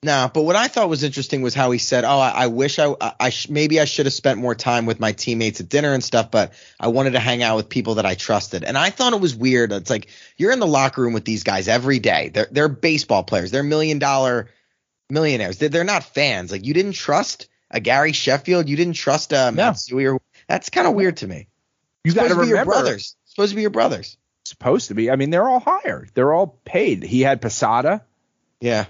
No, 0.00 0.30
but 0.32 0.42
what 0.42 0.54
I 0.54 0.68
thought 0.68 0.88
was 0.88 1.02
interesting 1.02 1.42
was 1.42 1.54
how 1.54 1.72
he 1.72 1.78
said, 1.78 2.04
"Oh, 2.04 2.20
I, 2.20 2.30
I 2.30 2.46
wish 2.46 2.78
I, 2.78 2.94
I, 3.00 3.12
I 3.18 3.30
sh- 3.30 3.48
maybe 3.48 3.80
I 3.80 3.84
should 3.84 4.06
have 4.06 4.12
spent 4.12 4.38
more 4.38 4.54
time 4.54 4.86
with 4.86 5.00
my 5.00 5.10
teammates 5.10 5.60
at 5.60 5.68
dinner 5.68 5.92
and 5.92 6.04
stuff, 6.04 6.30
but 6.30 6.52
I 6.78 6.86
wanted 6.88 7.14
to 7.14 7.18
hang 7.18 7.42
out 7.42 7.56
with 7.56 7.68
people 7.68 7.96
that 7.96 8.06
I 8.06 8.14
trusted." 8.14 8.62
And 8.62 8.78
I 8.78 8.90
thought 8.90 9.12
it 9.12 9.20
was 9.20 9.34
weird. 9.34 9.72
It's 9.72 9.90
like 9.90 10.08
you're 10.36 10.52
in 10.52 10.60
the 10.60 10.68
locker 10.68 11.02
room 11.02 11.14
with 11.14 11.24
these 11.24 11.42
guys 11.42 11.66
every 11.66 11.98
day. 11.98 12.28
They're 12.28 12.46
they're 12.48 12.68
baseball 12.68 13.24
players. 13.24 13.50
They're 13.50 13.64
million 13.64 13.98
dollar 13.98 14.50
millionaires. 15.10 15.58
They're, 15.58 15.68
they're 15.68 15.82
not 15.82 16.04
fans. 16.04 16.52
Like 16.52 16.64
you 16.64 16.74
didn't 16.74 16.92
trust 16.92 17.48
a 17.70 17.80
Gary 17.80 18.12
Sheffield. 18.12 18.68
You 18.68 18.76
didn't 18.76 18.94
trust 18.94 19.32
uh, 19.32 19.50
No. 19.50 19.56
Matsui 19.66 20.06
or 20.06 20.20
that's 20.46 20.70
kind 20.70 20.86
of 20.86 20.94
weird 20.94 21.18
to 21.18 21.26
me. 21.26 21.48
You 22.04 22.12
got 22.14 22.28
Supposed 22.28 22.38
to 22.40 22.42
be 22.44 22.48
your 22.48 22.58
remember, 22.60 22.72
brothers. 22.72 23.16
Supposed 23.26 23.50
to 23.50 23.56
be 23.56 23.62
your 23.62 23.70
brothers. 23.70 24.16
supposed 24.44 24.88
to 24.88 24.94
be. 24.94 25.10
I 25.10 25.16
mean, 25.16 25.30
they're 25.30 25.48
all 25.48 25.60
hired. 25.60 26.10
They're 26.14 26.32
all 26.32 26.46
paid. 26.64 27.02
He 27.02 27.20
had 27.20 27.42
Posada. 27.42 28.04
Yeah. 28.60 28.86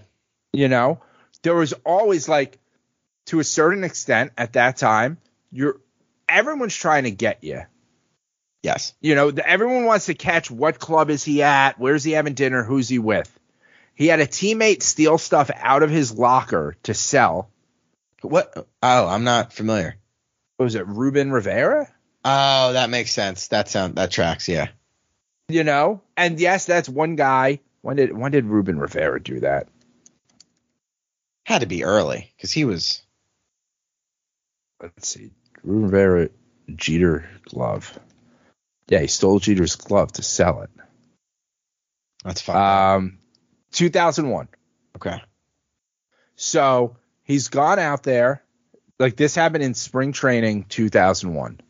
You 0.53 0.69
know, 0.69 1.01
there 1.43 1.55
was 1.55 1.73
always 1.85 2.29
like, 2.29 2.59
to 3.27 3.41
a 3.41 3.45
certain 3.45 3.85
extent 3.85 4.33
at 4.39 4.55
that 4.55 4.77
time, 4.77 5.19
you're 5.51 5.81
everyone's 6.29 6.75
trying 6.77 7.05
to 7.05 7.11
get 7.11 7.43
you. 7.45 7.63
Yes. 8.63 8.93
You 9.01 9.15
know, 9.15 9.31
the, 9.31 9.47
everyone 9.49 9.85
wants 9.85 10.07
to 10.07 10.15
catch 10.15 10.51
what 10.51 10.79
club 10.79 11.11
is 11.11 11.25
he 11.25 11.43
at, 11.43 11.79
where's 11.79 12.05
he 12.05 12.13
having 12.13 12.35
dinner, 12.35 12.63
who's 12.65 12.89
he 12.89 12.99
with. 12.99 13.31
He 13.95 14.07
had 14.07 14.21
a 14.21 14.27
teammate 14.27 14.83
steal 14.83 15.19
stuff 15.19 15.51
out 15.57 15.83
of 15.83 15.91
his 15.91 16.13
locker 16.17 16.77
to 16.85 16.95
sell. 16.95 17.51
What? 18.23 18.53
Oh, 18.83 19.07
I'm 19.07 19.25
not 19.25 19.53
familiar. 19.53 19.97
What 20.57 20.65
was 20.65 20.75
it, 20.75 20.87
Ruben 20.87 21.31
Rivera? 21.31 21.89
Oh, 22.25 22.73
that 22.73 22.91
makes 22.91 23.13
sense. 23.13 23.49
That 23.49 23.69
sound 23.69 23.97
that 23.97 24.11
tracks. 24.11 24.49
Yeah. 24.49 24.69
You 25.49 25.65
know, 25.65 26.03
and 26.17 26.39
yes, 26.39 26.67
that's 26.67 26.89
one 26.89 27.17
guy. 27.17 27.61
When 27.81 27.97
did 27.97 28.17
when 28.17 28.33
did 28.33 28.45
Ruben 28.45 28.79
Rivera 28.79 29.23
do 29.23 29.41
that? 29.41 29.69
Had 31.47 31.61
to 31.61 31.67
be 31.67 31.85
early 31.85 32.33
because 32.37 32.53
he 32.53 32.65
was. 32.65 33.01
let's 34.83 35.09
see, 35.09 35.31
Ruben 35.63 35.85
Rivera 35.85 36.29
Jeter 36.75 37.29
glove. 37.45 37.99
Yeah, 38.89 39.01
he 39.01 39.07
stole 39.07 39.39
Jeter's 39.39 39.77
glove 39.77 40.13
to 40.13 40.23
sell 40.23 40.63
it. 40.63 40.71
That's 42.25 42.41
fine. 42.43 42.97
Um, 42.97 43.19
2001. 43.73 44.49
okay. 44.97 45.23
So 46.37 46.97
he's 47.29 47.49
gone 47.49 47.79
out 47.79 48.03
there. 48.03 48.43
Like 48.99 49.15
this 49.17 49.37
happened 49.37 49.63
in 49.63 49.75
spring 49.75 50.11
training 50.11 50.65
2001. 50.65 51.61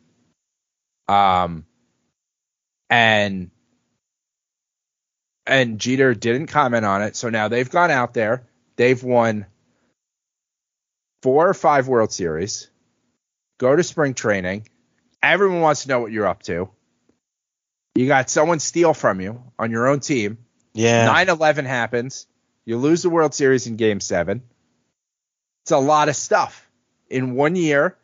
Um, 1.09 1.67
and 2.89 3.51
and 5.47 5.79
Jeter 5.79 6.15
didn't 6.15 6.47
comment 6.47 6.87
on 6.87 7.03
it. 7.03 7.17
So 7.17 7.29
now 7.29 7.49
they've 7.49 7.69
gone 7.69 7.91
out 7.91 8.15
there. 8.15 8.47
They've 8.77 9.03
won 9.03 9.47
four 11.23 11.49
or 11.49 11.55
five 11.55 11.89
World 11.89 12.13
Series. 12.13 12.71
Go 13.59 13.75
to 13.75 13.83
spring 13.83 14.15
training. 14.15 14.69
Everyone 15.23 15.61
wants 15.61 15.83
to 15.83 15.89
know 15.89 16.01
what 16.01 16.13
you're 16.13 16.27
up 16.27 16.43
to. 16.45 16.71
You 17.95 18.07
got 18.07 18.31
someone 18.31 18.61
steal 18.61 18.95
from 18.95 19.21
you 19.21 19.43
on 19.59 19.73
your 19.73 19.89
own 19.89 19.99
team. 20.01 20.39
Yeah. 20.75 21.13
9-11 21.27 21.67
happens. 21.67 22.27
You 22.65 22.77
lose 22.77 23.03
the 23.03 23.11
World 23.11 23.35
Series 23.35 23.67
in 23.67 23.77
Game 23.77 23.99
Seven. 23.99 24.43
It's 25.69 25.73
a 25.73 25.77
lot 25.77 26.09
of 26.09 26.17
stuff 26.17 26.67
in 27.11 27.35
one 27.35 27.55
year, 27.55 27.95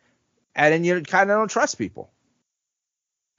and 0.55 0.71
then 0.71 0.83
you 0.83 1.01
kind 1.01 1.31
of 1.31 1.39
don't 1.39 1.47
trust 1.49 1.79
people. 1.79 2.11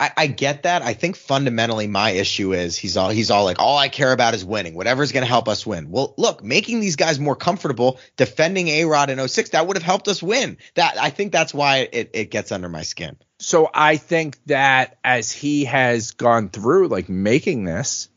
I, 0.00 0.10
I 0.16 0.26
get 0.26 0.64
that. 0.64 0.82
I 0.82 0.94
think 0.94 1.14
fundamentally 1.14 1.86
my 1.86 2.10
issue 2.10 2.52
is 2.52 2.76
he's 2.76 2.96
all 2.96 3.10
he's 3.10 3.30
all 3.30 3.44
like, 3.44 3.60
all 3.60 3.78
I 3.78 3.88
care 3.88 4.10
about 4.10 4.34
is 4.34 4.44
winning. 4.44 4.74
Whatever's 4.74 5.12
going 5.12 5.22
to 5.22 5.28
help 5.28 5.46
us 5.46 5.64
win. 5.64 5.92
Well, 5.92 6.12
look, 6.18 6.42
making 6.42 6.80
these 6.80 6.96
guys 6.96 7.20
more 7.20 7.36
comfortable 7.36 8.00
defending 8.16 8.66
A 8.66 8.84
Rod 8.86 9.10
in 9.10 9.28
06, 9.28 9.50
that 9.50 9.64
would 9.64 9.76
have 9.76 9.84
helped 9.84 10.08
us 10.08 10.20
win. 10.20 10.56
That 10.74 10.98
I 11.00 11.10
think 11.10 11.30
that's 11.30 11.54
why 11.54 11.88
it, 11.92 12.10
it 12.12 12.30
gets 12.32 12.50
under 12.50 12.68
my 12.68 12.82
skin. 12.82 13.16
So 13.38 13.70
I 13.72 13.96
think 13.96 14.42
that 14.46 14.98
as 15.04 15.30
he 15.30 15.66
has 15.66 16.10
gone 16.10 16.48
through 16.48 16.88
like 16.88 17.08
making 17.08 17.62
this, 17.62 18.08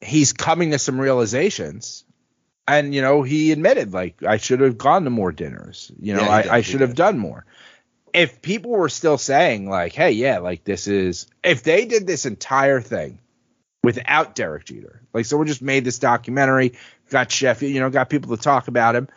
he's 0.00 0.32
coming 0.32 0.70
to 0.70 0.78
some 0.78 0.98
realizations. 0.98 2.06
And 2.70 2.94
you 2.94 3.02
know, 3.02 3.22
he 3.22 3.50
admitted 3.50 3.92
like 3.92 4.22
I 4.22 4.36
should 4.36 4.60
have 4.60 4.78
gone 4.78 5.04
to 5.04 5.10
more 5.10 5.32
dinners. 5.32 5.90
You 6.00 6.14
know, 6.14 6.22
Yeah, 6.22 6.28
I, 6.28 6.56
I 6.56 6.60
should 6.62 6.80
have 6.80 6.94
done 6.94 7.18
more. 7.18 7.44
If 8.12 8.42
people 8.42 8.70
were 8.70 8.88
still 8.88 9.18
saying 9.18 9.68
like, 9.68 9.92
hey, 9.92 10.12
yeah, 10.12 10.38
like 10.38 10.64
this 10.64 10.86
is 10.86 11.26
if 11.42 11.62
they 11.62 11.84
did 11.84 12.06
this 12.06 12.26
entire 12.26 12.80
thing 12.80 13.18
without 13.82 14.34
Derek 14.34 14.66
Jeter, 14.66 15.02
like 15.12 15.26
someone 15.26 15.48
just 15.48 15.62
made 15.62 15.84
this 15.84 15.98
documentary, 15.98 16.74
got 17.08 17.32
Sheffield, 17.32 17.72
you 17.72 17.80
know, 17.80 17.90
got 17.90 18.08
people 18.08 18.36
to 18.36 18.42
talk 18.42 18.68
about 18.68 18.94
him, 18.94 19.08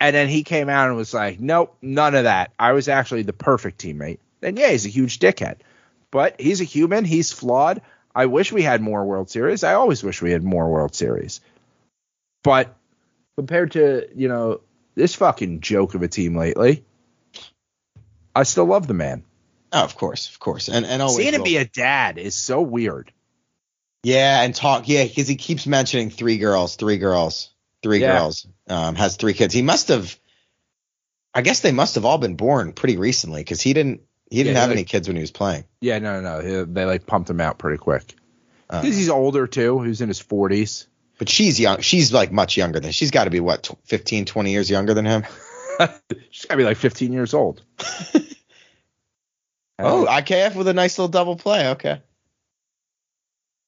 and 0.00 0.14
then 0.14 0.28
he 0.28 0.44
came 0.44 0.68
out 0.68 0.88
and 0.88 0.96
was 0.96 1.14
like, 1.14 1.40
nope, 1.40 1.76
none 1.82 2.14
of 2.14 2.24
that. 2.24 2.52
I 2.58 2.72
was 2.72 2.88
actually 2.88 3.22
the 3.22 3.32
perfect 3.32 3.80
teammate. 3.80 4.18
Then 4.40 4.56
yeah, 4.56 4.70
he's 4.70 4.86
a 4.86 4.90
huge 4.90 5.18
dickhead. 5.18 5.56
But 6.12 6.40
he's 6.40 6.60
a 6.60 6.64
human, 6.64 7.04
he's 7.04 7.32
flawed. 7.32 7.82
I 8.14 8.26
wish 8.26 8.52
we 8.52 8.62
had 8.62 8.80
more 8.80 9.04
World 9.04 9.30
Series. 9.30 9.64
I 9.64 9.74
always 9.74 10.04
wish 10.04 10.20
we 10.20 10.30
had 10.30 10.44
more 10.44 10.68
World 10.68 10.94
Series. 10.94 11.40
But 12.42 12.76
compared 13.36 13.72
to, 13.72 14.08
you 14.14 14.28
know, 14.28 14.60
this 14.94 15.14
fucking 15.14 15.60
joke 15.60 15.94
of 15.94 16.02
a 16.02 16.08
team 16.08 16.36
lately, 16.36 16.84
I 18.34 18.42
still 18.44 18.66
love 18.66 18.86
the 18.86 18.94
man. 18.94 19.24
Oh, 19.72 19.82
of 19.84 19.96
course, 19.96 20.28
of 20.28 20.38
course. 20.38 20.68
And 20.68 20.84
and 20.84 21.00
always 21.00 21.16
Seeing 21.16 21.34
him 21.34 21.42
be 21.42 21.56
a 21.56 21.64
dad 21.64 22.18
is 22.18 22.34
so 22.34 22.60
weird. 22.60 23.12
Yeah, 24.02 24.42
and 24.42 24.54
talk. 24.54 24.88
Yeah, 24.88 25.04
because 25.04 25.28
he 25.28 25.36
keeps 25.36 25.66
mentioning 25.66 26.10
three 26.10 26.36
girls, 26.38 26.76
three 26.76 26.98
girls, 26.98 27.50
three 27.82 28.00
Yeah. 28.00 28.18
girls. 28.18 28.46
Um, 28.68 28.96
has 28.96 29.16
three 29.16 29.32
kids. 29.32 29.54
He 29.54 29.62
must 29.62 29.88
have. 29.88 30.18
I 31.34 31.40
guess 31.40 31.60
they 31.60 31.72
must 31.72 31.94
have 31.94 32.04
all 32.04 32.18
been 32.18 32.36
born 32.36 32.72
pretty 32.74 32.98
recently 32.98 33.40
because 33.40 33.62
he 33.62 33.72
didn't. 33.72 34.02
He 34.30 34.38
didn't 34.38 34.54
Yeah, 34.54 34.60
have 34.60 34.70
like- 34.70 34.76
any 34.78 34.84
kids 34.84 35.08
when 35.08 35.16
he 35.16 35.22
was 35.22 35.30
playing. 35.30 35.64
Yeah, 35.80 35.98
no, 35.98 36.20
no, 36.20 36.40
no. 36.40 36.64
They 36.64 36.84
like 36.84 37.06
pumped 37.06 37.30
him 37.30 37.40
out 37.40 37.58
pretty 37.58 37.78
quick. 37.78 38.14
Uh, 38.68 38.80
Because 38.82 38.96
he's 38.96 39.10
older 39.10 39.46
too. 39.46 39.80
He's 39.82 40.00
in 40.00 40.08
his 40.08 40.20
40s. 40.22 40.86
But 41.18 41.28
she's 41.28 41.58
young. 41.60 41.80
She's 41.80 42.12
like 42.12 42.32
much 42.32 42.56
younger 42.56 42.80
than. 42.80 42.92
She's 42.92 43.10
got 43.10 43.24
to 43.24 43.30
be 43.30 43.40
what, 43.40 43.62
tw- 43.64 43.78
15, 43.86 44.24
20 44.24 44.50
years 44.52 44.70
younger 44.70 44.94
than 44.94 45.04
him. 45.04 45.24
She's 46.30 46.44
got 46.46 46.54
to 46.54 46.56
be 46.58 46.64
like 46.64 46.76
15 46.76 47.12
years 47.12 47.34
old. 47.34 47.62
Oh, 49.78 50.06
IKF 50.08 50.54
with 50.54 50.68
a 50.68 50.74
nice 50.74 50.96
little 50.96 51.08
double 51.08 51.34
play. 51.34 51.70
Okay. 51.70 51.92
It 51.94 52.00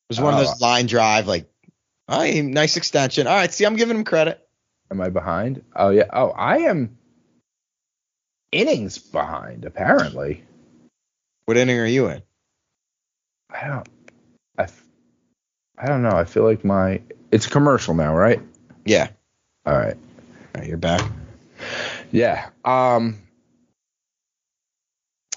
was 0.08 0.20
one 0.20 0.34
of 0.34 0.40
Oh. 0.40 0.44
those 0.44 0.60
line 0.60 0.86
drive, 0.86 1.26
like, 1.26 1.50
oh, 2.08 2.22
nice 2.42 2.76
extension. 2.76 3.26
All 3.26 3.34
right, 3.34 3.52
see, 3.52 3.64
I'm 3.64 3.74
giving 3.74 3.96
him 3.96 4.04
credit. 4.04 4.40
Am 4.92 5.00
I 5.00 5.08
behind? 5.08 5.64
Oh 5.74 5.88
yeah. 5.88 6.04
Oh, 6.12 6.28
I 6.30 6.58
am 6.58 6.98
innings 8.52 8.98
behind. 8.98 9.64
Apparently, 9.64 10.44
What 11.46 11.56
inning 11.56 11.80
are 11.80 11.86
you 11.86 12.06
in? 12.08 12.22
I 13.50 13.66
don't. 13.66 13.88
I. 15.78 15.82
f- 15.82 15.86
I 15.86 15.88
don't 15.88 16.02
know. 16.02 16.10
I 16.16 16.24
feel 16.24 16.44
like 16.44 16.64
my. 16.64 17.00
It's 17.30 17.46
a 17.46 17.50
commercial 17.50 17.94
now, 17.94 18.14
right? 18.14 18.40
Yeah. 18.84 19.08
All 19.66 19.76
right. 19.76 19.94
All 19.96 20.60
right, 20.60 20.68
you're 20.68 20.76
back. 20.76 21.02
Yeah. 22.12 22.48
Um. 22.64 23.18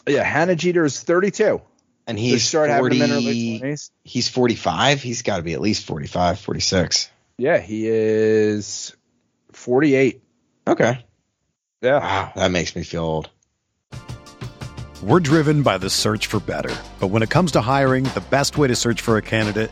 Yeah, 0.07 0.23
Hannah 0.23 0.55
Jeter 0.55 0.85
is 0.85 1.01
32. 1.03 1.61
And 2.07 2.17
He 2.17 2.29
he's 2.31 2.47
started 2.47 2.71
having 2.71 2.83
40, 2.83 2.99
them 2.99 3.09
in 3.09 3.15
her 3.15 3.21
late 3.21 3.61
20s. 3.61 3.91
he's 4.05 4.29
45. 4.29 5.01
He's 5.01 5.21
got 5.23 5.37
to 5.37 5.43
be 5.43 5.51
at 5.53 5.59
least 5.59 5.85
45, 5.85 6.39
46. 6.39 7.09
Yeah, 7.37 7.57
he 7.59 7.87
is 7.87 8.95
48. 9.51 10.21
Okay. 10.67 11.05
Yeah. 11.81 11.99
Wow, 11.99 12.31
that 12.35 12.51
makes 12.51 12.75
me 12.77 12.83
feel 12.83 13.03
old. 13.03 13.29
We're 15.03 15.19
driven 15.19 15.63
by 15.63 15.77
the 15.77 15.89
search 15.89 16.27
for 16.27 16.39
better. 16.39 16.73
But 16.99 17.07
when 17.07 17.21
it 17.23 17.29
comes 17.29 17.51
to 17.51 17.61
hiring, 17.61 18.05
the 18.05 18.23
best 18.31 18.57
way 18.57 18.67
to 18.69 18.75
search 18.75 19.01
for 19.01 19.17
a 19.17 19.21
candidate 19.21 19.71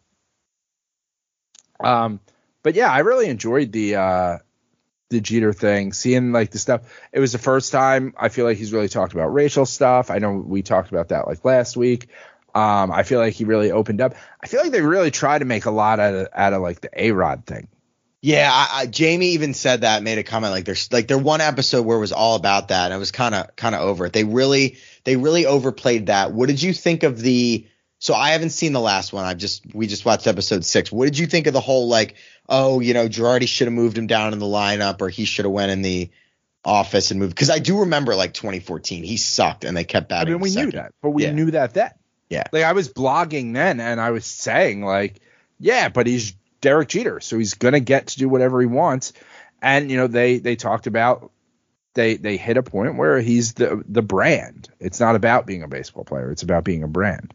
Um, 1.80 2.20
but 2.64 2.76
yeah, 2.76 2.92
I 2.92 3.00
really 3.00 3.28
enjoyed 3.28 3.72
the 3.72 3.96
uh 3.96 4.38
the 5.10 5.22
Jeter 5.22 5.54
thing, 5.54 5.94
seeing 5.94 6.32
like 6.32 6.52
the 6.52 6.60
stuff. 6.60 6.82
It 7.12 7.20
was 7.20 7.34
the 7.34 7.38
first 7.38 7.72
time 7.72 8.14
I 8.18 8.30
feel 8.30 8.46
like 8.46 8.58
he's 8.58 8.74
really 8.74 8.88
talked 8.88 9.14
about 9.14 9.34
racial 9.34 9.66
stuff. 9.66 10.10
I 10.10 10.20
know 10.20 10.34
we 10.34 10.62
talked 10.62 10.90
about 10.90 11.10
that 11.10 11.28
like 11.28 11.44
last 11.44 11.76
week. 11.76 12.08
Um, 12.56 12.92
I 12.92 13.04
feel 13.04 13.20
like 13.20 13.34
he 13.34 13.46
really 13.46 13.72
opened 13.72 14.02
up. 14.02 14.16
I 14.42 14.48
feel 14.48 14.62
like 14.62 14.72
they 14.72 14.82
really 14.82 15.12
tried 15.12 15.40
to 15.40 15.46
make 15.46 15.66
a 15.66 15.72
lot 15.72 16.00
out 16.00 16.14
of 16.14 16.28
out 16.34 16.54
of 16.54 16.62
like 16.62 16.82
the 16.82 16.90
A 16.96 17.12
Rod 17.12 17.46
thing. 17.46 17.68
Yeah, 18.24 18.50
I, 18.54 18.82
I, 18.82 18.86
Jamie 18.86 19.30
even 19.30 19.56
said 19.56 19.82
that, 19.82 20.04
made 20.04 20.20
a 20.20 20.24
comment 20.24 20.52
like 20.52 20.66
there's 20.66 20.92
like 20.92 21.08
there 21.08 21.18
one 21.18 21.42
episode 21.42 21.84
where 21.88 21.98
it 21.98 22.02
was 22.02 22.12
all 22.12 22.36
about 22.36 22.68
that, 22.68 22.86
and 22.86 22.94
I 22.94 22.98
was 22.98 23.12
kind 23.12 23.34
of 23.34 23.56
kind 23.56 23.74
of 23.74 23.82
over 23.82 24.06
it. 24.06 24.14
They 24.14 24.24
really 24.24 24.78
they 25.06 25.16
really 25.16 25.48
overplayed 25.48 26.06
that. 26.08 26.32
What 26.32 26.48
did 26.48 26.62
you 26.62 26.72
think 26.74 27.02
of 27.04 27.20
the? 27.20 27.66
So 27.98 28.14
I 28.14 28.32
haven't 28.32 28.52
seen 28.52 28.74
the 28.74 28.80
last 28.80 29.12
one. 29.12 29.26
I've 29.26 29.38
just 29.38 29.64
we 29.74 29.88
just 29.88 30.06
watched 30.06 30.28
episode 30.28 30.64
six. 30.66 30.92
What 30.92 31.06
did 31.06 31.18
you 31.18 31.26
think 31.26 31.48
of 31.48 31.54
the 31.54 31.62
whole 31.62 31.88
like 31.88 32.16
oh 32.48 32.80
you 32.80 32.94
know 32.94 33.08
Girardi 33.08 33.48
should 33.48 33.66
have 33.68 33.74
moved 33.74 33.98
him 33.98 34.06
down 34.08 34.34
in 34.34 34.40
the 34.40 34.46
lineup 34.46 35.02
or 35.02 35.10
he 35.10 35.26
should 35.26 35.46
have 35.46 35.52
went 35.52 35.72
in 35.72 35.82
the 35.82 36.10
office 36.64 37.10
and 37.10 37.20
moved 37.20 37.34
because 37.34 37.50
I 37.50 37.58
do 37.58 37.80
remember 37.80 38.14
like 38.16 38.34
2014 38.34 39.04
he 39.04 39.18
sucked 39.18 39.64
and 39.66 39.76
they 39.76 39.84
kept 39.84 40.12
I 40.12 40.18
batting. 40.26 40.34
mean, 40.34 40.42
we 40.42 40.54
knew 40.56 40.72
that, 40.72 40.94
but 41.02 41.10
we 41.10 41.24
Yeah. 41.24 41.32
knew 41.32 41.50
that 41.52 41.74
then. 41.74 41.92
Yeah. 42.30 42.44
Like 42.52 42.64
I 42.64 42.74
was 42.74 42.88
blogging 42.88 43.54
then, 43.54 43.80
and 43.80 44.00
I 44.00 44.12
was 44.12 44.26
saying 44.28 44.84
like, 44.84 45.20
yeah, 45.60 45.90
but 45.90 46.06
he's 46.08 46.34
Derek 46.62 46.90
Jeter, 46.90 47.20
so 47.20 47.38
he's 47.38 47.56
gonna 47.56 47.80
get 47.80 48.08
to 48.08 48.20
do 48.20 48.30
whatever 48.30 48.62
he 48.62 48.68
wants. 48.68 49.14
And 49.62 49.92
you 49.92 49.98
know, 49.98 50.08
they 50.08 50.40
they 50.40 50.56
talked 50.56 50.88
about 50.88 51.32
they 51.94 52.16
they 52.16 52.38
hit 52.38 52.58
a 52.58 52.64
point 52.64 52.98
where 52.98 53.20
he's 53.20 53.54
the 53.54 53.84
the 53.88 54.02
brand. 54.02 54.70
It's 54.80 55.00
not 55.00 55.16
about 55.16 55.46
being 55.46 55.64
a 55.64 55.68
baseball 55.68 56.06
player; 56.06 56.32
it's 56.32 56.44
about 56.44 56.64
being 56.64 56.84
a 56.84 56.88
brand. 56.88 57.34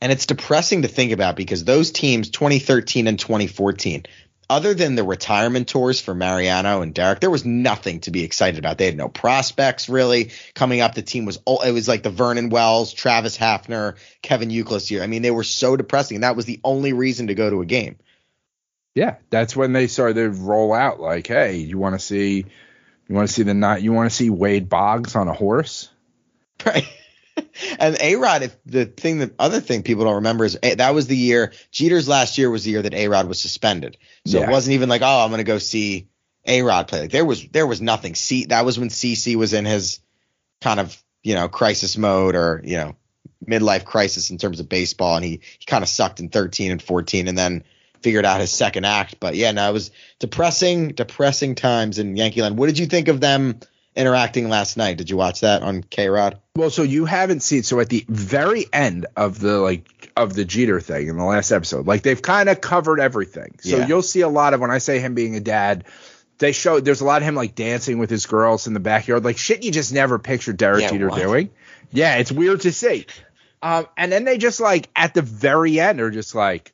And 0.00 0.12
it's 0.12 0.26
depressing 0.26 0.82
to 0.82 0.88
think 0.88 1.12
about 1.12 1.36
because 1.36 1.64
those 1.64 1.90
teams, 1.90 2.28
2013 2.28 3.06
and 3.06 3.18
2014, 3.18 4.04
other 4.48 4.74
than 4.74 4.94
the 4.94 5.02
retirement 5.02 5.68
tours 5.68 6.00
for 6.00 6.14
Mariano 6.14 6.82
and 6.82 6.94
Derek, 6.94 7.20
there 7.20 7.30
was 7.30 7.44
nothing 7.44 8.00
to 8.00 8.10
be 8.10 8.22
excited 8.22 8.58
about. 8.58 8.78
They 8.78 8.86
had 8.86 8.96
no 8.96 9.08
prospects 9.08 9.88
really 9.88 10.30
coming 10.54 10.80
up. 10.80 10.94
The 10.94 11.02
team 11.02 11.24
was 11.24 11.38
all, 11.44 11.62
it 11.62 11.72
was 11.72 11.88
like 11.88 12.02
the 12.02 12.10
Vernon 12.10 12.50
Wells, 12.50 12.92
Travis 12.92 13.36
Hafner, 13.36 13.96
Kevin 14.22 14.50
Youkilis 14.50 14.90
year. 14.90 15.02
I 15.02 15.06
mean, 15.06 15.22
they 15.22 15.30
were 15.30 15.44
so 15.44 15.76
depressing. 15.76 16.16
And 16.16 16.24
that 16.24 16.36
was 16.36 16.44
the 16.44 16.60
only 16.62 16.92
reason 16.92 17.28
to 17.28 17.34
go 17.34 17.50
to 17.50 17.62
a 17.62 17.66
game. 17.66 17.96
Yeah, 18.96 19.16
that's 19.28 19.54
when 19.54 19.74
they 19.74 19.88
started 19.88 20.14
to 20.14 20.30
roll 20.30 20.72
out. 20.72 20.98
Like, 20.98 21.26
hey, 21.26 21.56
you 21.56 21.76
want 21.76 21.94
to 21.94 21.98
see, 21.98 22.46
you 23.06 23.14
want 23.14 23.28
to 23.28 23.32
see 23.32 23.42
the 23.42 23.52
night, 23.52 23.82
you 23.82 23.92
want 23.92 24.10
to 24.10 24.16
see 24.16 24.30
Wade 24.30 24.70
Boggs 24.70 25.14
on 25.14 25.28
a 25.28 25.34
horse. 25.34 25.90
Right. 26.64 26.88
and 27.78 27.98
A 28.00 28.16
Rod, 28.16 28.42
if 28.42 28.56
the 28.64 28.86
thing, 28.86 29.18
the 29.18 29.34
other 29.38 29.60
thing 29.60 29.82
people 29.82 30.04
don't 30.04 30.14
remember 30.14 30.46
is 30.46 30.58
eh, 30.62 30.76
that 30.76 30.94
was 30.94 31.08
the 31.08 31.16
year 31.16 31.52
Jeter's 31.70 32.08
last 32.08 32.38
year 32.38 32.48
was 32.48 32.64
the 32.64 32.70
year 32.70 32.80
that 32.80 32.94
A 32.94 33.08
Rod 33.08 33.28
was 33.28 33.38
suspended. 33.38 33.98
So 34.24 34.38
Yeah. 34.38 34.48
it 34.48 34.50
wasn't 34.50 34.72
even 34.72 34.88
like, 34.88 35.02
oh, 35.02 35.24
I'm 35.24 35.30
gonna 35.30 35.44
go 35.44 35.58
see 35.58 36.08
A 36.46 36.62
Rod 36.62 36.88
play. 36.88 37.02
Like 37.02 37.10
there 37.10 37.26
was 37.26 37.46
there 37.48 37.66
was 37.66 37.82
nothing. 37.82 38.14
C 38.14 38.46
that 38.46 38.64
was 38.64 38.78
when 38.78 38.88
CC 38.88 39.36
was 39.36 39.52
in 39.52 39.66
his 39.66 40.00
kind 40.62 40.80
of 40.80 40.96
you 41.22 41.34
know 41.34 41.48
crisis 41.48 41.98
mode 41.98 42.34
or 42.34 42.62
you 42.64 42.78
know 42.78 42.96
midlife 43.46 43.84
crisis 43.84 44.30
in 44.30 44.38
terms 44.38 44.58
of 44.58 44.70
baseball, 44.70 45.16
and 45.16 45.24
he 45.24 45.40
he 45.58 45.66
kind 45.66 45.82
of 45.82 45.90
sucked 45.90 46.20
in 46.20 46.30
13 46.30 46.72
and 46.72 46.82
14, 46.82 47.28
and 47.28 47.36
then 47.36 47.62
figured 48.02 48.24
out 48.24 48.40
his 48.40 48.50
second 48.50 48.84
act. 48.84 49.16
But 49.20 49.34
yeah, 49.34 49.52
no, 49.52 49.68
it 49.68 49.72
was 49.72 49.90
depressing, 50.18 50.88
depressing 50.88 51.54
times 51.54 51.98
in 51.98 52.16
Yankee 52.16 52.42
Land. 52.42 52.58
What 52.58 52.66
did 52.66 52.78
you 52.78 52.86
think 52.86 53.08
of 53.08 53.20
them 53.20 53.60
interacting 53.94 54.48
last 54.48 54.76
night? 54.76 54.98
Did 54.98 55.08
you 55.10 55.16
watch 55.16 55.40
that 55.40 55.62
on 55.62 55.82
KayRod? 55.82 56.38
Well, 56.56 56.70
so 56.70 56.82
you 56.82 57.04
haven't 57.06 57.40
seen 57.40 57.62
so 57.62 57.80
at 57.80 57.88
the 57.88 58.04
very 58.08 58.66
end 58.72 59.06
of 59.16 59.40
the 59.40 59.58
like 59.58 60.10
of 60.16 60.34
the 60.34 60.44
Jeter 60.44 60.80
thing 60.80 61.08
in 61.08 61.16
the 61.16 61.24
last 61.24 61.50
episode, 61.52 61.86
like 61.86 62.02
they've 62.02 62.20
kind 62.20 62.48
of 62.48 62.60
covered 62.60 63.00
everything. 63.00 63.58
So 63.60 63.78
Yeah. 63.78 63.86
you'll 63.86 64.02
see 64.02 64.20
a 64.22 64.28
lot 64.28 64.54
of 64.54 64.60
when 64.60 64.70
I 64.70 64.78
say 64.78 64.98
him 64.98 65.14
being 65.14 65.36
a 65.36 65.40
dad, 65.40 65.84
they 66.38 66.52
show 66.52 66.80
there's 66.80 67.00
a 67.00 67.04
lot 67.04 67.22
of 67.22 67.28
him 67.28 67.34
like 67.34 67.54
dancing 67.54 67.98
with 67.98 68.10
his 68.10 68.26
girls 68.26 68.66
in 68.66 68.74
the 68.74 68.80
backyard, 68.80 69.24
like 69.24 69.38
shit 69.38 69.64
you 69.64 69.70
just 69.72 69.92
never 69.92 70.18
pictured 70.18 70.56
Derek 70.58 70.82
Yeah, 70.82 70.90
Jeter 70.90 71.08
what? 71.08 71.20
doing. 71.20 71.50
Yeah, 71.92 72.16
it's 72.16 72.32
weird 72.32 72.62
to 72.62 72.72
see. 72.72 73.06
Um, 73.62 73.86
and 73.96 74.12
then 74.12 74.24
they 74.24 74.36
just 74.36 74.60
like 74.60 74.88
at 74.94 75.14
the 75.14 75.22
very 75.22 75.80
end 75.80 76.00
are 76.00 76.10
just 76.10 76.34
like, 76.34 76.72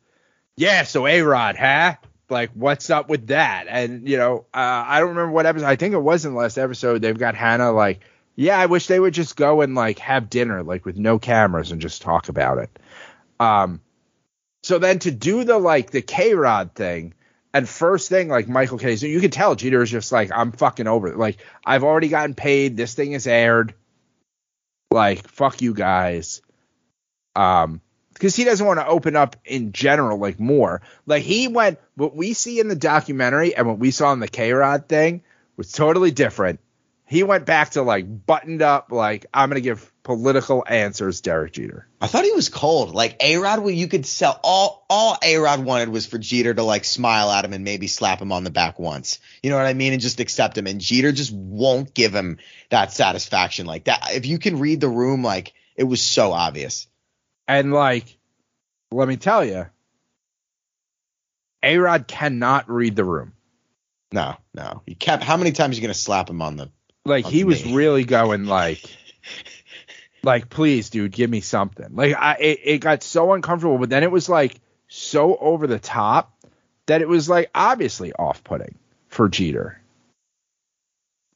yeah, 0.63 0.85
so 0.85 1.09
A 1.09 1.23
Rod, 1.23 1.57
huh? 1.57 1.97
Like, 2.31 2.51
what's 2.55 2.89
up 2.89 3.09
with 3.09 3.27
that? 3.27 3.67
And 3.69 4.09
you 4.09 4.17
know, 4.17 4.47
uh, 4.55 4.85
I 4.87 5.01
don't 5.01 5.11
remember 5.11 5.33
what 5.33 5.45
episode. 5.45 5.67
I 5.67 5.75
think 5.75 5.93
it 5.93 5.99
was 5.99 6.25
in 6.25 6.33
the 6.33 6.39
last 6.39 6.57
episode. 6.57 7.03
They've 7.03 7.19
got 7.19 7.35
Hannah 7.35 7.73
like, 7.73 8.01
yeah, 8.37 8.59
I 8.59 8.67
wish 8.67 8.87
they 8.87 9.01
would 9.01 9.13
just 9.13 9.37
go 9.37 9.61
and 9.61 9.75
like 9.75 9.99
have 9.99 10.31
dinner, 10.31 10.63
like 10.63 10.85
with 10.85 10.97
no 10.97 11.19
cameras, 11.19 11.73
and 11.73 11.81
just 11.81 12.01
talk 12.01 12.29
about 12.29 12.59
it. 12.59 12.79
Um, 13.41 13.81
so 14.63 14.79
then 14.79 15.01
to 15.01 15.11
do 15.11 15.43
the 15.43 15.59
like 15.59 15.91
the 15.91 16.01
KayRod 16.01 16.75
thing, 16.75 17.15
and 17.53 17.69
first 17.69 18.09
thing 18.09 18.29
like 18.29 18.49
Michael 18.49 18.79
Kay 18.79 18.95
So 18.95 19.07
you 19.07 19.21
can 19.21 19.33
tell 19.33 19.57
Jeter 19.57 19.83
is 19.83 19.91
just 19.91 20.13
like, 20.13 20.31
I'm 20.33 20.53
fucking 20.53 20.87
over 20.87 21.09
it. 21.09 21.19
Like 21.19 21.39
I've 21.67 21.83
already 21.83 22.09
gotten 22.09 22.37
paid. 22.37 22.77
This 22.77 22.95
thing 22.95 23.13
is 23.13 23.27
aired. 23.27 23.75
Like 24.93 25.27
fuck 25.27 25.61
you 25.61 25.75
guys. 25.75 26.41
Um, 27.35 27.81
because 28.23 28.37
he 28.37 28.45
doesn't 28.45 28.65
want 28.65 28.79
to 28.79 28.87
open 28.87 29.17
up 29.17 29.35
in 29.45 29.73
general 29.73 30.17
like 30.17 30.39
more. 30.39 30.81
Like 31.07 31.25
he 31.25 31.49
went 31.49 31.81
what 31.97 32.15
we 32.15 32.35
see 32.35 32.61
in 32.61 32.69
the 32.69 32.77
documentary 32.77 33.57
and 33.57 33.67
what 33.67 33.81
we 33.81 33.91
saw 33.91 34.13
in 34.13 34.21
the 34.21 34.29
KayRod 34.29 34.87
thing 34.87 35.25
was 35.57 35.73
totally 35.73 36.13
different. 36.13 36.61
He 37.05 37.25
went 37.25 37.47
back 37.47 37.71
to 37.71 37.83
like 37.83 38.07
buttoned 38.25 38.63
up, 38.63 38.93
like 38.93 39.27
I'm 39.35 39.49
gonna 39.49 39.61
give 39.61 39.93
political 40.05 40.65
answers, 40.65 41.21
Derek 41.21 41.55
Jeter. 41.55 41.89
I 42.01 42.07
thought 42.07 42.23
he 42.23 42.31
was 42.31 42.49
cold. 42.49 42.95
Like 42.95 43.17
A 43.21 43.39
Rod, 43.39 43.69
you 43.69 43.89
could 43.89 44.07
sell 44.07 44.39
all 44.45 44.87
all 44.89 45.19
A 45.21 45.39
Rod 45.39 45.65
wanted 45.65 45.89
was 45.89 46.07
for 46.07 46.19
Jeter 46.19 46.55
to 46.55 46.63
like 46.63 46.85
smile 46.85 47.29
at 47.29 47.45
him 47.45 47.53
and 47.53 47.65
maybe 47.65 47.89
slap 47.89 48.23
him 48.23 48.31
on 48.31 48.45
the 48.45 48.51
back 48.51 48.79
once. 48.79 49.19
You 49.43 49.51
know 49.51 49.57
what 49.57 49.67
I 49.67 49.75
mean? 49.75 49.95
And 49.95 50.01
just 50.01 50.21
accept 50.21 50.57
him. 50.57 50.69
And 50.69 50.81
Jeter 50.81 51.11
just 51.11 51.33
won't 51.33 51.93
give 51.93 52.15
him 52.15 52.39
that 52.71 52.93
satisfaction 52.93 53.67
like 53.67 53.87
that. 53.87 54.15
If 54.15 54.27
you 54.27 54.39
can 54.39 54.61
read 54.61 54.81
the 54.81 54.89
room, 54.89 55.25
like 55.25 55.55
it 55.75 55.85
was 55.85 56.01
so 56.01 56.31
obvious. 56.31 56.87
And 57.49 57.73
like, 57.73 58.19
let 58.91 59.09
me 59.09 59.17
tell 59.17 59.45
you, 59.45 59.67
A 61.63 61.79
Rod 61.79 62.07
cannot 62.07 62.71
read 62.71 62.97
the 62.97 63.05
room. 63.05 63.33
No, 64.13 64.37
no. 64.55 64.83
He 64.87 64.95
kept 64.95 65.23
how 65.23 65.37
many 65.37 65.53
times 65.53 65.77
are 65.77 65.81
you 65.81 65.87
gonna 65.87 65.95
slap 65.95 66.29
him 66.29 66.43
on 66.43 66.57
the 66.57 66.71
Like 67.05 67.25
That's 67.25 67.35
he 67.35 67.45
was 67.45 67.65
me. 67.65 67.75
really 67.75 68.05
going 68.05 68.45
like, 68.45 68.83
like 70.23 70.49
please, 70.49 70.91
dude, 70.91 71.13
give 71.13 71.31
me 71.31 71.41
something. 71.41 71.89
Like 71.93 72.15
I, 72.15 72.35
it, 72.35 72.61
it 72.63 72.79
got 72.79 73.03
so 73.03 73.33
uncomfortable, 73.33 73.79
but 73.79 73.91
then 73.91 74.03
it 74.03 74.11
was 74.11 74.29
like 74.29 74.61
so 74.89 75.37
over 75.37 75.67
the 75.67 75.79
top 75.79 76.35
that 76.87 77.01
it 77.01 77.09
was 77.09 77.29
like 77.29 77.51
obviously 77.55 78.13
off-putting 78.13 78.79
for 79.09 79.29
Jeter. 79.29 79.81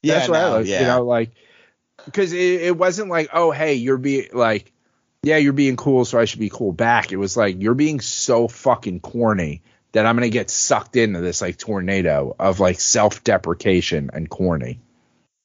That's 0.02 0.28
what 0.28 0.38
I 0.38 0.50
no, 0.50 0.58
yeah. 0.58 0.80
you 0.80 0.86
know, 0.86 1.04
like 1.04 1.30
because 2.04 2.32
it, 2.32 2.62
it 2.62 2.76
wasn't 2.76 3.10
like, 3.10 3.30
oh, 3.32 3.50
hey, 3.50 3.74
you're 3.74 3.98
being 3.98 4.28
like, 4.32 4.72
yeah, 5.26 5.38
you're 5.38 5.52
being 5.52 5.76
cool, 5.76 6.04
so 6.04 6.18
I 6.20 6.24
should 6.24 6.38
be 6.40 6.48
cool 6.50 6.72
back. 6.72 7.10
It 7.12 7.16
was 7.16 7.36
like 7.36 7.60
you're 7.60 7.74
being 7.74 8.00
so 8.00 8.46
fucking 8.48 9.00
corny 9.00 9.62
that 9.92 10.06
I'm 10.06 10.14
gonna 10.14 10.28
get 10.28 10.50
sucked 10.50 10.94
into 10.96 11.20
this 11.20 11.42
like 11.42 11.58
tornado 11.58 12.34
of 12.38 12.60
like 12.60 12.78
self-deprecation 12.80 14.10
and 14.12 14.30
corny. 14.30 14.78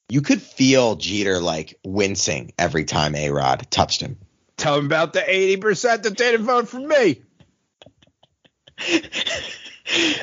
you 0.09 0.21
could 0.21 0.41
feel 0.41 0.95
Jeter 0.97 1.39
like 1.39 1.79
wincing 1.83 2.53
every 2.59 2.85
time 2.85 3.15
A 3.15 3.31
Rod 3.31 3.65
touched 3.71 4.01
him. 4.01 4.17
Tell 4.57 4.77
him 4.77 4.85
about 4.85 5.13
the 5.13 5.23
eighty 5.27 5.57
percent 5.57 6.03
that 6.03 6.15
didn't 6.15 6.45
vote 6.45 6.67
for 6.69 6.79
me. 6.79 7.21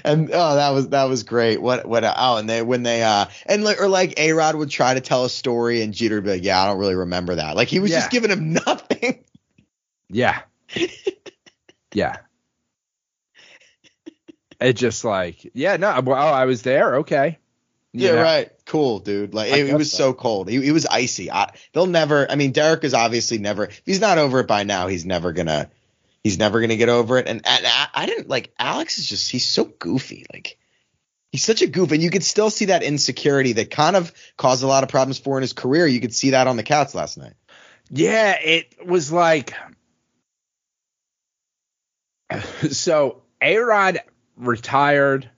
and 0.05 0.31
oh, 0.33 0.55
that 0.57 0.71
was 0.71 0.89
that 0.91 1.05
was 1.05 1.23
great. 1.25 1.61
What 1.61 1.87
what? 1.87 2.05
Oh, 2.05 2.37
and 2.37 2.49
they 2.49 2.63
when 2.63 2.83
they 2.83 3.03
uh 3.03 3.27
and 3.47 3.65
like 3.65 3.81
or 3.81 3.89
like 3.89 4.19
A 4.19 4.33
Rod 4.33 4.55
would 4.57 4.71
try 4.71 4.95
to 4.95 5.01
tell 5.01 5.25
a 5.25 5.31
story 5.31 5.83
and 5.83 5.93
Jeter 5.93 6.17
would 6.17 6.25
be 6.25 6.31
like, 6.31 6.45
yeah, 6.45 6.63
I 6.63 6.67
don't 6.67 6.79
really 6.79 6.95
remember 6.95 7.35
that. 7.37 7.57
Like 7.57 7.69
he 7.69 7.81
was 7.81 7.91
Yeah. 7.91 7.99
just 8.01 8.11
giving 8.11 8.31
him 8.31 8.53
nothing. 8.67 9.25
Yeah, 10.11 10.41
yeah. 11.93 12.17
It 14.61 14.73
just 14.73 15.05
like, 15.05 15.51
yeah, 15.55 15.77
no, 15.77 16.01
well, 16.01 16.35
I 16.35 16.47
was 16.47 16.63
there. 16.63 16.97
Okay. 16.97 17.39
Yeah, 17.93 18.21
right. 18.21 18.51
Cool, 18.67 18.99
dude. 18.99 19.35
Like 19.35 19.53
it, 19.53 19.69
it 19.69 19.75
was 19.75 19.91
so. 19.91 19.99
so 19.99 20.15
cold. 20.15 20.49
He, 20.49 20.61
he 20.63 20.73
was 20.73 20.87
icy. 20.87 21.31
I, 21.31 21.53
they'll 21.73 21.87
never. 21.87 22.31
I 22.31 22.35
mean, 22.35 22.53
Derek 22.53 22.85
is 22.85 22.95
obviously 22.95 23.39
never. 23.39 23.65
If 23.65 23.83
he's 23.87 24.01
not 24.01 24.19
over 24.19 24.41
it 24.41 24.47
by 24.47 24.65
now, 24.65 24.89
he's 24.89 25.07
never 25.07 25.33
gonna. 25.33 25.71
He's 26.23 26.39
never 26.39 26.61
gonna 26.61 26.77
get 26.77 26.89
over 26.89 27.19
it. 27.19 27.29
And, 27.29 27.41
and 27.47 27.67
I, 27.67 27.89
I 27.95 28.07
didn't 28.07 28.29
like 28.29 28.53
Alex 28.59 28.99
is 28.99 29.07
just. 29.07 29.31
He's 29.31 29.47
so 29.47 29.65
goofy. 29.65 30.27
Like 30.33 30.59
He's 31.31 31.45
such 31.45 31.61
a 31.61 31.67
goof, 31.67 31.93
and 31.93 32.03
you 32.03 32.11
could 32.11 32.25
still 32.25 32.49
see 32.49 32.67
that 32.67 32.83
insecurity 32.83 33.55
that 33.55 33.71
kind 33.71 33.97
of 33.97 34.13
caused 34.37 34.63
a 34.63 34.67
lot 34.67 34.83
of 34.83 34.89
problems 34.89 35.19
for 35.19 35.37
in 35.37 35.43
his 35.43 35.53
career. 35.53 35.87
You 35.87 36.01
could 36.01 36.15
see 36.15 36.31
that 36.31 36.47
on 36.47 36.57
the 36.57 36.63
couch 36.63 36.95
last 36.95 37.19
night. 37.19 37.35
Yeah, 37.91 38.39
it 38.41 38.87
was 38.87 39.13
like 39.13 39.53
so 42.71 43.23
A 43.41 43.59
Rod 43.59 44.01
retired 44.37 45.29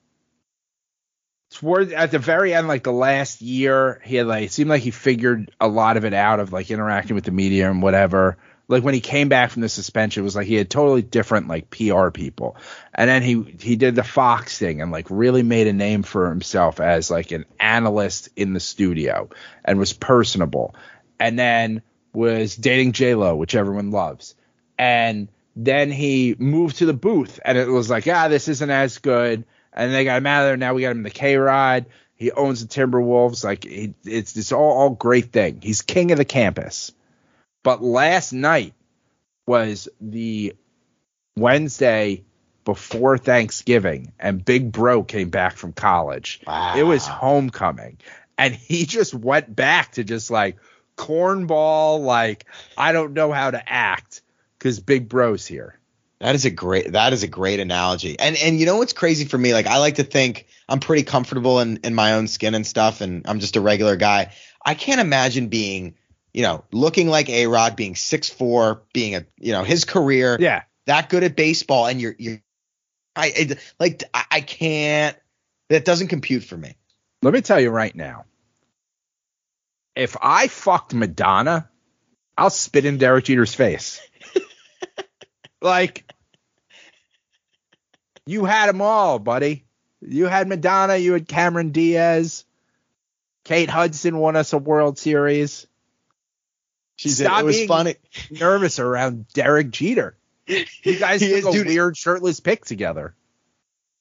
toward 1.50 1.92
at 1.92 2.10
the 2.10 2.18
very 2.18 2.54
end, 2.54 2.68
like 2.68 2.84
the 2.84 2.92
last 2.92 3.42
year, 3.42 4.00
he 4.04 4.16
had 4.16 4.26
like 4.26 4.44
it 4.44 4.52
seemed 4.52 4.70
like 4.70 4.82
he 4.82 4.90
figured 4.90 5.50
a 5.60 5.68
lot 5.68 5.96
of 5.96 6.04
it 6.04 6.14
out 6.14 6.40
of 6.40 6.52
like 6.52 6.70
interacting 6.70 7.14
with 7.14 7.24
the 7.24 7.32
media 7.32 7.70
and 7.70 7.82
whatever. 7.82 8.38
Like 8.68 8.84
when 8.84 8.94
he 8.94 9.00
came 9.00 9.28
back 9.28 9.50
from 9.50 9.62
the 9.62 9.68
suspension, 9.68 10.22
it 10.22 10.24
was 10.24 10.36
like 10.36 10.46
he 10.46 10.54
had 10.54 10.70
totally 10.70 11.02
different 11.02 11.48
like 11.48 11.70
PR 11.70 12.10
people. 12.10 12.56
And 12.94 13.10
then 13.10 13.22
he 13.22 13.56
he 13.58 13.74
did 13.74 13.96
the 13.96 14.04
Fox 14.04 14.56
thing 14.58 14.80
and 14.80 14.92
like 14.92 15.08
really 15.10 15.42
made 15.42 15.66
a 15.66 15.72
name 15.72 16.04
for 16.04 16.28
himself 16.28 16.78
as 16.78 17.10
like 17.10 17.32
an 17.32 17.46
analyst 17.58 18.28
in 18.36 18.52
the 18.52 18.60
studio 18.60 19.28
and 19.64 19.78
was 19.78 19.92
personable. 19.92 20.74
And 21.18 21.38
then 21.38 21.82
was 22.12 22.56
dating 22.56 22.92
J 22.92 23.14
Lo, 23.16 23.34
which 23.34 23.56
everyone 23.56 23.90
loves. 23.90 24.34
And 24.78 25.28
then 25.64 25.90
he 25.90 26.34
moved 26.38 26.78
to 26.78 26.86
the 26.86 26.94
booth 26.94 27.38
and 27.44 27.58
it 27.58 27.68
was 27.68 27.90
like, 27.90 28.06
ah, 28.08 28.28
this 28.28 28.48
isn't 28.48 28.70
as 28.70 28.96
good. 28.96 29.44
And 29.74 29.92
they 29.92 30.04
got 30.04 30.16
him 30.16 30.26
out 30.26 30.42
of 30.42 30.48
there. 30.48 30.56
Now 30.56 30.72
we 30.72 30.82
got 30.82 30.92
him 30.92 30.98
in 30.98 31.02
the 31.02 31.10
KayRod. 31.10 31.84
He 32.14 32.32
owns 32.32 32.66
the 32.66 32.68
Timberwolves. 32.68 33.44
Like 33.44 33.64
he, 33.64 33.94
it's 34.04 34.36
it's 34.36 34.52
all 34.52 34.78
all 34.78 34.90
great 34.90 35.32
thing. 35.32 35.60
He's 35.62 35.82
king 35.82 36.12
of 36.12 36.18
the 36.18 36.24
campus. 36.24 36.92
But 37.62 37.82
last 37.82 38.32
night 38.32 38.72
was 39.46 39.88
the 40.00 40.54
Wednesday 41.36 42.24
before 42.64 43.18
Thanksgiving, 43.18 44.12
and 44.18 44.44
Big 44.44 44.72
Bro 44.72 45.04
came 45.04 45.28
back 45.28 45.56
from 45.56 45.72
college. 45.72 46.40
Wow. 46.46 46.74
It 46.76 46.82
was 46.82 47.06
homecoming, 47.06 47.98
and 48.38 48.54
he 48.54 48.86
just 48.86 49.14
went 49.14 49.54
back 49.54 49.92
to 49.92 50.04
just 50.04 50.30
like 50.30 50.56
cornball, 50.96 52.00
like 52.00 52.46
I 52.78 52.92
don't 52.92 53.12
know 53.12 53.30
how 53.30 53.50
to 53.50 53.72
act 53.72 54.22
because 54.60 54.78
Big 54.78 55.08
Bro's 55.08 55.46
here. 55.46 55.80
That 56.20 56.34
is 56.34 56.44
a 56.44 56.50
great 56.50 56.92
that 56.92 57.14
is 57.14 57.22
a 57.22 57.28
great 57.28 57.60
analogy. 57.60 58.18
And 58.18 58.36
and 58.36 58.60
you 58.60 58.66
know 58.66 58.76
what's 58.76 58.92
crazy 58.92 59.24
for 59.24 59.38
me? 59.38 59.54
Like 59.54 59.66
I 59.66 59.78
like 59.78 59.94
to 59.94 60.04
think 60.04 60.46
I'm 60.68 60.78
pretty 60.78 61.02
comfortable 61.02 61.60
in 61.60 61.78
in 61.82 61.94
my 61.94 62.12
own 62.12 62.28
skin 62.28 62.54
and 62.54 62.66
stuff, 62.66 63.00
and 63.00 63.26
I'm 63.26 63.40
just 63.40 63.56
a 63.56 63.60
regular 63.62 63.96
guy. 63.96 64.34
I 64.64 64.74
can't 64.74 65.00
imagine 65.00 65.48
being, 65.48 65.94
you 66.34 66.42
know, 66.42 66.64
looking 66.72 67.08
like 67.08 67.30
A 67.30 67.46
Rod, 67.46 67.74
being 67.74 67.96
six 67.96 68.28
four, 68.28 68.82
being 68.92 69.16
a 69.16 69.24
you 69.38 69.52
know 69.52 69.64
his 69.64 69.86
career 69.86 70.36
Yeah, 70.38 70.62
that 70.84 71.08
good 71.08 71.24
at 71.24 71.36
baseball, 71.36 71.86
and 71.86 71.98
you're 71.98 72.14
you're 72.18 72.42
I 73.16 73.28
it, 73.28 73.74
like 73.80 74.04
I, 74.12 74.24
I 74.30 74.40
can't. 74.42 75.16
That 75.70 75.86
doesn't 75.86 76.08
compute 76.08 76.44
for 76.44 76.56
me. 76.56 76.76
let 77.22 77.32
me 77.32 77.40
tell 77.40 77.60
you 77.60 77.70
right 77.70 77.94
now. 77.94 78.26
If 79.96 80.16
I 80.20 80.48
fucked 80.48 80.92
Madonna, 80.92 81.70
I'll 82.36 82.50
spit 82.50 82.84
in 82.84 82.98
Derek 82.98 83.24
Jeter's 83.24 83.54
face. 83.54 84.00
Like, 85.60 86.04
you 88.26 88.44
had 88.44 88.68
them 88.68 88.82
all, 88.82 89.18
buddy. 89.18 89.64
You 90.00 90.26
had 90.26 90.48
Madonna, 90.48 90.96
you 90.96 91.12
had 91.12 91.28
Cameron 91.28 91.72
Diaz, 91.72 92.44
Kate 93.44 93.68
Hudson 93.68 94.16
won 94.18 94.36
us 94.36 94.52
a 94.52 94.58
World 94.58 94.98
Series. 94.98 95.66
She's 96.96 97.18
Stop 97.18 97.42
it 97.42 97.44
was 97.44 97.56
being 97.56 97.68
funny. 97.68 97.96
Nervous 98.30 98.78
around 98.78 99.26
Derek 99.28 99.70
Jeter. 99.70 100.16
You 100.46 100.98
guys 100.98 101.20
took 101.42 101.44
a 101.46 101.52
dude. 101.52 101.66
weird 101.66 101.96
shirtless 101.96 102.40
pic 102.40 102.64
together. 102.64 103.14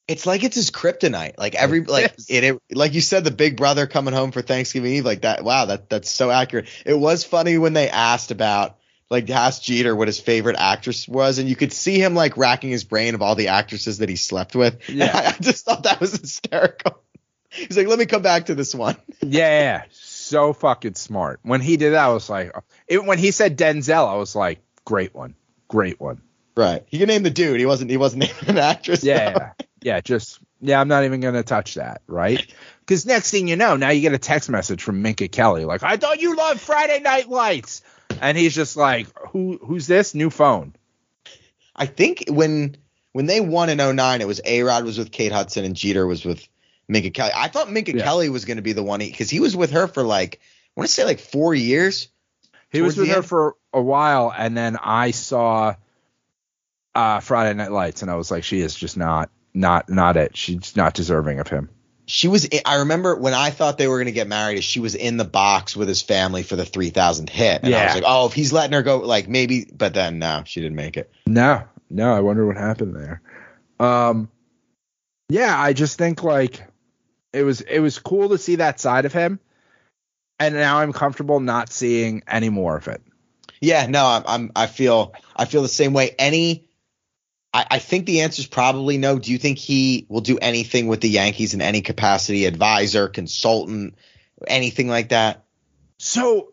It's 0.06 0.26
like 0.26 0.42
it's 0.42 0.56
his 0.56 0.70
kryptonite. 0.70 1.38
Like 1.38 1.54
every 1.54 1.84
like 1.84 2.14
it, 2.28 2.44
it 2.44 2.62
like 2.72 2.94
you 2.94 3.00
said, 3.00 3.24
the 3.24 3.30
big 3.30 3.56
brother 3.56 3.86
coming 3.86 4.12
home 4.12 4.32
for 4.32 4.42
Thanksgiving 4.42 4.92
Eve. 4.92 5.04
Like 5.04 5.22
that. 5.22 5.44
Wow, 5.44 5.66
that 5.66 5.88
that's 5.88 6.10
so 6.10 6.30
accurate. 6.30 6.68
It 6.84 6.98
was 6.98 7.24
funny 7.24 7.58
when 7.58 7.72
they 7.72 7.88
asked 7.88 8.32
about 8.32 8.76
like 9.10 9.28
asked 9.28 9.64
Jeter 9.64 9.94
what 9.94 10.08
his 10.08 10.20
favorite 10.20 10.56
actress 10.58 11.08
was, 11.08 11.38
and 11.38 11.48
you 11.48 11.56
could 11.56 11.72
see 11.72 11.98
him 11.98 12.14
like 12.14 12.36
racking 12.36 12.70
his 12.70 12.84
brain 12.84 13.14
of 13.14 13.22
all 13.22 13.34
the 13.34 13.48
actresses 13.48 13.98
that 13.98 14.08
he 14.08 14.16
slept 14.16 14.54
with. 14.54 14.88
Yeah. 14.88 15.10
I, 15.12 15.26
I 15.28 15.32
just 15.40 15.64
thought 15.64 15.82
that 15.82 16.00
was 16.00 16.12
hysterical. 16.12 17.02
He's 17.50 17.76
like, 17.76 17.88
let 17.88 17.98
me 17.98 18.06
come 18.06 18.22
back 18.22 18.46
to 18.46 18.54
this 18.54 18.74
one. 18.74 18.96
Yeah, 19.20 19.82
so 19.90 20.52
fucking 20.52 20.94
smart. 20.94 21.40
When 21.42 21.60
he 21.60 21.76
did 21.76 21.94
that, 21.94 22.04
I 22.04 22.12
was 22.12 22.30
like, 22.30 22.52
it, 22.86 23.04
when 23.04 23.18
he 23.18 23.32
said 23.32 23.58
Denzel, 23.58 24.08
I 24.08 24.14
was 24.14 24.36
like, 24.36 24.60
great 24.84 25.12
one, 25.14 25.34
great 25.66 26.00
one. 26.00 26.22
Right. 26.56 26.84
He 26.86 26.98
could 26.98 27.08
name 27.08 27.22
the 27.24 27.30
dude. 27.30 27.58
He 27.58 27.66
wasn't. 27.66 27.90
He 27.90 27.96
wasn't 27.96 28.22
naming 28.42 28.48
an 28.48 28.58
actress. 28.58 29.02
Yeah, 29.02 29.32
though. 29.32 29.38
yeah, 29.38 29.52
yeah. 29.82 30.00
Just 30.00 30.40
yeah, 30.60 30.80
I'm 30.80 30.88
not 30.88 31.04
even 31.04 31.20
gonna 31.20 31.42
touch 31.42 31.74
that, 31.74 32.02
right? 32.06 32.44
Because 32.80 33.06
next 33.06 33.30
thing 33.30 33.48
you 33.48 33.56
know, 33.56 33.76
now 33.76 33.90
you 33.90 34.00
get 34.00 34.12
a 34.12 34.18
text 34.18 34.50
message 34.50 34.82
from 34.82 35.02
Minka 35.02 35.28
Kelly, 35.28 35.64
like, 35.64 35.82
I 35.82 35.96
thought 35.96 36.20
you 36.20 36.36
loved 36.36 36.60
Friday 36.60 37.00
Night 37.00 37.28
Lights, 37.28 37.82
and 38.20 38.36
he's 38.36 38.54
just 38.54 38.76
like, 38.76 39.08
who, 39.30 39.58
who's 39.62 39.86
this? 39.86 40.14
New 40.14 40.30
phone. 40.30 40.74
I 41.74 41.86
think 41.86 42.24
when 42.28 42.76
when 43.12 43.26
they 43.26 43.40
won 43.40 43.68
in 43.70 43.78
09, 43.78 44.20
it 44.20 44.26
was 44.26 44.40
A 44.44 44.62
Rod 44.62 44.84
was 44.84 44.98
with 44.98 45.10
Kate 45.10 45.32
Hudson 45.32 45.64
and 45.64 45.74
Jeter 45.74 46.06
was 46.06 46.24
with 46.24 46.46
Minka 46.86 47.10
Kelly. 47.10 47.32
I 47.34 47.48
thought 47.48 47.70
Minka 47.70 47.96
Yeah. 47.96 48.04
Kelly 48.04 48.28
was 48.28 48.44
going 48.44 48.58
to 48.58 48.62
be 48.62 48.72
the 48.72 48.82
one 48.82 49.00
because 49.00 49.30
he, 49.30 49.40
was 49.40 49.56
with 49.56 49.72
her 49.72 49.88
for 49.88 50.02
like 50.02 50.40
I 50.76 50.80
want 50.80 50.88
to 50.88 50.94
say 50.94 51.04
like 51.04 51.18
four 51.18 51.54
years. 51.54 52.08
He 52.70 52.82
was 52.82 52.96
with 52.96 53.08
her 53.08 53.16
end? 53.16 53.26
for 53.26 53.56
a 53.72 53.82
while, 53.82 54.32
and 54.36 54.56
then 54.56 54.76
I 54.80 55.10
saw 55.10 55.74
uh, 56.94 57.18
Friday 57.20 57.54
Night 57.54 57.72
Lights, 57.72 58.02
and 58.02 58.10
I 58.10 58.14
was 58.14 58.30
like, 58.30 58.44
she 58.44 58.60
is 58.60 58.76
just 58.76 58.96
not, 58.96 59.30
not, 59.52 59.88
not 59.88 60.16
it. 60.16 60.36
She's 60.36 60.76
not 60.76 60.94
deserving 60.94 61.40
of 61.40 61.48
him. 61.48 61.68
She 62.10 62.26
was. 62.26 62.44
In, 62.44 62.60
I 62.64 62.76
remember 62.76 63.14
when 63.14 63.34
I 63.34 63.50
thought 63.50 63.78
they 63.78 63.86
were 63.86 63.96
going 63.96 64.06
to 64.06 64.12
get 64.12 64.26
married. 64.26 64.64
She 64.64 64.80
was 64.80 64.96
in 64.96 65.16
the 65.16 65.24
box 65.24 65.76
with 65.76 65.86
his 65.86 66.02
family 66.02 66.42
for 66.42 66.56
the 66.56 66.64
3000 66.64 67.30
hit, 67.30 67.62
and 67.62 67.72
I 67.72 67.84
was 67.84 67.94
like, 67.94 68.04
oh, 68.06 68.26
if 68.26 68.32
he's 68.32 68.52
letting 68.52 68.72
her 68.72 68.82
go, 68.82 68.98
like 68.98 69.28
maybe. 69.28 69.64
But 69.72 69.94
then 69.94 70.18
no, 70.18 70.42
she 70.44 70.60
didn't 70.60 70.76
make 70.76 70.96
it. 70.96 71.12
No, 71.26 71.62
no, 71.88 72.12
I 72.12 72.20
wonder 72.20 72.44
what 72.46 72.56
happened 72.56 72.96
there. 72.96 73.22
Um, 73.78 74.28
yeah, 75.28 75.56
I 75.58 75.72
just 75.72 75.98
think 75.98 76.24
like 76.24 76.60
it 77.32 77.44
was 77.44 77.60
it 77.60 77.78
was 77.78 78.00
cool 78.00 78.30
to 78.30 78.38
see 78.38 78.56
that 78.56 78.80
side 78.80 79.04
of 79.04 79.12
him, 79.12 79.38
and 80.40 80.54
now 80.56 80.80
I'm 80.80 80.92
comfortable 80.92 81.38
not 81.38 81.70
seeing 81.70 82.24
any 82.26 82.48
more 82.48 82.76
of 82.76 82.88
it. 82.88 83.02
Yeah, 83.60 83.86
no, 83.86 84.04
I'm, 84.04 84.24
I'm 84.26 84.52
I 84.56 84.66
feel 84.66 85.14
I 85.36 85.44
feel 85.44 85.62
the 85.62 85.68
same 85.68 85.92
way. 85.92 86.14
Any 86.18 86.69
I, 87.52 87.66
I 87.72 87.78
think 87.78 88.06
the 88.06 88.20
answer 88.20 88.40
is 88.40 88.46
probably 88.46 88.98
no. 88.98 89.18
Do 89.18 89.32
you 89.32 89.38
think 89.38 89.58
he 89.58 90.06
will 90.08 90.20
do 90.20 90.38
anything 90.38 90.86
with 90.86 91.00
the 91.00 91.08
Yankees 91.08 91.54
in 91.54 91.60
any 91.60 91.80
capacity, 91.80 92.44
advisor, 92.44 93.08
consultant, 93.08 93.94
anything 94.46 94.88
like 94.88 95.08
that? 95.08 95.44
So 95.98 96.52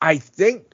I 0.00 0.18
think 0.18 0.72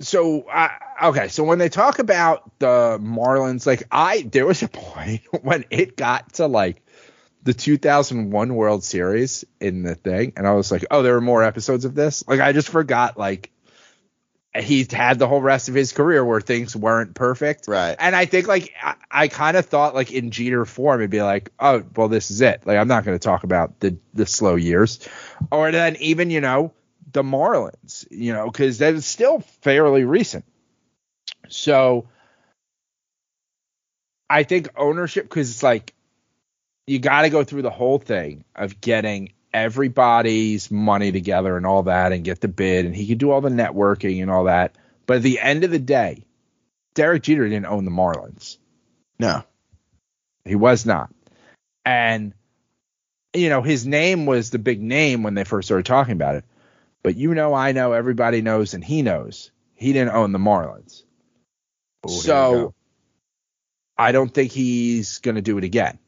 so. 0.00 0.48
I, 0.48 0.70
okay, 1.04 1.28
so 1.28 1.44
when 1.44 1.58
they 1.58 1.68
talk 1.68 1.98
about 1.98 2.58
the 2.58 2.98
Marlins, 3.00 3.66
like 3.66 3.84
I 3.90 4.22
there 4.22 4.46
was 4.46 4.62
a 4.62 4.68
point 4.68 5.22
when 5.42 5.64
it 5.70 5.96
got 5.96 6.34
to 6.34 6.46
like 6.46 6.82
the 7.42 7.54
2001 7.54 8.54
World 8.54 8.84
Series 8.84 9.44
in 9.60 9.82
the 9.82 9.94
thing, 9.94 10.32
and 10.36 10.46
I 10.46 10.52
was 10.52 10.72
like, 10.72 10.84
oh, 10.90 11.02
there 11.02 11.14
were 11.14 11.20
more 11.20 11.42
episodes 11.42 11.84
of 11.84 11.94
this. 11.94 12.26
Like 12.26 12.40
I 12.40 12.52
just 12.52 12.68
forgot 12.68 13.18
like 13.18 13.52
he's 14.56 14.90
had 14.92 15.18
the 15.18 15.28
whole 15.28 15.40
rest 15.40 15.68
of 15.68 15.74
his 15.74 15.92
career 15.92 16.24
where 16.24 16.40
things 16.40 16.74
weren't 16.74 17.14
perfect. 17.14 17.68
Right. 17.68 17.96
And 17.98 18.16
I 18.16 18.24
think 18.24 18.48
like 18.48 18.72
I, 18.82 18.94
I 19.10 19.28
kind 19.28 19.56
of 19.56 19.66
thought 19.66 19.94
like 19.94 20.10
in 20.10 20.30
Jeter 20.30 20.64
form 20.64 21.00
it'd 21.00 21.10
be 21.10 21.22
like, 21.22 21.50
oh 21.58 21.82
well 21.96 22.08
this 22.08 22.30
is 22.30 22.40
it. 22.40 22.66
Like 22.66 22.78
I'm 22.78 22.88
not 22.88 23.04
going 23.04 23.18
to 23.18 23.22
talk 23.22 23.44
about 23.44 23.80
the 23.80 23.98
the 24.14 24.26
slow 24.26 24.54
years, 24.56 25.06
or 25.50 25.70
then 25.70 25.96
even 25.96 26.30
you 26.30 26.40
know 26.40 26.72
the 27.12 27.22
Marlins, 27.22 28.06
you 28.10 28.32
know, 28.32 28.46
because 28.46 28.78
that 28.78 28.94
is 28.94 29.06
still 29.06 29.40
fairly 29.62 30.04
recent. 30.04 30.44
So 31.48 32.08
I 34.28 34.42
think 34.42 34.68
ownership 34.76 35.24
because 35.24 35.50
it's 35.50 35.62
like 35.62 35.94
you 36.86 36.98
got 36.98 37.22
to 37.22 37.30
go 37.30 37.44
through 37.44 37.62
the 37.62 37.70
whole 37.70 37.98
thing 37.98 38.44
of 38.54 38.80
getting 38.80 39.32
everybody's 39.52 40.70
money 40.70 41.12
together 41.12 41.56
and 41.56 41.66
all 41.66 41.84
that 41.84 42.12
and 42.12 42.24
get 42.24 42.40
the 42.40 42.48
bid 42.48 42.86
and 42.86 42.94
he 42.94 43.06
could 43.06 43.18
do 43.18 43.30
all 43.30 43.40
the 43.40 43.48
networking 43.48 44.22
and 44.22 44.30
all 44.30 44.44
that. 44.44 44.76
But 45.06 45.18
at 45.18 45.22
the 45.22 45.40
end 45.40 45.64
of 45.64 45.70
the 45.70 45.78
day, 45.78 46.24
Derek 46.94 47.22
Jeter 47.22 47.48
didn't 47.48 47.66
own 47.66 47.84
the 47.84 47.90
Marlins. 47.90 48.58
No. 49.18 49.42
He 50.44 50.54
was 50.54 50.84
not. 50.84 51.10
And 51.84 52.34
you 53.34 53.48
know, 53.48 53.62
his 53.62 53.86
name 53.86 54.26
was 54.26 54.50
the 54.50 54.58
big 54.58 54.80
name 54.80 55.22
when 55.22 55.34
they 55.34 55.44
first 55.44 55.68
started 55.68 55.86
talking 55.86 56.12
about 56.12 56.36
it. 56.36 56.44
But 57.02 57.16
you 57.16 57.34
know, 57.34 57.54
I 57.54 57.72
know, 57.72 57.92
everybody 57.92 58.42
knows, 58.42 58.74
and 58.74 58.82
he 58.82 59.02
knows 59.02 59.50
he 59.74 59.92
didn't 59.92 60.14
own 60.14 60.32
the 60.32 60.38
Marlins. 60.38 61.02
Ooh, 62.06 62.10
so. 62.10 62.74
I 63.98 64.12
don't 64.12 64.32
think 64.32 64.52
he's 64.52 65.18
going 65.18 65.34
to 65.34 65.42
do 65.42 65.58
it 65.58 65.64
again 65.64 65.98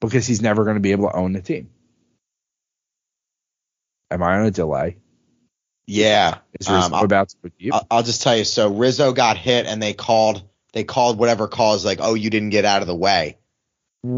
because 0.00 0.28
he's 0.28 0.40
never 0.40 0.62
going 0.62 0.76
to 0.76 0.80
be 0.80 0.92
able 0.92 1.10
to 1.10 1.16
own 1.16 1.32
the 1.32 1.42
team. 1.42 1.70
Am 4.10 4.22
I 4.22 4.38
on 4.38 4.46
a 4.46 4.50
delay? 4.50 4.96
yeah, 5.86 6.38
Is 6.58 6.68
Rizzo 6.68 6.80
Um, 6.86 6.94
I'll- 6.94 7.04
about 7.04 7.30
to 7.30 7.36
put 7.38 7.52
you? 7.58 7.72
I'll, 7.90 8.02
just 8.04 8.22
tell 8.22 8.36
you. 8.36 8.44
So 8.44 8.70
Rizzo 8.72 9.12
got 9.12 9.36
hit, 9.36 9.66
and 9.66 9.82
they 9.82 9.92
called 9.92 10.42
they 10.72 10.84
called 10.84 11.18
whatever 11.18 11.48
cause 11.48 11.84
like, 11.84 11.98
oh, 12.00 12.14
you 12.14 12.30
didn't 12.30 12.50
get 12.50 12.64
out 12.64 12.80
of 12.80 12.86
the 12.86 12.94
way. 12.94 13.38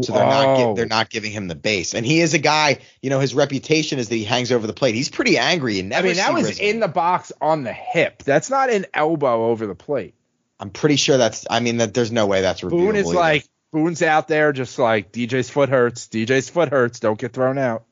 So 0.01 0.13
they're 0.13 0.23
not 0.25 0.57
gi- 0.57 0.73
they're 0.75 0.85
not 0.85 1.09
giving 1.09 1.31
him 1.31 1.47
the 1.47 1.55
base. 1.55 1.93
And 1.93 2.05
he 2.05 2.21
is 2.21 2.33
a 2.33 2.37
guy, 2.37 2.79
you 3.01 3.09
know, 3.09 3.19
his 3.19 3.35
reputation 3.35 3.99
is 3.99 4.07
that 4.07 4.15
he 4.15 4.23
hangs 4.23 4.51
over 4.51 4.65
the 4.65 4.71
plate. 4.73 4.95
He's 4.95 5.09
pretty 5.09 5.37
angry 5.37 5.79
and 5.79 5.93
I 5.93 6.01
mean, 6.01 6.15
that 6.15 6.31
was 6.31 6.47
Rizzo. 6.47 6.63
in 6.63 6.79
the 6.79 6.87
box 6.87 7.33
on 7.41 7.63
the 7.63 7.73
hip. 7.73 8.23
That's 8.23 8.49
not 8.49 8.69
an 8.69 8.85
elbow 8.93 9.47
over 9.47 9.67
the 9.67 9.75
plate. 9.75 10.13
I'm 10.59 10.69
pretty 10.69 10.95
sure 10.95 11.17
that's 11.17 11.45
I 11.49 11.59
mean 11.59 11.77
that 11.77 11.93
there's 11.93 12.11
no 12.13 12.27
way 12.27 12.41
that's 12.41 12.61
reviewable. 12.61 12.69
Boone 12.69 12.95
is 12.95 13.07
either. 13.07 13.15
like 13.17 13.45
Boone's 13.73 14.01
out 14.01 14.27
there 14.29 14.53
just 14.53 14.79
like 14.79 15.11
DJ's 15.11 15.49
foot 15.49 15.67
hurts. 15.67 16.07
DJ's 16.07 16.49
foot 16.49 16.69
hurts. 16.69 17.01
Don't 17.01 17.19
get 17.19 17.33
thrown 17.33 17.57
out. 17.57 17.83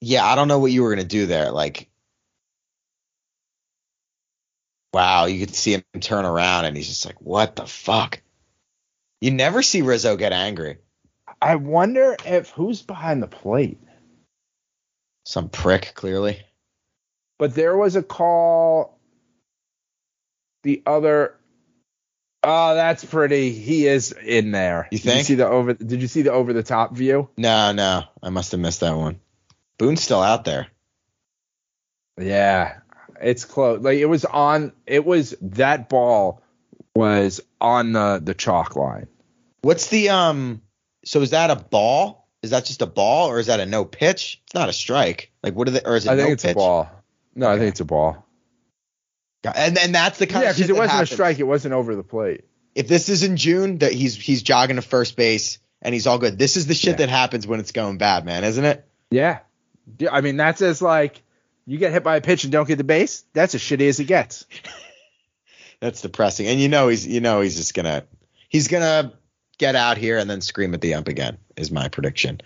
Yeah, 0.00 0.24
I 0.24 0.34
don't 0.34 0.48
know 0.48 0.58
what 0.58 0.72
you 0.72 0.82
were 0.82 0.90
gonna 0.90 1.04
do 1.04 1.26
there. 1.26 1.50
Like 1.50 1.88
Wow, 4.92 5.26
you 5.26 5.44
could 5.44 5.54
see 5.54 5.74
him 5.74 5.82
turn 6.00 6.24
around 6.24 6.64
and 6.64 6.76
he's 6.76 6.88
just 6.88 7.04
like, 7.04 7.20
What 7.20 7.56
the 7.56 7.66
fuck? 7.66 8.20
You 9.20 9.30
never 9.30 9.62
see 9.62 9.82
Rizzo 9.82 10.16
get 10.16 10.32
angry. 10.32 10.78
I 11.40 11.56
wonder 11.56 12.16
if 12.24 12.50
who's 12.50 12.82
behind 12.82 13.22
the 13.22 13.26
plate. 13.28 13.78
Some 15.24 15.48
prick, 15.48 15.92
clearly. 15.94 16.40
But 17.38 17.54
there 17.54 17.76
was 17.76 17.96
a 17.96 18.02
call. 18.02 18.98
The 20.62 20.82
other. 20.86 21.34
Oh, 22.42 22.74
that's 22.74 23.04
pretty. 23.04 23.52
He 23.52 23.86
is 23.86 24.12
in 24.12 24.52
there. 24.52 24.88
You 24.90 24.98
Did 24.98 25.04
you 25.04 25.10
think? 25.12 25.26
see 25.26 25.34
the 25.34 25.46
over? 25.48 25.74
Did 25.74 26.00
you 26.00 26.08
see 26.08 26.22
the 26.22 26.32
over 26.32 26.52
the 26.52 26.62
top 26.62 26.96
view? 26.96 27.28
No, 27.36 27.72
no. 27.72 28.04
I 28.22 28.30
must 28.30 28.52
have 28.52 28.60
missed 28.60 28.80
that 28.80 28.96
one. 28.96 29.20
Boone's 29.78 30.02
still 30.02 30.20
out 30.22 30.44
there. 30.44 30.66
Yeah, 32.20 32.78
it's 33.20 33.44
close. 33.44 33.80
Like 33.80 33.98
it 33.98 34.06
was 34.06 34.24
on. 34.24 34.72
It 34.86 35.04
was 35.04 35.34
that 35.40 35.88
ball 35.88 36.42
was 36.94 37.40
on 37.60 37.92
the 37.92 38.20
the 38.22 38.34
chalk 38.34 38.74
line. 38.76 39.06
What's 39.62 39.88
the 39.88 40.10
um 40.10 40.62
so 41.04 41.20
is 41.22 41.30
that 41.30 41.50
a 41.50 41.56
ball? 41.56 42.26
Is 42.42 42.50
that 42.50 42.64
just 42.64 42.82
a 42.82 42.86
ball 42.86 43.28
or 43.30 43.38
is 43.38 43.46
that 43.46 43.60
a 43.60 43.66
no 43.66 43.84
pitch? 43.84 44.40
It's 44.46 44.54
not 44.54 44.68
a 44.68 44.72
strike. 44.72 45.30
Like 45.42 45.54
what 45.54 45.68
are 45.68 45.72
they 45.72 45.82
or 45.84 45.96
is 45.96 46.06
it 46.06 46.10
I 46.10 46.16
think 46.16 46.28
no 46.28 46.32
it's 46.32 46.42
pitch? 46.44 46.52
a 46.52 46.54
ball. 46.56 46.90
No, 47.34 47.48
I 47.48 47.58
think 47.58 47.70
it's 47.70 47.80
a 47.80 47.84
ball. 47.84 48.24
And 49.44 49.78
and 49.78 49.94
that's 49.94 50.18
the 50.18 50.26
kind 50.26 50.42
Yeah, 50.44 50.50
of 50.50 50.56
because 50.56 50.70
it 50.70 50.74
wasn't 50.74 50.90
happens. 50.92 51.10
a 51.10 51.14
strike. 51.14 51.38
It 51.38 51.44
wasn't 51.44 51.74
over 51.74 51.94
the 51.94 52.02
plate. 52.02 52.44
If 52.74 52.88
this 52.88 53.08
is 53.08 53.22
in 53.22 53.36
June 53.36 53.78
that 53.78 53.92
he's 53.92 54.16
he's 54.16 54.42
jogging 54.42 54.76
to 54.76 54.82
first 54.82 55.16
base 55.16 55.58
and 55.82 55.94
he's 55.94 56.06
all 56.08 56.18
good. 56.18 56.36
This 56.38 56.56
is 56.56 56.66
the 56.66 56.74
shit 56.74 56.92
Yeah. 56.98 57.06
that 57.06 57.08
happens 57.10 57.46
when 57.46 57.60
it's 57.60 57.70
going 57.72 57.98
bad, 57.98 58.24
man, 58.24 58.42
isn't 58.44 58.64
it? 58.64 58.84
Yeah. 59.10 59.38
I 60.10 60.20
mean, 60.20 60.36
that's 60.36 60.62
as 60.62 60.80
like 60.82 61.22
you 61.66 61.78
get 61.78 61.92
hit 61.92 62.02
by 62.02 62.16
a 62.16 62.20
pitch 62.20 62.44
and 62.44 62.52
don't 62.52 62.66
get 62.66 62.76
the 62.78 62.84
base. 62.84 63.24
That's 63.32 63.54
as 63.54 63.60
shitty 63.60 63.88
as 63.88 64.00
it 64.00 64.04
gets. 64.04 64.46
That's 65.80 66.00
depressing. 66.00 66.46
And 66.48 66.60
you 66.60 66.68
know 66.68 66.88
he's 66.88 67.06
you 67.06 67.20
know 67.20 67.40
he's 67.40 67.56
just 67.56 67.72
gonna 67.74 68.04
he's 68.48 68.66
gonna 68.68 69.12
get 69.58 69.76
out 69.76 69.96
here 69.96 70.18
and 70.18 70.28
then 70.28 70.40
scream 70.40 70.74
at 70.74 70.80
the 70.80 70.94
ump 70.94 71.06
again, 71.08 71.38
is 71.56 71.70
my 71.70 71.88
prediction. 71.88 72.40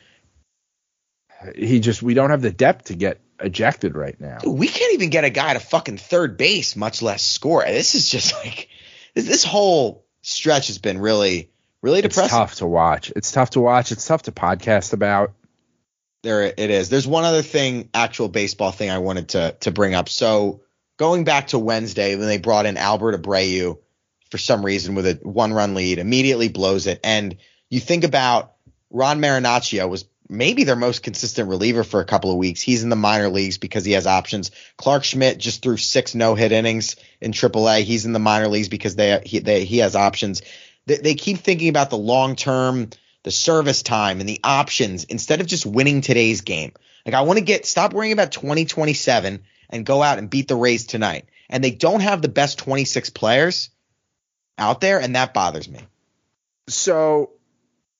He 1.56 1.80
just 1.80 2.02
we 2.02 2.14
don't 2.14 2.30
have 2.30 2.42
the 2.42 2.52
depth 2.52 2.84
to 2.86 2.94
get 2.94 3.20
ejected 3.40 3.96
right 3.96 4.20
now. 4.20 4.38
Dude, 4.38 4.58
we 4.58 4.68
can't 4.68 4.92
even 4.94 5.10
get 5.10 5.24
a 5.24 5.30
guy 5.30 5.54
to 5.54 5.60
fucking 5.60 5.96
third 5.98 6.36
base, 6.36 6.76
much 6.76 7.00
less 7.02 7.22
score. 7.22 7.64
This 7.64 7.94
is 7.94 8.08
just 8.08 8.34
like 8.34 8.68
this, 9.14 9.26
this 9.26 9.44
whole 9.44 10.04
stretch 10.20 10.66
has 10.68 10.78
been 10.78 10.98
really, 10.98 11.50
really 11.80 12.00
It's 12.00 12.14
depressing. 12.14 12.36
tough 12.38 12.56
to 12.56 12.66
watch. 12.66 13.12
It's 13.16 13.32
tough 13.32 13.50
to 13.50 13.60
watch. 13.60 13.92
It's 13.92 14.06
tough 14.06 14.22
to 14.24 14.32
podcast 14.32 14.92
about. 14.92 15.32
There 16.22 16.42
it 16.42 16.58
is. 16.58 16.88
There's 16.88 17.06
one 17.06 17.24
other 17.24 17.42
thing, 17.42 17.88
actual 17.92 18.28
baseball 18.28 18.70
thing 18.70 18.90
I 18.90 18.98
wanted 18.98 19.30
to 19.30 19.56
to 19.60 19.72
bring 19.72 19.94
up. 19.94 20.08
So 20.08 20.62
going 20.96 21.24
back 21.24 21.48
to 21.48 21.58
Wednesday 21.58 22.14
when 22.14 22.28
they 22.28 22.38
brought 22.38 22.66
in 22.66 22.76
Albert 22.76 23.20
Abreu 23.20 23.78
for 24.30 24.38
some 24.38 24.64
reason 24.64 24.94
with 24.94 25.06
a 25.06 25.18
one 25.22 25.52
run 25.52 25.74
lead, 25.74 25.98
immediately 25.98 26.48
blows 26.48 26.86
it. 26.86 27.00
And 27.02 27.36
you 27.70 27.80
think 27.80 28.04
about 28.04 28.52
Ron 28.90 29.20
Marinaccio 29.20 29.88
was 29.88 30.04
maybe 30.28 30.64
their 30.64 30.76
most 30.76 31.02
consistent 31.02 31.48
reliever 31.48 31.84
for 31.84 32.00
a 32.00 32.04
couple 32.04 32.30
of 32.30 32.38
weeks. 32.38 32.60
He's 32.60 32.82
in 32.82 32.88
the 32.88 32.96
minor 32.96 33.28
leagues 33.28 33.58
because 33.58 33.84
he 33.84 33.92
has 33.92 34.06
options. 34.06 34.50
Clarke 34.76 35.04
Schmidt 35.04 35.38
just 35.38 35.62
threw 35.62 35.76
six 35.76 36.14
no 36.14 36.34
hit 36.34 36.52
innings 36.52 36.96
in 37.20 37.32
AAA. 37.32 37.82
He's 37.82 38.06
in 38.06 38.12
the 38.12 38.18
minor 38.18 38.48
leagues 38.48 38.68
because 38.68 38.96
they 38.96 39.20
he 39.24 39.40
they, 39.40 39.64
he 39.64 39.78
has 39.78 39.96
options. 39.96 40.42
They, 40.86 40.96
they 40.96 41.14
keep 41.14 41.38
thinking 41.38 41.68
about 41.68 41.90
the 41.90 41.98
long 41.98 42.36
term, 42.36 42.90
the 43.22 43.30
service 43.30 43.82
time, 43.82 44.20
and 44.20 44.28
the 44.28 44.40
options 44.42 45.04
instead 45.04 45.40
of 45.40 45.46
just 45.46 45.66
winning 45.66 46.00
today's 46.00 46.40
game. 46.40 46.72
Like 47.06 47.14
I 47.14 47.22
want 47.22 47.38
to 47.38 47.44
get 47.44 47.66
stop 47.66 47.92
worrying 47.92 48.12
about 48.12 48.32
2027 48.32 49.42
and 49.70 49.86
go 49.86 50.02
out 50.02 50.18
and 50.18 50.30
beat 50.30 50.48
the 50.48 50.56
Rays 50.56 50.86
tonight. 50.86 51.26
And 51.48 51.62
they 51.62 51.70
don't 51.70 52.00
have 52.00 52.22
the 52.22 52.28
best 52.28 52.58
26 52.58 53.10
players 53.10 53.70
out 54.58 54.80
there, 54.80 55.00
and 55.00 55.16
that 55.16 55.34
bothers 55.34 55.68
me. 55.68 55.80
So, 56.68 57.30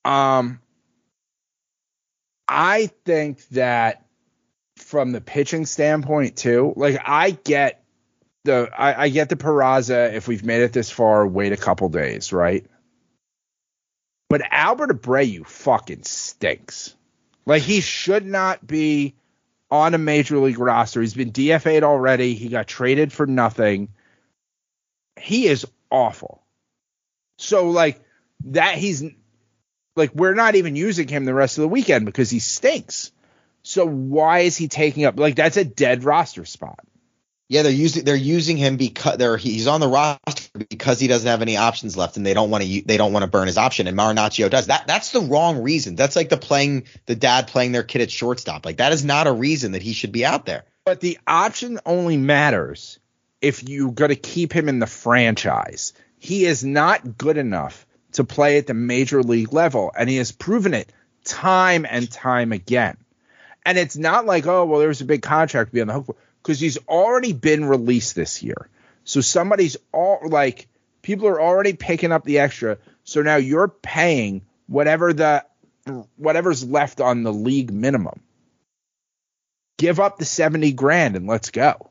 um, 0.05 0.59
I 2.47 2.87
think 3.05 3.47
that 3.49 4.05
from 4.77 5.11
the 5.11 5.21
pitching 5.21 5.65
standpoint 5.65 6.37
too, 6.37 6.73
like 6.75 6.99
I 7.03 7.31
get 7.31 7.83
the 8.43 8.69
I, 8.75 9.03
I 9.03 9.09
get 9.09 9.29
the 9.29 9.35
Peraza 9.35 10.13
if 10.13 10.27
we've 10.27 10.43
made 10.43 10.61
it 10.61 10.73
this 10.73 10.89
far, 10.89 11.25
wait 11.25 11.51
a 11.51 11.57
couple 11.57 11.89
days, 11.89 12.33
right? 12.33 12.65
But 14.33 14.41
Albert 14.49 15.03
Abreu 15.03 15.45
fucking 15.45 16.05
stinks. 16.05 16.95
Like 17.45 17.61
he 17.61 17.81
should 17.81 18.25
not 18.25 18.65
be 18.65 19.13
on 19.69 19.93
a 19.93 19.99
major 19.99 20.39
league 20.39 20.57
roster. 20.57 21.01
He's 21.01 21.13
been 21.13 21.31
DFA'd 21.31 21.83
already. 21.83 22.33
He 22.33 22.49
got 22.49 22.65
traded 22.65 23.13
for 23.13 23.27
nothing. 23.27 23.89
He 25.19 25.45
is 25.45 25.67
awful. 25.91 26.41
So 27.37 27.69
like 27.69 28.01
that 28.45 28.79
he's 28.79 29.03
like 29.95 30.15
we're 30.15 30.33
not 30.33 30.55
even 30.55 30.75
using 30.75 31.07
him 31.07 31.25
the 31.25 31.33
rest 31.35 31.59
of 31.59 31.61
the 31.61 31.67
weekend 31.67 32.07
because 32.07 32.31
he 32.31 32.39
stinks. 32.39 33.11
So 33.61 33.85
why 33.85 34.39
is 34.39 34.57
he 34.57 34.67
taking 34.67 35.05
up 35.05 35.19
like 35.19 35.35
that's 35.35 35.57
a 35.57 35.63
dead 35.63 36.03
roster 36.03 36.45
spot? 36.45 36.79
Yeah, 37.53 37.61
they're 37.61 37.71
using 37.71 38.03
they're 38.03 38.15
using 38.15 38.57
him 38.57 38.77
because 38.77 39.17
they're 39.17 39.37
he's 39.37 39.67
on 39.67 39.79
the 39.79 39.87
roster 39.87 40.49
because 40.69 40.99
he 40.99 41.07
doesn't 41.07 41.29
have 41.29 41.43
any 41.43 41.55
options 41.55 41.95
left, 41.95 42.17
and 42.17 42.25
they 42.25 42.33
don't 42.33 42.49
want 42.49 42.63
to 42.63 42.81
they 42.81 42.97
don't 42.97 43.13
want 43.13 43.21
to 43.21 43.29
burn 43.29 43.45
his 43.45 43.59
option, 43.59 43.85
and 43.85 43.95
Marinaccio 43.95 44.49
does. 44.49 44.65
That 44.65 44.87
that's 44.87 45.11
the 45.11 45.19
wrong 45.19 45.61
reason. 45.61 45.95
That's 45.95 46.15
like 46.15 46.29
the 46.29 46.37
playing 46.37 46.85
the 47.05 47.13
dad 47.13 47.45
playing 47.45 47.71
their 47.71 47.83
kid 47.83 48.01
at 48.01 48.09
shortstop. 48.09 48.65
Like 48.65 48.77
that 48.77 48.91
is 48.91 49.05
not 49.05 49.27
a 49.27 49.31
reason 49.31 49.73
that 49.73 49.83
he 49.83 49.93
should 49.93 50.11
be 50.11 50.25
out 50.25 50.47
there. 50.47 50.63
But 50.83 50.99
the 50.99 51.19
option 51.27 51.79
only 51.85 52.17
matters 52.17 52.97
if 53.39 53.61
you're 53.61 53.91
going 53.91 54.09
to 54.09 54.15
keep 54.15 54.51
him 54.51 54.67
in 54.67 54.79
the 54.79 54.87
franchise. 54.87 55.93
He 56.17 56.45
is 56.45 56.63
not 56.63 57.19
good 57.19 57.37
enough 57.37 57.85
to 58.13 58.23
play 58.23 58.57
at 58.57 58.65
the 58.65 58.73
major 58.73 59.21
league 59.21 59.53
level, 59.53 59.91
and 59.95 60.09
he 60.09 60.17
has 60.17 60.31
proven 60.31 60.73
it 60.73 60.91
time 61.23 61.85
and 61.87 62.09
time 62.09 62.51
again. 62.51 62.97
And 63.63 63.77
it's 63.77 63.95
not 63.95 64.25
like, 64.25 64.47
oh, 64.47 64.65
well, 64.65 64.79
there's 64.79 65.01
a 65.01 65.05
big 65.05 65.21
contract 65.21 65.69
to 65.69 65.73
be 65.75 65.81
on 65.81 65.87
the 65.87 65.93
hook 65.93 66.05
for, 66.07 66.15
because 66.43 66.59
he's 66.59 66.77
already 66.89 67.31
been 67.31 67.63
released 67.65 68.15
this 68.15 68.43
year. 68.43 68.69
So 69.05 69.21
somebody's 69.21 69.77
all 69.93 70.19
like, 70.25 70.67
people 71.01 71.27
are 71.27 71.41
already 71.41 71.73
picking 71.73 72.11
up 72.11 72.25
the 72.25 72.39
extra. 72.39 72.77
So 73.05 73.21
now 73.21 73.37
you're 73.37 73.69
paying 73.69 74.43
whatever 74.67 75.13
the 75.13 75.45
whatever's 76.15 76.63
left 76.63 77.01
on 77.01 77.23
the 77.23 77.33
league 77.33 77.71
minimum. 77.71 78.21
Give 79.77 79.99
up 79.99 80.17
the 80.17 80.25
70 80.25 80.73
grand 80.73 81.15
and 81.15 81.27
let's 81.27 81.49
go. 81.49 81.89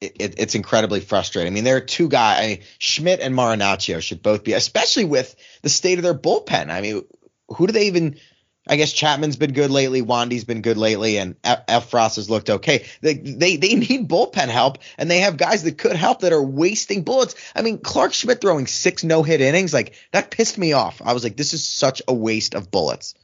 It, 0.00 0.16
it, 0.18 0.34
it's 0.38 0.54
incredibly 0.54 1.00
frustrating. 1.00 1.50
I 1.50 1.54
mean, 1.54 1.64
there 1.64 1.76
are 1.76 1.80
two 1.80 2.08
guys. 2.08 2.42
I 2.42 2.46
mean, 2.48 2.58
Schmidt 2.78 3.20
and 3.20 3.34
Marinaccio 3.34 4.02
should 4.02 4.22
both 4.22 4.44
be, 4.44 4.52
especially 4.52 5.06
with 5.06 5.34
the 5.62 5.70
state 5.70 5.98
of 5.98 6.02
their 6.02 6.14
bullpen. 6.14 6.70
I 6.70 6.82
mean, 6.82 7.04
who 7.48 7.66
do 7.66 7.72
they 7.72 7.86
even? 7.86 8.18
I 8.66 8.76
guess 8.76 8.92
Chapman's 8.92 9.36
been 9.36 9.52
good 9.52 9.70
lately. 9.70 10.02
Wandy's 10.02 10.44
been 10.44 10.60
good 10.60 10.76
lately, 10.76 11.18
and 11.18 11.36
F. 11.44 11.90
Frost 11.90 12.16
has 12.16 12.28
looked 12.28 12.50
okay. 12.50 12.86
They, 13.00 13.14
they 13.14 13.56
they 13.56 13.74
need 13.76 14.08
bullpen 14.08 14.48
help, 14.48 14.78
and 14.98 15.10
they 15.10 15.20
have 15.20 15.36
guys 15.36 15.62
that 15.62 15.78
could 15.78 15.96
help 15.96 16.20
that 16.20 16.32
are 16.32 16.42
wasting 16.42 17.02
bullets. 17.02 17.36
I 17.54 17.62
mean, 17.62 17.78
Clarke 17.78 18.12
Schmidt 18.12 18.40
throwing 18.40 18.66
six 18.66 19.04
no 19.04 19.22
hit 19.22 19.40
innings, 19.40 19.72
like 19.72 19.94
that 20.12 20.30
pissed 20.30 20.58
me 20.58 20.72
off. 20.72 21.00
I 21.04 21.12
was 21.12 21.22
like, 21.22 21.36
this 21.36 21.54
is 21.54 21.64
such 21.64 22.02
a 22.08 22.14
waste 22.14 22.54
of 22.54 22.70
bullets. 22.70 23.14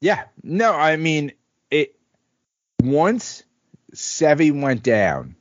Yeah. 0.00 0.24
No, 0.42 0.72
I 0.72 0.96
mean, 0.96 1.32
it 1.70 1.96
once 2.82 3.42
Sevy 3.94 4.58
went 4.58 4.82
down. 4.82 5.36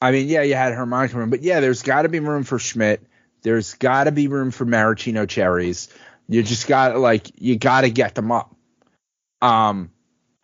I 0.00 0.12
mean, 0.12 0.28
yeah, 0.28 0.42
you 0.42 0.54
had 0.54 0.74
Herman 0.74 1.08
come 1.08 1.22
in, 1.22 1.30
but 1.30 1.42
yeah, 1.42 1.60
there's 1.60 1.82
got 1.82 2.02
to 2.02 2.08
be 2.08 2.20
room 2.20 2.44
for 2.44 2.58
Schmidt. 2.58 3.02
There's 3.42 3.74
got 3.74 4.04
to 4.04 4.12
be 4.12 4.28
room 4.28 4.50
for 4.50 4.64
Maraschino 4.64 5.26
cherries. 5.26 5.88
You 6.28 6.42
just 6.42 6.66
got 6.66 6.98
like 6.98 7.30
you 7.40 7.56
got 7.56 7.82
to 7.82 7.90
get 7.90 8.14
them 8.14 8.30
up. 8.30 8.54
Um, 9.40 9.90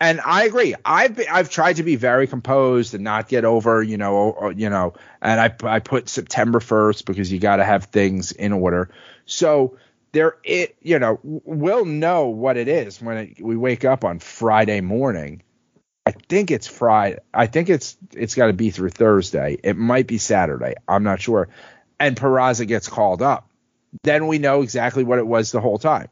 and 0.01 0.19
I 0.25 0.43
agree. 0.43 0.75
I've 0.83 1.15
been, 1.15 1.27
I've 1.31 1.49
tried 1.49 1.77
to 1.77 1.83
be 1.83 1.95
very 1.95 2.27
composed 2.27 2.93
and 2.93 3.03
not 3.03 3.29
get 3.29 3.45
over, 3.45 3.81
you 3.81 3.97
know, 3.97 4.15
or, 4.15 4.51
you 4.51 4.69
know. 4.69 4.93
And 5.21 5.39
I 5.39 5.53
I 5.63 5.79
put 5.79 6.09
September 6.09 6.59
first 6.59 7.05
because 7.05 7.31
you 7.31 7.39
got 7.39 7.57
to 7.57 7.63
have 7.63 7.85
things 7.85 8.31
in 8.31 8.51
order. 8.51 8.89
So 9.25 9.77
there, 10.11 10.37
it 10.43 10.75
you 10.81 10.99
know, 10.99 11.19
we'll 11.23 11.85
know 11.85 12.27
what 12.27 12.57
it 12.57 12.67
is 12.67 13.01
when 13.01 13.17
it, 13.17 13.41
we 13.41 13.55
wake 13.55 13.85
up 13.85 14.03
on 14.03 14.19
Friday 14.19 14.81
morning. 14.81 15.43
I 16.05 16.11
think 16.11 16.51
it's 16.51 16.67
Friday. 16.67 17.19
I 17.33 17.47
think 17.47 17.69
it's 17.69 17.95
it's 18.13 18.35
got 18.35 18.47
to 18.47 18.53
be 18.53 18.71
through 18.71 18.89
Thursday. 18.89 19.57
It 19.63 19.77
might 19.77 20.07
be 20.07 20.17
Saturday. 20.17 20.75
I'm 20.87 21.03
not 21.03 21.21
sure. 21.21 21.47
And 21.99 22.15
Peraza 22.17 22.67
gets 22.67 22.87
called 22.89 23.21
up 23.21 23.49
then 24.03 24.27
we 24.27 24.39
know 24.39 24.61
exactly 24.61 25.03
what 25.03 25.19
it 25.19 25.27
was 25.27 25.51
the 25.51 25.61
whole 25.61 25.77
time. 25.79 26.07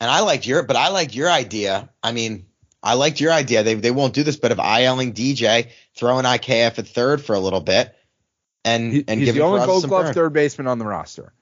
And 0.00 0.10
I 0.10 0.20
liked 0.20 0.46
your, 0.46 0.62
but 0.64 0.76
I 0.76 0.88
liked 0.88 1.14
your 1.14 1.30
idea. 1.30 1.88
I 2.02 2.12
mean, 2.12 2.46
I 2.82 2.94
liked 2.94 3.20
your 3.20 3.32
idea. 3.32 3.62
They 3.62 3.74
they 3.74 3.90
won't 3.90 4.12
do 4.14 4.22
this, 4.22 4.36
but 4.36 4.52
of 4.52 4.58
ILing 4.58 5.12
DJ, 5.14 5.70
throwing 5.96 6.24
IKF 6.24 6.78
at 6.78 6.86
third 6.88 7.22
for 7.22 7.34
a 7.34 7.40
little 7.40 7.60
bit, 7.60 7.94
and 8.64 8.92
He- 8.92 9.04
and 9.08 9.20
he's 9.20 9.28
giving 9.28 9.40
the 9.40 9.46
only 9.46 9.64
Gold 9.64 9.88
Glove 9.88 10.06
burn. 10.06 10.14
third 10.14 10.32
baseman 10.32 10.66
on 10.66 10.78
the 10.78 10.84
roster, 10.84 11.32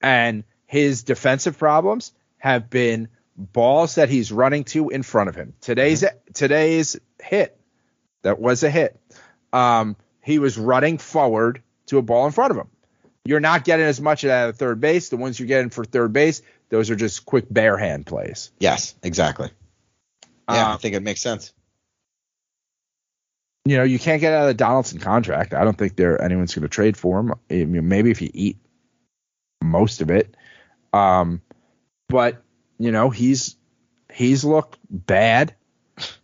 and 0.00 0.44
his 0.66 1.02
defensive 1.02 1.58
problems 1.58 2.12
have 2.36 2.70
been 2.70 3.08
balls 3.36 3.96
that 3.96 4.08
he's 4.08 4.30
running 4.30 4.64
to 4.64 4.90
in 4.90 5.02
front 5.02 5.28
of 5.28 5.34
him. 5.34 5.54
Today's 5.60 6.02
Mm-hmm. 6.02 6.32
today's 6.34 6.96
hit 7.22 7.58
that 8.22 8.38
was 8.38 8.62
a 8.62 8.70
hit. 8.70 9.00
Um, 9.52 9.96
he 10.22 10.38
was 10.38 10.58
running 10.58 10.98
forward 10.98 11.62
to 11.86 11.98
a 11.98 12.02
ball 12.02 12.26
in 12.26 12.32
front 12.32 12.50
of 12.52 12.56
him. 12.58 12.68
You're 13.24 13.40
not 13.40 13.64
getting 13.64 13.86
as 13.86 14.00
much 14.00 14.24
out 14.24 14.48
of 14.48 14.56
third 14.56 14.80
base. 14.80 15.08
The 15.10 15.16
ones 15.16 15.38
you're 15.38 15.48
getting 15.48 15.70
for 15.70 15.84
third 15.84 16.12
base, 16.12 16.40
those 16.70 16.90
are 16.90 16.96
just 16.96 17.26
quick 17.26 17.44
bare 17.50 17.76
hand 17.76 18.06
plays. 18.06 18.50
Yes, 18.58 18.94
exactly. 19.02 19.50
Yeah, 20.48 20.68
I 20.68 20.72
Um, 20.72 20.78
think 20.78 20.94
it 20.94 21.02
makes 21.02 21.20
sense. 21.20 21.52
you 23.64 23.76
know, 23.76 23.82
you 23.84 23.98
can't 23.98 24.20
get 24.22 24.32
out 24.32 24.42
of 24.42 24.46
the 24.48 24.54
Donaldson 24.54 24.98
contract. 24.98 25.52
I 25.52 25.62
don't 25.62 25.76
think 25.76 25.94
there 25.96 26.20
anyone's 26.22 26.54
going 26.54 26.62
to 26.62 26.68
trade 26.68 26.96
for 26.96 27.20
him. 27.20 27.34
I 27.50 27.64
mean, 27.64 27.86
maybe 27.88 28.10
if 28.10 28.22
you 28.22 28.30
eat 28.32 28.56
most 29.62 30.00
of 30.00 30.10
it, 30.10 30.34
um, 30.94 31.42
but 32.08 32.42
you 32.78 32.92
know, 32.92 33.10
he's 33.10 33.56
he's 34.10 34.42
looked 34.44 34.78
bad. 34.88 35.54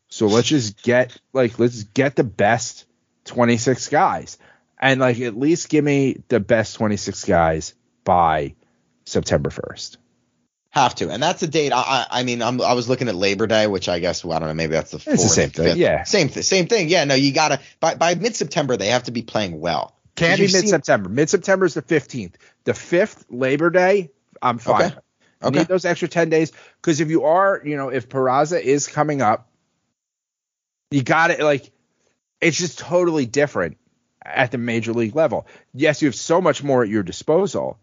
So 0.08 0.26
let's 0.26 0.48
just 0.48 0.82
get 0.82 1.18
like 1.34 1.58
let's 1.58 1.82
get 1.82 2.16
the 2.16 2.24
best 2.24 2.86
26 3.26 3.88
guys, 3.88 4.38
and 4.84 5.00
like 5.00 5.18
at 5.20 5.36
least 5.36 5.70
give 5.70 5.82
me 5.82 6.22
the 6.28 6.38
best 6.38 6.76
26 6.76 7.24
guys 7.24 7.74
by 8.04 8.54
September 9.06 9.48
1st. 9.48 9.96
Have 10.68 10.94
to, 10.96 11.08
and 11.08 11.22
that's 11.22 11.42
a 11.42 11.46
date. 11.46 11.72
I, 11.72 12.06
I, 12.10 12.22
mean, 12.24 12.42
I'm, 12.42 12.60
I 12.60 12.74
was 12.74 12.88
looking 12.88 13.08
at 13.08 13.14
Labor 13.14 13.46
Day, 13.46 13.66
which 13.66 13.88
I 13.88 14.00
guess 14.00 14.24
well, 14.24 14.36
I 14.36 14.40
don't 14.40 14.48
know, 14.48 14.54
maybe 14.54 14.72
that's 14.72 14.90
the 14.90 14.98
fourth, 14.98 15.14
It's 15.14 15.22
the 15.22 15.28
same 15.30 15.50
thing, 15.50 15.64
fifth. 15.66 15.76
yeah. 15.76 16.02
same 16.02 16.28
th- 16.28 16.44
same 16.44 16.66
thing. 16.66 16.88
Yeah, 16.88 17.04
no, 17.04 17.14
you 17.14 17.32
gotta 17.32 17.60
by 17.80 17.94
by 17.94 18.14
mid 18.16 18.36
September 18.36 18.76
they 18.76 18.88
have 18.88 19.04
to 19.04 19.12
be 19.12 19.22
playing 19.22 19.60
well. 19.60 19.96
Can't 20.16 20.38
be 20.38 20.52
mid 20.52 20.68
September. 20.68 21.08
Mid 21.08 21.30
September 21.30 21.64
is 21.64 21.74
the 21.74 21.82
15th. 21.82 22.34
The 22.64 22.72
5th, 22.72 23.24
Labor 23.30 23.70
Day, 23.70 24.10
I'm 24.42 24.58
fine. 24.58 24.86
Okay. 24.86 24.96
Okay. 25.42 25.58
Need 25.58 25.68
those 25.68 25.84
extra 25.84 26.08
10 26.08 26.28
days. 26.30 26.52
Because 26.80 27.00
if 27.00 27.08
you 27.10 27.24
are, 27.24 27.60
you 27.64 27.76
know, 27.76 27.90
if 27.90 28.08
Peraza 28.08 28.60
is 28.60 28.86
coming 28.86 29.22
up, 29.22 29.50
you 30.90 31.02
got 31.02 31.30
it. 31.30 31.40
Like, 31.40 31.70
it's 32.40 32.56
just 32.56 32.78
totally 32.78 33.26
different 33.26 33.76
at 34.24 34.50
the 34.50 34.58
major 34.58 34.92
league 34.92 35.14
level. 35.14 35.46
Yes, 35.72 36.02
you 36.02 36.08
have 36.08 36.14
so 36.14 36.40
much 36.40 36.62
more 36.62 36.82
at 36.82 36.88
your 36.88 37.02
disposal, 37.02 37.78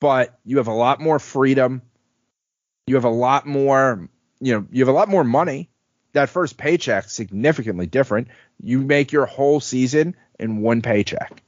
but 0.00 0.38
you 0.44 0.58
have 0.58 0.68
a 0.68 0.72
lot 0.72 1.00
more 1.00 1.18
freedom. 1.18 1.82
You 2.86 2.96
have 2.96 3.04
a 3.04 3.10
lot 3.10 3.46
more, 3.46 4.08
you 4.40 4.54
know, 4.54 4.66
you 4.70 4.84
have 4.84 4.94
a 4.94 4.96
lot 4.96 5.08
more 5.08 5.24
money. 5.24 5.70
That 6.12 6.28
first 6.28 6.58
paycheck 6.58 7.08
significantly 7.08 7.86
different. 7.86 8.28
You 8.60 8.80
make 8.80 9.12
your 9.12 9.24
whole 9.26 9.60
season 9.60 10.14
in 10.38 10.60
one 10.60 10.82
paycheck, 10.82 11.42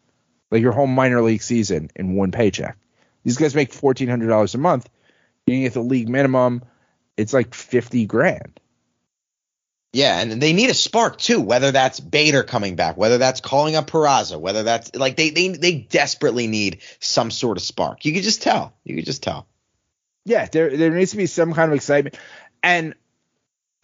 like 0.51 0.63
your 0.63 0.73
whole 0.73 0.87
minor 0.87 1.21
league 1.21 1.43
season 1.43 1.91
in 1.95 2.15
one 2.15 2.31
paycheck. 2.31 2.79
These 3.25 3.37
guys 3.37 3.55
make 3.55 3.73
fourteen 3.73 4.09
hundred 4.09 4.29
dollars 4.29 4.55
a 4.55 4.59
month. 4.59 4.89
You 5.47 5.61
get 5.61 5.75
the 5.75 5.81
league 5.81 6.09
minimum. 6.09 6.63
It's 7.17 7.35
like 7.35 7.55
fifty 7.55 8.07
grand. 8.07 8.59
Yeah, 9.95 10.21
and 10.21 10.43
they 10.43 10.53
need 10.53 10.71
a 10.71 10.75
spark 10.75 11.19
too. 11.19 11.41
Whether 11.41 11.71
that's 11.71 12.01
Bader 12.01 12.43
coming 12.43 12.75
back, 12.75 12.97
whether 12.97 13.17
that's 13.17 13.41
calling 13.41 13.77
up 13.77 13.89
Peraza, 13.89 14.41
whether 14.41 14.65
that's 14.65 14.93
like 14.97 15.17
they 15.17 15.31
they 15.31 15.49
they 15.49 15.75
desperately 15.75 16.49
need 16.49 16.81
some 16.99 17.31
sort 17.31 17.57
of 17.57 17.63
spark. 17.63 18.05
You 18.05 18.13
could 18.13 18.25
just 18.25 18.43
tell. 18.43 18.75
You 18.83 18.97
could 18.97 19.07
just 19.07 19.23
tell. 19.23 19.47
Yeah, 20.25 20.47
there 20.47 20.77
there 20.77 20.91
needs 20.91 21.13
to 21.13 21.17
be 21.17 21.27
some 21.27 21.53
kind 21.55 21.71
of 21.71 21.77
excitement. 21.77 22.19
And 22.61 22.95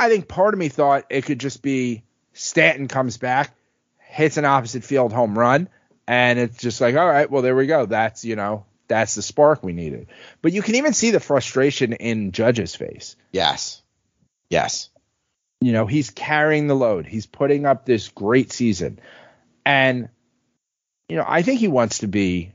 I 0.01 0.09
think 0.09 0.27
part 0.27 0.53
of 0.53 0.59
me 0.59 0.69
thought 0.69 1.05
it 1.11 1.27
could 1.27 1.39
just 1.39 1.63
be 1.63 2.03
Stanton 2.33 2.89
comes 2.89 3.17
back, 3.17 3.55
hits 4.01 4.37
an 4.37 4.45
opposite 4.45 4.83
field 4.83 5.13
home 5.13 5.39
run, 5.39 5.69
and 6.09 6.41
it's 6.41 6.59
just 6.59 6.81
like, 6.81 6.97
all 6.97 7.09
right, 7.09 7.31
well 7.31 7.43
there 7.43 7.55
we 7.55 7.69
go. 7.69 7.87
That's 7.87 8.25
you 8.25 8.35
know 8.35 8.65
that's 8.89 9.15
the 9.15 9.23
spark 9.23 9.63
we 9.63 9.73
needed. 9.73 10.09
But 10.43 10.53
you 10.53 10.63
can 10.63 10.75
even 10.75 10.93
see 10.93 11.13
the 11.13 11.21
frustration 11.21 11.93
in 11.93 12.33
Judge's 12.33 12.75
face. 12.75 13.15
Yes. 13.31 13.81
Yes. 14.49 14.90
You 15.61 15.73
know, 15.73 15.87
he's 15.87 16.11
carrying 16.11 16.67
the 16.67 16.75
load. 16.75 17.07
He's 17.07 17.27
putting 17.27 17.67
up 17.67 17.85
this 17.85 18.09
great 18.09 18.53
season. 18.53 18.99
And 19.65 20.09
you 21.09 21.17
know, 21.17 21.25
I 21.27 21.43
think 21.43 21.61
he 21.61 21.69
wants 21.69 21.99
to 21.99 22.09
be 22.09 22.53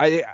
I 0.00 0.24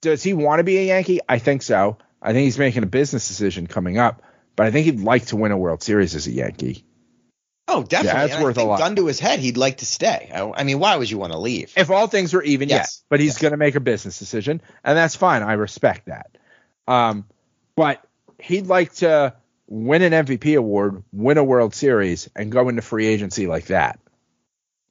does 0.00 0.22
he 0.22 0.32
want 0.32 0.60
to 0.60 0.64
be 0.64 0.78
a 0.78 0.86
Yankee? 0.86 1.20
I 1.28 1.38
think 1.38 1.62
so. 1.62 1.98
I 2.20 2.32
think 2.32 2.44
he's 2.44 2.58
making 2.58 2.82
a 2.82 2.86
business 2.86 3.28
decision 3.28 3.66
coming 3.66 3.98
up, 3.98 4.22
but 4.56 4.66
I 4.66 4.70
think 4.70 4.86
he'd 4.86 5.00
like 5.00 5.26
to 5.26 5.36
win 5.36 5.52
a 5.52 5.56
World 5.58 5.82
Series 5.82 6.14
as 6.14 6.26
a 6.26 6.32
Yankee. 6.32 6.84
Oh, 7.68 7.82
definitely. 7.82 8.06
Yeah, 8.20 8.26
that's 8.26 8.32
And 8.34 8.40
I 8.40 8.44
worth 8.44 8.58
a 8.58 8.64
lot. 8.64 8.78
Gun 8.78 8.96
to 8.96 9.06
his 9.06 9.18
head, 9.18 9.40
he'd 9.40 9.56
like 9.56 9.78
to 9.78 9.86
stay. 9.86 10.30
I, 10.32 10.60
I 10.60 10.64
mean, 10.64 10.78
why 10.78 10.96
would 10.96 11.10
you 11.10 11.18
want 11.18 11.32
to 11.32 11.38
leave? 11.38 11.72
If 11.76 11.90
all 11.90 12.06
things 12.06 12.32
were 12.32 12.42
even, 12.42 12.68
Yes. 12.68 12.78
yes. 12.78 13.04
But 13.08 13.20
he's 13.20 13.38
going 13.38 13.50
to 13.50 13.56
make 13.56 13.74
a 13.74 13.80
business 13.80 14.18
decision, 14.18 14.62
and 14.84 14.96
that's 14.96 15.16
fine. 15.16 15.42
I 15.42 15.54
respect 15.54 16.06
that. 16.06 16.38
Um, 16.86 17.26
but 17.74 18.04
he'd 18.38 18.66
like 18.66 18.94
to 18.94 19.34
win 19.68 20.02
an 20.02 20.12
MVP 20.12 20.56
award, 20.56 21.02
win 21.12 21.38
a 21.38 21.44
World 21.44 21.74
Series, 21.74 22.28
and 22.36 22.52
go 22.52 22.68
into 22.68 22.82
free 22.82 23.06
agency 23.06 23.46
like 23.46 23.66
that. 23.66 23.98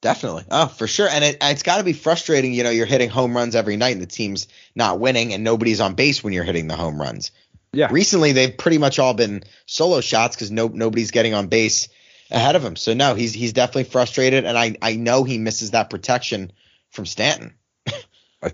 Definitely. 0.02 0.44
Oh, 0.50 0.66
for 0.66 0.86
sure. 0.86 1.08
And 1.08 1.24
it, 1.24 1.38
it's 1.40 1.62
got 1.62 1.78
to 1.78 1.84
be 1.84 1.92
frustrating. 1.92 2.52
You 2.52 2.64
know, 2.64 2.70
you're 2.70 2.86
hitting 2.86 3.10
home 3.10 3.36
runs 3.36 3.56
every 3.56 3.76
night 3.76 3.94
and 3.94 4.02
the 4.02 4.06
team's 4.06 4.46
not 4.74 5.00
winning 5.00 5.32
and 5.32 5.42
nobody's 5.42 5.80
on 5.80 5.94
base 5.94 6.22
when 6.22 6.32
you're 6.32 6.44
hitting 6.44 6.68
the 6.68 6.76
home 6.76 7.00
runs. 7.00 7.32
Yeah. 7.72 7.88
Recently, 7.90 8.32
they've 8.32 8.56
pretty 8.56 8.78
much 8.78 8.98
all 8.98 9.14
been 9.14 9.42
solo 9.66 10.00
shots 10.00 10.36
because 10.36 10.50
no, 10.50 10.68
nobody's 10.68 11.10
getting 11.10 11.34
on 11.34 11.48
base 11.48 11.88
ahead 12.30 12.56
of 12.56 12.64
him. 12.64 12.76
So, 12.76 12.94
no, 12.94 13.14
he's 13.14 13.32
he's 13.32 13.52
definitely 13.52 13.84
frustrated. 13.84 14.44
And 14.44 14.56
I, 14.56 14.76
I 14.80 14.96
know 14.96 15.24
he 15.24 15.38
misses 15.38 15.72
that 15.72 15.90
protection 15.90 16.52
from 16.90 17.06
Stanton. 17.06 17.54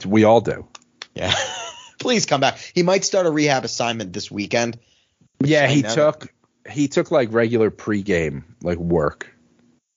We 0.06 0.24
all 0.24 0.40
do. 0.40 0.66
Yeah. 1.14 1.34
Please 1.98 2.24
come 2.24 2.40
back. 2.40 2.58
He 2.74 2.82
might 2.82 3.04
start 3.04 3.26
a 3.26 3.30
rehab 3.30 3.64
assignment 3.64 4.12
this 4.12 4.30
weekend. 4.30 4.78
Yeah, 5.44 5.66
he 5.66 5.82
took 5.82 6.32
he 6.70 6.88
took 6.88 7.10
like 7.10 7.32
regular 7.32 7.70
pregame 7.70 8.44
like 8.62 8.78
work. 8.78 9.32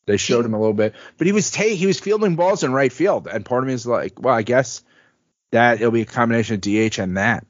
They 0.05 0.17
showed 0.17 0.45
him 0.45 0.53
a 0.53 0.59
little 0.59 0.73
bit, 0.73 0.93
but 1.17 1.25
he 1.25 1.33
was 1.33 1.49
ta- 1.49 1.63
he 1.63 1.87
was 1.87 1.99
fielding 1.99 2.35
balls 2.35 2.63
in 2.63 2.71
right 2.71 2.93
field, 2.93 3.27
and 3.27 3.43
part 3.43 3.63
of 3.63 3.67
me 3.67 3.73
is 3.73 3.87
like, 3.87 4.21
well, 4.21 4.35
I 4.35 4.43
guess 4.43 4.83
that 5.51 5.75
it'll 5.75 5.91
be 5.91 6.01
a 6.01 6.05
combination 6.05 6.55
of 6.55 6.61
DH 6.61 6.99
and 6.99 7.17
that. 7.17 7.45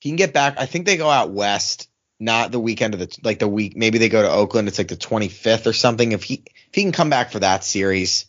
He 0.00 0.10
can 0.10 0.16
get 0.16 0.32
back. 0.32 0.54
I 0.58 0.66
think 0.66 0.86
they 0.86 0.96
go 0.96 1.10
out 1.10 1.30
west, 1.30 1.88
not 2.20 2.52
the 2.52 2.60
weekend 2.60 2.94
of 2.94 3.00
the 3.00 3.18
like 3.24 3.40
the 3.40 3.48
week. 3.48 3.76
Maybe 3.76 3.98
they 3.98 4.08
go 4.08 4.22
to 4.22 4.30
Oakland. 4.30 4.68
It's 4.68 4.78
like 4.78 4.88
the 4.88 4.96
25th 4.96 5.66
or 5.66 5.72
something. 5.72 6.12
If 6.12 6.22
he 6.22 6.44
if 6.44 6.74
he 6.74 6.82
can 6.82 6.92
come 6.92 7.10
back 7.10 7.32
for 7.32 7.40
that 7.40 7.64
series 7.64 8.26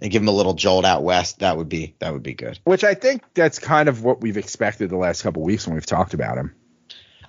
and 0.00 0.10
give 0.10 0.22
him 0.22 0.28
a 0.28 0.32
little 0.32 0.54
jolt 0.54 0.84
out 0.84 1.04
west, 1.04 1.38
that 1.38 1.56
would 1.56 1.68
be 1.68 1.94
that 2.00 2.12
would 2.12 2.24
be 2.24 2.34
good. 2.34 2.58
Which 2.64 2.82
I 2.82 2.94
think 2.94 3.22
that's 3.34 3.60
kind 3.60 3.88
of 3.88 4.02
what 4.02 4.20
we've 4.20 4.36
expected 4.36 4.90
the 4.90 4.96
last 4.96 5.22
couple 5.22 5.42
weeks 5.42 5.66
when 5.66 5.74
we've 5.74 5.86
talked 5.86 6.14
about 6.14 6.36
him. 6.36 6.52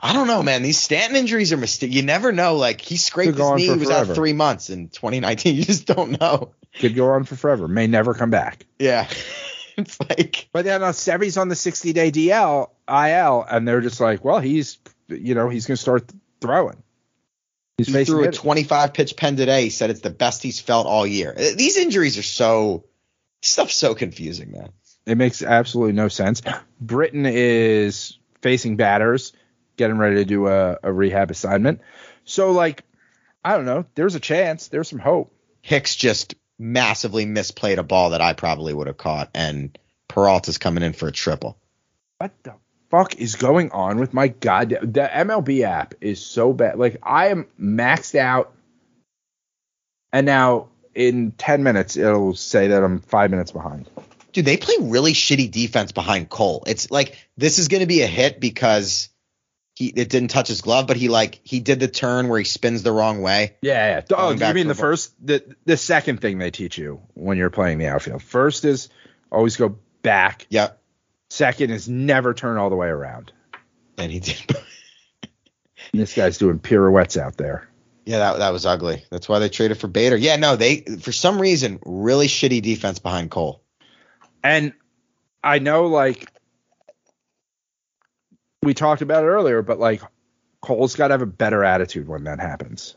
I 0.06 0.12
don't 0.12 0.28
know, 0.28 0.43
man. 0.43 0.64
These 0.64 0.80
Stanton 0.80 1.16
injuries 1.16 1.54
are 1.54 1.58
mysterious. 1.58 1.95
You 1.95 2.04
never 2.04 2.34
know. 2.34 2.58
Like 2.58 2.82
he 2.82 2.97
scraped 2.97 3.38
his 3.38 3.51
knee. 3.51 3.64
He 3.64 3.70
was 3.70 3.88
forever. 3.88 4.12
out 4.12 4.16
three 4.16 4.34
months 4.34 4.70
in 4.70 4.89
2019. 4.89 5.56
You 5.56 5.64
just 5.64 5.86
don't 5.86 6.20
know. 6.20 6.51
Could 6.80 6.93
go 6.93 7.12
on 7.12 7.24
for 7.24 7.38
forever, 7.38 7.70
may 7.70 7.88
never 7.88 8.14
come 8.14 8.30
back. 8.30 8.66
Yeah. 8.80 9.08
it's 9.78 9.97
like 10.01 10.49
But 10.51 10.66
then 10.66 10.84
uh, 10.84 10.91
Sevy's 10.91 11.38
on 11.38 11.47
the 11.47 11.56
60 11.56 11.93
day 11.93 12.12
DL 12.12 12.70
IL, 12.89 13.45
and 13.49 13.66
they're 13.66 13.80
just 13.80 14.01
like, 14.01 14.26
well, 14.26 14.39
he's 14.39 14.78
you 15.08 15.36
know 15.36 15.47
he's 15.47 15.68
gonna 15.68 15.78
start 15.78 16.12
throwing. 16.41 16.84
He's 17.78 17.88
he 17.88 18.04
threw 18.04 18.26
a 18.26 18.28
it. 18.28 18.34
25 18.34 18.93
pitch 18.93 19.16
pen 19.16 19.38
today. 19.38 19.64
He 19.64 19.70
said 19.70 19.89
it's 19.89 20.01
the 20.01 20.10
best 20.10 20.43
he's 20.43 20.60
felt 20.60 20.86
all 20.86 21.08
year. 21.08 21.32
Uh, 21.32 21.56
These 21.56 21.78
injuries 21.78 22.18
are 22.18 22.24
so 22.24 22.84
stuff's 23.41 23.76
so 23.76 23.95
confusing, 23.95 24.51
man. 24.51 24.70
It 25.06 25.18
makes 25.18 25.41
absolutely 25.41 25.93
no 25.93 26.10
sense. 26.10 26.41
Britton 26.82 27.26
is 27.26 28.18
facing 28.41 28.76
batters, 28.76 29.34
getting 29.78 29.97
ready 29.97 30.17
to 30.17 30.26
do 30.26 30.47
a, 30.47 30.78
a 30.84 30.91
rehab 30.91 31.32
assignment. 31.32 31.82
So, 32.26 32.51
like, 32.51 32.84
I 33.43 33.55
don't 33.55 33.65
know. 33.65 33.86
There's 33.95 34.15
a 34.15 34.19
chance. 34.19 34.67
There's 34.67 34.89
some 34.89 34.99
hope. 34.99 35.34
Hicks 35.61 35.95
just 35.95 36.36
massively 36.59 37.26
misplayed 37.26 37.78
a 37.78 37.84
ball 37.84 38.11
that 38.11 38.21
I 38.21 38.34
probably 38.34 38.74
would 38.74 38.88
have 38.88 38.97
caught, 38.97 39.30
and 39.34 39.78
Peralta's 40.07 40.57
coming 40.57 40.84
in 40.84 40.93
for 40.93 41.07
a 41.07 41.11
triple. 41.11 41.57
What 42.17 42.32
the 42.43 42.53
fuck 42.89 43.15
is 43.19 43.36
going 43.36 43.71
on 43.71 43.99
with 43.99 44.13
my 44.13 44.30
goddamn? 44.30 44.91
The 44.91 45.09
MLB 45.11 45.61
app 45.61 45.95
is 46.01 46.26
so 46.26 46.53
bad. 46.53 46.78
Like, 46.78 46.97
I 47.03 47.28
am 47.28 47.47
maxed 47.59 48.15
out, 48.15 48.53
and 50.11 50.26
now 50.26 50.67
in 50.95 51.32
10 51.32 51.63
minutes, 51.63 51.97
it'll 51.97 52.36
say 52.36 52.67
that 52.67 52.84
I'm 52.84 52.99
five 52.99 53.32
minutes 53.32 53.51
behind. 53.51 53.89
Dude, 54.32 54.45
they 54.45 54.57
play 54.57 54.76
really 54.80 55.13
shitty 55.13 55.51
defense 55.51 55.91
behind 55.91 56.30
Cole. 56.30 56.63
It's 56.65 56.89
like 56.89 57.15
this 57.38 57.59
is 57.59 57.67
going 57.67 57.82
to 57.82 57.88
be 57.88 58.01
a 58.01 58.07
hit 58.07 58.39
because 58.39 59.09
he 59.76 59.88
it 59.88 60.09
didn't 60.09 60.30
touch 60.30 60.47
his 60.47 60.61
glove, 60.61 60.88
but 60.88 60.97
he 60.97 61.09
like 61.09 61.39
he 61.43 61.59
did 61.59 61.80
the 61.80 61.88
turn 61.88 62.28
where 62.28 62.39
he 62.39 62.45
spins 62.45 62.84
the 62.84 62.91
wrong 62.91 63.21
way. 63.21 63.55
Yeah, 63.61 64.01
yeah. 64.09 64.15
Oh, 64.15 64.32
you 64.32 64.53
mean 64.53 64.67
the 64.67 64.74
ball. 64.76 64.82
first, 64.82 65.13
the 65.26 65.55
the 65.65 65.78
second 65.78 66.21
thing 66.21 66.38
they 66.38 66.51
teach 66.51 66.78
you 66.78 67.01
when 67.15 67.38
you're 67.38 67.49
playing 67.49 67.80
the 67.80 67.88
outfield? 67.88 68.21
First 68.21 68.65
is 68.65 68.89
always 69.32 69.57
go 69.57 69.78
back. 70.03 70.45
Yep. 70.49 70.80
Second 71.30 71.71
is 71.71 71.89
never 71.89 72.34
turn 72.36 72.57
all 72.57 72.69
the 72.69 72.76
way 72.76 72.88
around. 72.88 73.32
And 73.97 74.11
he 74.11 74.19
did. 74.19 74.39
And 74.51 75.32
this 75.93 76.13
guy's 76.13 76.38
doing 76.38 76.59
pirouettes 76.59 77.17
out 77.17 77.38
there. 77.38 77.67
yeah, 78.05 78.19
that 78.19 78.38
that 78.39 78.53
was 78.53 78.67
ugly. 78.67 79.03
That's 79.09 79.28
why 79.28 79.39
they 79.39 79.49
traded 79.49 79.80
for 79.80 79.88
Bader. 79.88 80.17
Yeah, 80.17 80.36
no, 80.36 80.55
they 80.55 80.82
for 80.82 81.11
some 81.11 81.41
reason 81.41 81.80
really 81.84 82.28
shitty 82.28 82.61
defense 82.61 82.99
behind 82.99 83.32
Cole. 83.32 83.63
And 84.43 84.74
I 85.43 85.59
know, 85.59 85.88
like, 85.88 86.30
we 88.64 88.74
talked 88.74 89.01
about 89.01 89.24
it 89.24 89.28
earlier, 89.28 89.61
but 89.61 89.80
like, 89.80 90.01
Cole's 90.61 90.95
got 90.95 91.09
to 91.09 91.14
have 91.14 91.22
a 91.22 91.28
better 91.28 91.64
attitude 91.64 92.07
when 92.07 92.24
that 92.24 92.39
happens. 92.39 92.95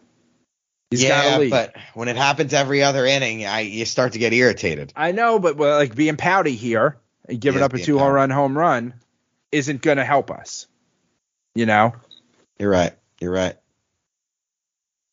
He's 0.90 1.02
yeah, 1.02 1.44
but 1.50 1.74
when 1.94 2.06
it 2.06 2.16
happens 2.16 2.54
every 2.54 2.84
other 2.84 3.04
inning, 3.04 3.44
I 3.44 3.60
you 3.60 3.84
start 3.84 4.12
to 4.12 4.20
get 4.20 4.32
irritated. 4.32 4.92
I 4.94 5.10
know, 5.10 5.40
but 5.40 5.56
well, 5.56 5.76
like 5.76 5.96
being 5.96 6.16
pouty 6.16 6.54
here 6.54 6.98
and 7.28 7.40
giving 7.40 7.60
up 7.60 7.74
a 7.74 7.78
two 7.78 7.98
home 7.98 8.12
run 8.12 8.30
home 8.30 8.56
run 8.56 8.94
isn't 9.50 9.82
going 9.82 9.96
to 9.96 10.04
help 10.04 10.30
us. 10.30 10.68
You 11.56 11.66
know? 11.66 11.94
You're 12.58 12.70
right. 12.70 12.92
You're 13.20 13.32
right. 13.32 13.56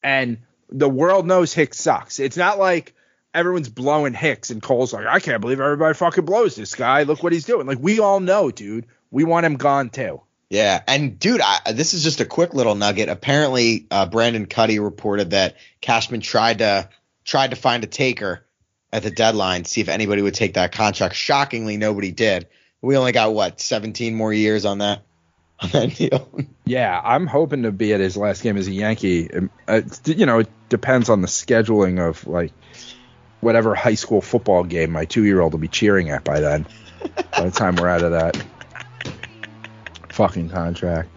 And 0.03 0.39
the 0.69 0.89
world 0.89 1.25
knows 1.25 1.53
Hicks 1.53 1.79
sucks. 1.79 2.19
It's 2.19 2.37
not 2.37 2.59
like 2.59 2.93
everyone's 3.33 3.69
blowing 3.69 4.13
Hicks 4.13 4.51
and 4.51 4.61
Cole's 4.61 4.93
like, 4.93 5.07
I 5.07 5.19
can't 5.19 5.41
believe 5.41 5.59
everybody 5.59 5.95
fucking 5.95 6.25
blows 6.25 6.55
this 6.55 6.75
guy. 6.75 7.03
Look 7.03 7.23
what 7.23 7.33
he's 7.33 7.45
doing. 7.45 7.65
Like, 7.65 7.79
we 7.79 7.99
all 7.99 8.19
know, 8.19 8.51
dude. 8.51 8.85
We 9.09 9.23
want 9.23 9.45
him 9.45 9.55
gone 9.55 9.89
too. 9.89 10.21
Yeah, 10.53 10.83
and 10.87 11.17
dude, 11.17 11.41
I, 11.41 11.71
this 11.71 11.95
is 11.95 12.03
just 12.03 12.21
a 12.21 12.25
quick 12.25 12.53
little 12.53 12.75
nugget. 12.75 13.09
Apparently, 13.09 13.87
uh, 13.89 14.05
Brendan 14.05 14.45
Kuty 14.45 14.79
reported 14.79 15.31
that 15.31 15.55
Cashman 15.81 16.21
tried 16.21 16.59
to 16.59 16.89
tried 17.25 17.49
to 17.49 17.55
find 17.55 17.83
a 17.83 17.87
taker 17.87 18.45
at 18.91 19.01
the 19.01 19.09
deadline, 19.09 19.65
see 19.65 19.81
if 19.81 19.89
anybody 19.89 20.21
would 20.21 20.35
take 20.35 20.53
that 20.53 20.71
contract. 20.71 21.15
Shockingly, 21.15 21.77
nobody 21.77 22.11
did. 22.11 22.45
We 22.83 22.95
only 22.97 23.13
got 23.13 23.33
what 23.33 23.61
17 23.61 24.13
more 24.13 24.31
years 24.31 24.63
on 24.63 24.77
that 24.77 25.01
on 25.59 25.69
that 25.71 25.95
deal. 25.95 26.29
Yeah, 26.65 27.01
I'm 27.03 27.25
hoping 27.25 27.63
to 27.63 27.71
be 27.71 27.91
at 27.95 27.99
his 27.99 28.15
last 28.15 28.43
game 28.43 28.55
as 28.55 28.67
a 28.67 28.73
Yankee. 28.73 29.33
Um, 29.33 29.49
uh, 29.67 29.81
you 30.05 30.27
know, 30.27 30.37
it 30.37 30.49
depends 30.69 31.09
on 31.09 31.21
the 31.21 31.27
scheduling 31.27 31.99
of 31.99 32.27
like 32.27 32.53
whatever 33.41 33.73
high 33.73 33.95
school 33.95 34.21
football 34.21 34.63
game 34.63 34.91
my 34.91 35.05
two 35.05 35.23
year 35.23 35.41
old 35.41 35.53
will 35.53 35.59
be 35.59 35.67
cheering 35.67 36.11
at 36.11 36.23
by 36.23 36.41
then. 36.41 36.67
by 37.31 37.45
the 37.45 37.51
time 37.51 37.75
we're 37.75 37.89
out 37.89 38.03
of 38.03 38.11
that 38.11 38.37
fucking 40.13 40.47
contract. 40.49 41.09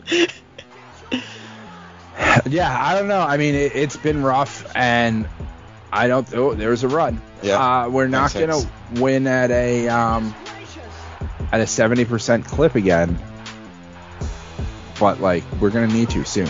yeah, 2.47 2.75
I 2.81 2.95
don't 2.99 3.09
know. 3.09 3.21
I 3.21 3.37
mean, 3.37 3.55
it, 3.55 3.77
it's 3.77 3.97
been 3.97 4.23
rough, 4.23 4.67
and 4.75 5.29
I 5.93 6.09
don't. 6.09 6.27
Oh, 6.35 6.55
there's 6.55 6.83
a 6.83 6.89
run. 6.89 7.21
Yeah. 7.43 7.85
uh, 7.85 7.89
we're 7.91 8.09
not 8.09 8.33
gonna 8.33 8.61
win 8.95 9.27
at 9.27 9.51
a 9.51 9.89
um, 9.89 10.35
at 11.53 11.61
a 11.61 11.65
70% 11.65 12.47
clip 12.47 12.75
again. 12.75 13.19
But 14.99 15.21
like, 15.21 15.45
we're 15.61 15.71
gonna 15.71 15.89
need 15.89 16.09
to 16.11 16.25
soon. 16.25 16.49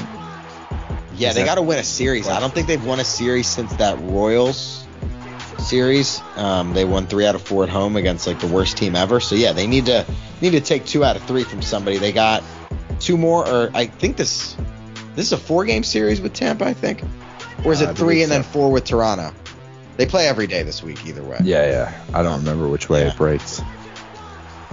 yeah, 1.16 1.30
Is 1.30 1.34
they 1.34 1.44
got 1.44 1.56
to 1.56 1.62
win 1.62 1.80
a 1.80 1.84
series. 1.84 2.28
I 2.28 2.38
don't 2.38 2.54
think 2.54 2.68
they've 2.68 2.84
won 2.84 3.00
a 3.00 3.04
series 3.04 3.48
since 3.48 3.74
that 3.76 3.98
Royals 4.00 4.85
series. 5.66 6.20
Um, 6.36 6.72
they 6.74 6.84
won 6.84 7.06
three 7.06 7.26
out 7.26 7.34
of 7.34 7.42
four 7.42 7.62
at 7.64 7.68
home 7.68 7.96
against 7.96 8.26
like 8.26 8.40
the 8.40 8.46
worst 8.46 8.76
team 8.76 8.94
ever. 8.96 9.20
So 9.20 9.34
yeah, 9.34 9.52
they 9.52 9.66
need 9.66 9.86
to 9.86 10.06
need 10.40 10.50
to 10.50 10.60
take 10.60 10.86
two 10.86 11.04
out 11.04 11.16
of 11.16 11.22
three 11.24 11.44
from 11.44 11.62
somebody. 11.62 11.98
They 11.98 12.12
got 12.12 12.42
two 13.00 13.16
more, 13.16 13.46
or 13.48 13.70
I 13.74 13.86
think 13.86 14.16
this 14.16 14.56
this 15.14 15.26
is 15.26 15.32
a 15.32 15.36
four 15.38 15.64
game 15.64 15.82
series 15.84 16.20
with 16.20 16.32
Tampa. 16.32 16.64
I 16.64 16.72
think, 16.74 17.02
or 17.64 17.72
is 17.72 17.82
Uh, 17.82 17.90
it 17.90 17.96
three 17.96 18.22
and 18.22 18.30
then 18.30 18.42
four 18.42 18.70
with 18.70 18.84
Toronto? 18.84 19.32
They 19.96 20.06
play 20.06 20.28
every 20.28 20.46
day 20.46 20.62
this 20.62 20.82
week, 20.82 21.06
either 21.06 21.22
way. 21.22 21.38
Yeah, 21.42 21.66
yeah. 21.66 21.92
I 22.12 22.22
don't 22.22 22.40
remember 22.40 22.68
which 22.68 22.88
way 22.90 23.02
Yeah. 23.04 23.12
it 23.12 23.16
breaks. 23.16 23.62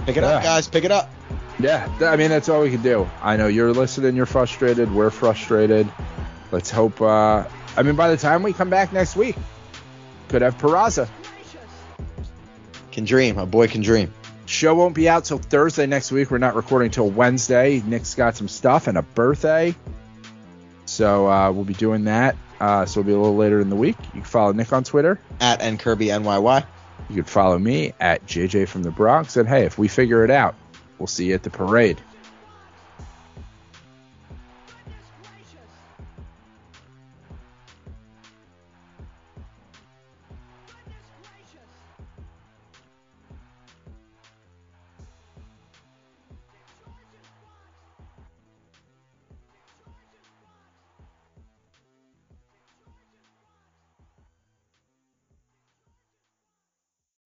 Pick 0.06 0.16
it 0.18 0.24
up, 0.24 0.42
guys. 0.42 0.68
Pick 0.68 0.84
it 0.84 0.90
up. 0.90 1.10
Yeah, 1.58 1.88
I 2.02 2.16
mean 2.16 2.30
that's 2.30 2.48
all 2.48 2.60
we 2.62 2.70
can 2.70 2.82
do. 2.82 3.08
I 3.22 3.36
know 3.36 3.46
you're 3.46 3.72
listening, 3.72 4.16
you're 4.16 4.26
frustrated, 4.26 4.92
we're 4.92 5.10
frustrated. 5.10 5.88
Let's 6.50 6.70
hope. 6.70 7.00
uh 7.00 7.44
I 7.76 7.82
mean, 7.82 7.96
by 7.96 8.08
the 8.10 8.16
time 8.16 8.42
we 8.42 8.52
come 8.52 8.70
back 8.70 8.92
next 8.92 9.16
week, 9.16 9.36
could 10.28 10.42
have 10.42 10.58
Peraza. 10.58 11.08
Can 12.92 13.04
dream. 13.04 13.38
A 13.38 13.46
boy 13.46 13.68
can 13.68 13.82
dream. 13.82 14.12
Show 14.46 14.74
won't 14.74 14.94
be 14.94 15.08
out 15.08 15.24
till 15.24 15.38
Thursday 15.38 15.86
next 15.86 16.12
week. 16.12 16.30
We're 16.30 16.38
not 16.38 16.54
recording 16.54 16.90
till 16.90 17.08
Wednesday. 17.08 17.82
Nick's 17.86 18.14
got 18.14 18.36
some 18.36 18.48
stuff 18.48 18.86
and 18.86 18.98
a 18.98 19.02
birthday, 19.02 19.74
so 20.84 21.28
uh, 21.28 21.50
we'll 21.50 21.64
be 21.64 21.74
doing 21.74 22.04
that. 22.04 22.36
Uh, 22.60 22.84
so 22.84 23.00
it'll 23.00 23.08
be 23.08 23.12
a 23.12 23.18
little 23.18 23.36
later 23.36 23.60
in 23.60 23.70
the 23.70 23.76
week. 23.76 23.96
You 24.06 24.20
can 24.20 24.22
follow 24.22 24.52
Nick 24.52 24.72
on 24.72 24.84
Twitter. 24.84 25.18
At 25.40 25.62
N 25.62 25.78
Kirby 25.78 26.06
NYY. 26.06 26.64
You 27.08 27.16
can 27.16 27.24
follow 27.24 27.58
me 27.58 27.92
at 28.00 28.24
JJ 28.26 28.68
from 28.68 28.82
the 28.82 28.90
Bronx. 28.90 29.36
And 29.36 29.48
hey, 29.48 29.64
if 29.64 29.78
we 29.78 29.88
figure 29.88 30.24
it 30.24 30.30
out, 30.30 30.54
we'll 30.98 31.06
see 31.06 31.26
you 31.26 31.34
at 31.34 31.42
the 31.42 31.50
parade. 31.50 32.00